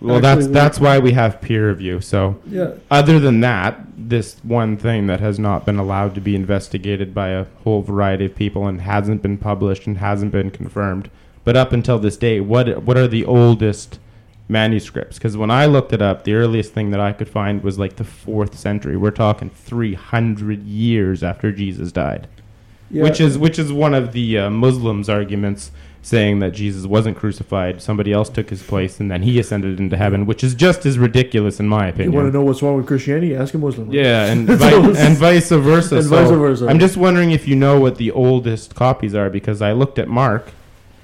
[0.00, 2.00] Well, that's that's why we have peer review.
[2.00, 2.72] So, Yeah.
[2.90, 7.28] other than that, this one thing that has not been allowed to be investigated by
[7.28, 11.08] a whole variety of people and hasn't been published and hasn't been confirmed.
[11.44, 13.98] But up until this day, what what are the oldest
[14.48, 15.18] manuscripts?
[15.18, 17.96] Because when I looked it up, the earliest thing that I could find was like
[17.96, 18.96] the fourth century.
[18.96, 22.28] We're talking three hundred years after Jesus died,
[22.90, 23.02] Yeah.
[23.04, 25.70] which is which is one of the uh, Muslims' arguments
[26.02, 29.96] saying that Jesus wasn't crucified, somebody else took his place, and then he ascended into
[29.96, 32.12] heaven, which is just as ridiculous in my opinion.
[32.12, 33.34] You want to know what's wrong with Christianity?
[33.34, 33.90] Ask a Muslim.
[33.90, 35.96] Yeah, and, vi- and vice versa.
[35.96, 36.66] And So vice versa.
[36.66, 40.06] I'm just wondering if you know what the oldest copies are because I looked at
[40.08, 40.50] Mark,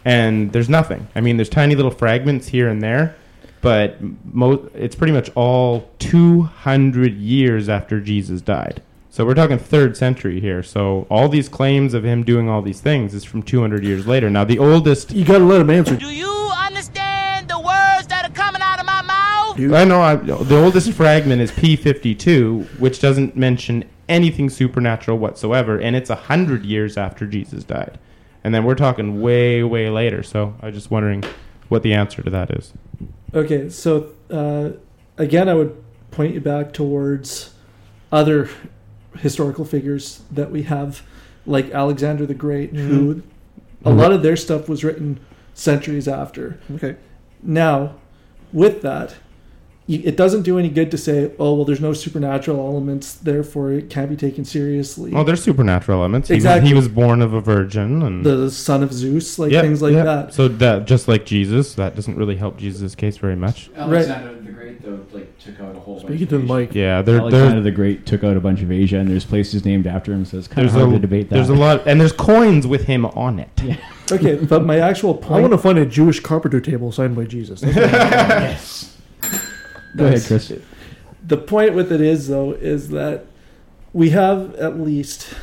[0.04, 1.08] and there's nothing.
[1.14, 3.16] I mean, there's tiny little fragments here and there,
[3.60, 3.98] but
[4.32, 8.82] mo- it's pretty much all 200 years after Jesus died.
[9.12, 10.62] So we're talking third century here.
[10.62, 14.30] So all these claims of him doing all these things is from 200 years later.
[14.30, 15.10] Now the oldest.
[15.10, 15.96] You gotta let him answer.
[15.96, 19.58] Do you understand the words that are coming out of my mouth?
[19.58, 19.74] You?
[19.74, 20.00] I know.
[20.00, 26.14] I, the oldest fragment is P52, which doesn't mention anything supernatural whatsoever, and it's a
[26.14, 27.98] hundred years after Jesus died.
[28.44, 30.22] And then we're talking way, way later.
[30.22, 31.24] So I was just wondering
[31.68, 32.72] what the answer to that is.
[33.34, 34.70] Okay, so uh,
[35.16, 37.54] again, I would point you back towards
[38.10, 38.48] other
[39.18, 41.02] historical figures that we have,
[41.46, 43.22] like Alexander the Great, who
[43.84, 45.20] a lot of their stuff was written
[45.54, 46.58] centuries after.
[46.74, 46.96] Okay.
[47.42, 47.96] Now,
[48.52, 49.14] with that,
[49.96, 53.90] it doesn't do any good to say, "Oh, well, there's no supernatural elements, therefore it
[53.90, 56.28] can't be taken seriously." Well, there's supernatural elements.
[56.28, 56.68] He was- Exactly.
[56.68, 59.92] He was, born of a virgin, and the son of Zeus, like Yeah, things like
[59.94, 60.04] yeah.
[60.04, 60.34] that.
[60.34, 63.70] So that just like Jesus, that doesn't really help Jesus' case very much.
[63.76, 66.00] Alexander the Great, though, like took out a whole.
[66.00, 66.74] Speaking to the mic.
[66.74, 69.64] Yeah, they're, Alexander they're, the Great took out a bunch of Asia, and there's places
[69.64, 70.24] named after him.
[70.24, 71.36] So it's kind of hard a to debate that.
[71.36, 73.48] there's a lot, and there's coins with him on it.
[74.12, 75.38] Okay, but my actual point.
[75.38, 77.60] I want to find a Jewish carpenter table signed by Jesus.
[77.62, 78.42] That's what I want.
[78.42, 78.96] yes.
[79.96, 80.52] Go ahead, Chris.
[81.26, 83.26] The point with it is, though, is that
[83.92, 85.34] we have at least,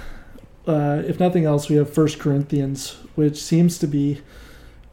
[0.68, 4.22] uh, if nothing else, we have First Corinthians, which seems to be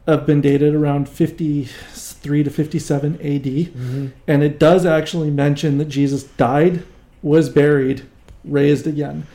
[0.07, 4.11] have been dated around fifty-three to fifty-seven A.D., Mhm.
[4.27, 6.83] and it does actually mention that Jesus died,
[7.23, 8.03] was buried,
[8.43, 9.25] raised again.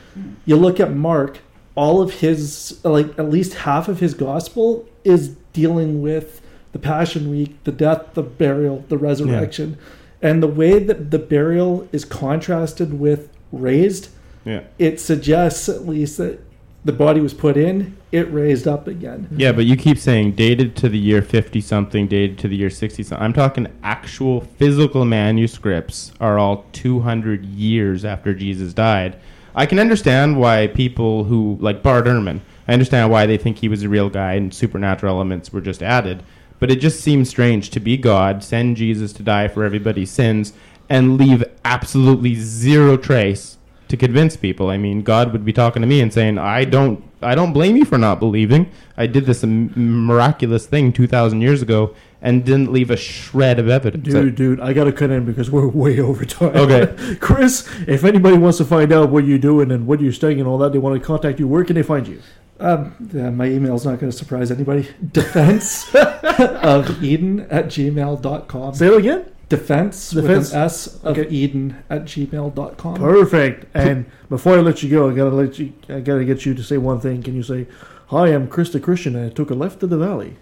[0.45, 1.39] You look at Mark,
[1.75, 6.39] all of his, like at least half of his gospel is dealing with
[6.71, 9.77] the Passion Week, the death, the burial, the resurrection.
[10.21, 14.09] And the way that the burial is contrasted with raised,
[14.45, 14.61] Yeah.
[14.77, 16.39] it suggests at least that
[16.83, 19.27] the body was put in, it raised up again.
[19.35, 22.69] Yeah, but you keep saying dated to the year 50 something, dated to the year
[22.71, 23.23] 60 something.
[23.23, 29.15] I'm talking actual physical manuscripts are all 200 years after Jesus died.
[29.53, 33.67] I can understand why people who, like Bart Ehrman, I understand why they think he
[33.69, 36.23] was a real guy and supernatural elements were just added.
[36.61, 40.53] But it just seems strange to be God, send Jesus to die for everybody's sins,
[40.87, 43.57] and leave absolutely zero trace
[43.87, 44.69] to convince people.
[44.69, 47.77] I mean, God would be talking to me and saying, "I don't, I don't blame
[47.77, 48.69] you for not believing.
[48.95, 53.57] I did this m- miraculous thing two thousand years ago and didn't leave a shred
[53.57, 56.55] of evidence." Dude, dude, I gotta cut in because we're way over time.
[56.55, 57.15] Okay.
[57.19, 60.47] Chris, if anybody wants to find out what you're doing and what you're studying and
[60.47, 61.47] all that, they want to contact you.
[61.47, 62.21] Where can they find you?
[62.61, 64.87] Um, yeah, my email's not going to surprise anybody.
[65.11, 68.75] Defense of Eden at gmail.com.
[68.75, 69.25] Say it again.
[69.49, 70.49] Defense, Defense?
[70.49, 71.29] with an S of Okay.
[71.29, 72.95] Eden at gmail.com.
[72.95, 73.65] Perfect.
[73.75, 75.73] And before I let you go, I gotta let you.
[75.89, 77.21] I gotta get you to say one thing.
[77.21, 77.67] Can you say,
[78.07, 80.37] "Hi, I'm Chris the Christian, and I took a left to the valley."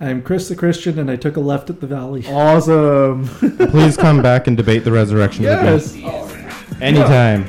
[0.00, 2.24] I'm Chris the Christian, and I took a left at the valley.
[2.26, 3.26] Awesome.
[3.28, 5.92] Please come back and debate the resurrection Yes.
[5.94, 6.80] with me.
[6.80, 7.44] Anytime.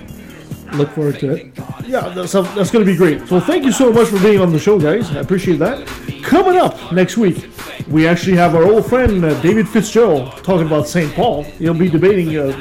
[0.73, 1.52] Look forward to it.
[1.85, 3.27] Yeah, that's, that's going to be great.
[3.27, 5.11] So thank you so much for being on the show, guys.
[5.11, 5.85] I appreciate that.
[6.23, 7.49] Coming up next week,
[7.89, 11.14] we actually have our old friend uh, David Fitzgerald talking about St.
[11.14, 11.43] Paul.
[11.43, 12.53] He'll be debating uh,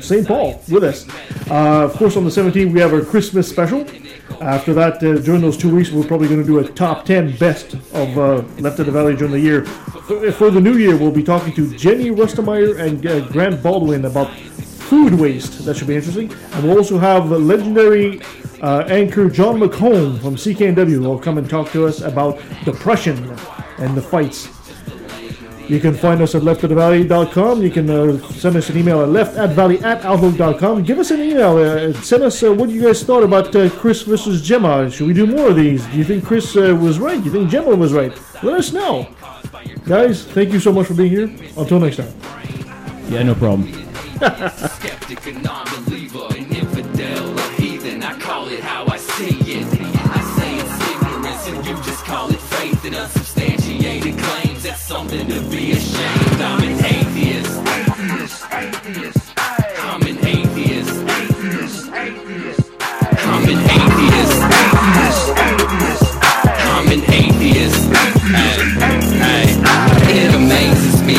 [0.00, 0.26] St.
[0.26, 1.06] Paul with us.
[1.50, 3.86] Uh, of course, on the 17th, we have our Christmas special.
[4.40, 7.36] After that, uh, during those two weeks, we're probably going to do a top 10
[7.36, 9.64] best of uh, Left of the Valley during the year.
[9.64, 14.04] For, for the new year, we'll be talking to Jenny Rustemeyer and uh, Grant Baldwin
[14.04, 14.30] about
[14.88, 15.64] food waste.
[15.64, 16.32] That should be interesting.
[16.52, 18.20] And we'll also have legendary
[18.62, 23.16] uh, anchor Jon McComb from CKNW will come and talk to us about depression
[23.78, 24.48] and the fights.
[25.68, 27.60] You can find us at leftofthevalley.com.
[27.60, 30.84] You can uh, send us an email at leftatvalley at outlook.com.
[30.84, 31.56] Give us an email.
[31.56, 34.92] Uh, send us uh, what you guys thought about uh, Chris versus Jemma.
[34.92, 35.84] Should we do more of these?
[35.86, 37.18] Do you think Chris uh, was right?
[37.18, 38.16] Do you think Jemma was right?
[38.44, 39.08] Let us know.
[39.86, 41.36] Guys, thank you so much for being here.
[41.56, 42.14] Until next time.
[43.08, 43.72] Yeah, no problem.
[44.78, 48.02] Skeptic and non-believer, an infidel, a heathen.
[48.02, 49.66] I call it how I see it.
[49.72, 54.64] I say it's ignorance, and you just call it faith and unsubstantiated claims.
[54.64, 56.42] That's something to be ashamed.
[56.42, 57.58] I'm an atheist.
[57.66, 59.15] Atheist, atheist.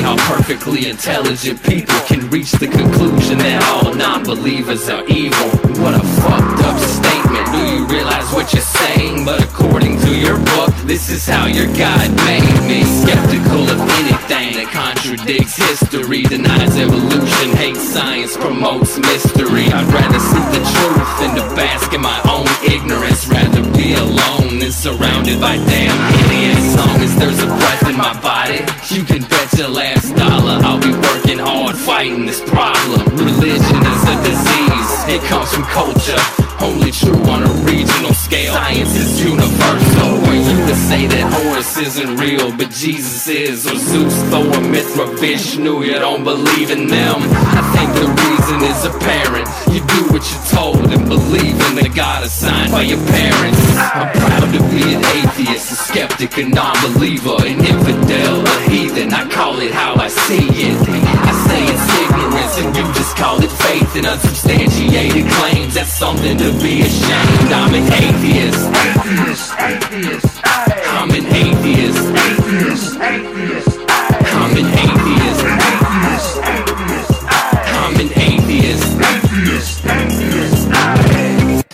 [0.07, 5.49] How perfectly intelligent people can reach the conclusion that all non-believers are evil.
[5.83, 7.45] What a fucked up statement.
[7.51, 9.25] Do you realize what you're saying?
[9.25, 12.87] But according to your book, this is how your God made me.
[13.03, 14.71] Skeptical of anything that
[15.17, 19.65] contradicts history, denies evolution, hates science, promotes mystery.
[19.65, 23.27] I'd rather see the truth than to bask in my own ignorance.
[23.27, 26.59] Rather be alone than surrounded by damn idiots.
[26.59, 28.59] As long as there's a breath in my body,
[28.93, 33.01] you can bet your last dollar I'll be working hard fighting this problem.
[33.17, 36.46] Religion is a disease, it comes from culture.
[36.67, 38.53] Only true on a regional scale.
[38.53, 40.19] Science is universal.
[40.25, 45.07] For you to say that Horus isn't real, but Jesus is, or Zeus, Thor, Mithra,
[45.15, 47.23] Vishnu, you don't believe in them.
[47.23, 49.47] I think the reason is apparent.
[49.71, 53.63] You do what you're told and believe in the God assigned by your parents.
[53.95, 59.13] I'm proud to be an atheist, a skeptic, a non-believer, an infidel, a heathen.
[59.13, 60.75] I call it how I see it.
[60.83, 65.73] I say it's ignorance, and you just call it faith and unsubstantiated claims.
[65.75, 67.51] That's something to be ashamed.
[67.51, 68.67] I'm an atheist.
[68.67, 70.41] Atheist, atheist.
[70.45, 72.03] I'm an atheist.
[72.25, 73.77] Atheist, atheist.
[74.39, 75.07] I'm an atheist.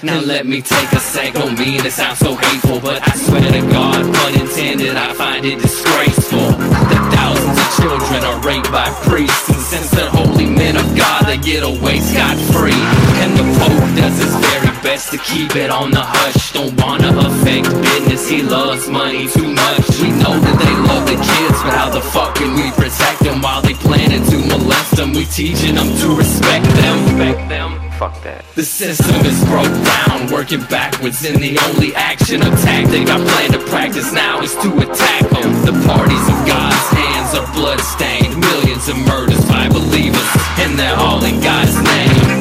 [0.03, 3.39] Now let me take a sec, don't mean to sound so hateful But I swear
[3.39, 8.89] to God, pun intended, I find it disgraceful That thousands of children are raped by
[9.07, 12.83] priests And since they're holy men of God, they get away scot-free
[13.23, 16.51] And the Pope does his very best to keep it on the hush.
[16.51, 19.87] Don't wanna affect business, he loves money too much.
[20.03, 23.41] We know that they love the kids, but how the fuck can we protect them
[23.41, 26.95] While they planning to molest them, we teaching them to respect them.
[27.05, 27.79] Respect them.
[27.97, 28.43] Fuck that.
[28.55, 33.51] the system is broke down, working backwards, and the only action or tactic I plan
[33.53, 34.11] to practice.
[34.11, 35.49] Now is to attack them.
[35.63, 40.29] The parties of God's hands are bloodstained, millions of murders by believers,
[40.59, 42.32] and they're all in God's name.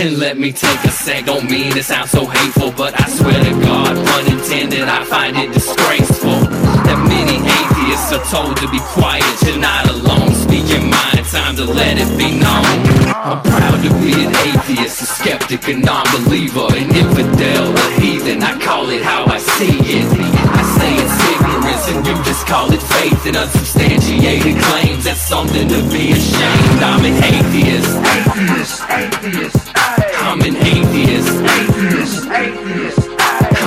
[0.00, 3.36] And let me take a sec, don't mean to sound so hateful, but I swear
[3.36, 6.40] to God, pun intended, I find it disgraceful
[6.88, 9.28] that many atheists are told to be quiet.
[9.44, 12.64] You're not alone, speak your mind, time to let it be known.
[13.12, 18.42] I'm proud to be an atheist, a skeptic, a non-believer, an infidel, a heathen.
[18.42, 20.08] I call it how I see it.
[20.16, 21.59] I say it's ignorance,
[21.90, 25.04] and you just call it faith and unsubstantiated claims.
[25.04, 26.82] That's something to be ashamed.
[26.82, 27.90] I'm an atheist.
[28.14, 29.72] Atheist, atheist.
[29.76, 31.28] I'm an atheist.
[31.56, 33.08] Atheist, atheist.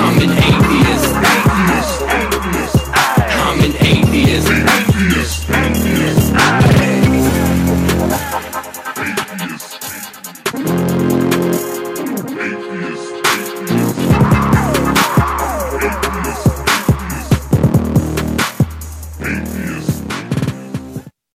[0.02, 1.10] I'm an atheist.
[1.14, 1.93] Atheist.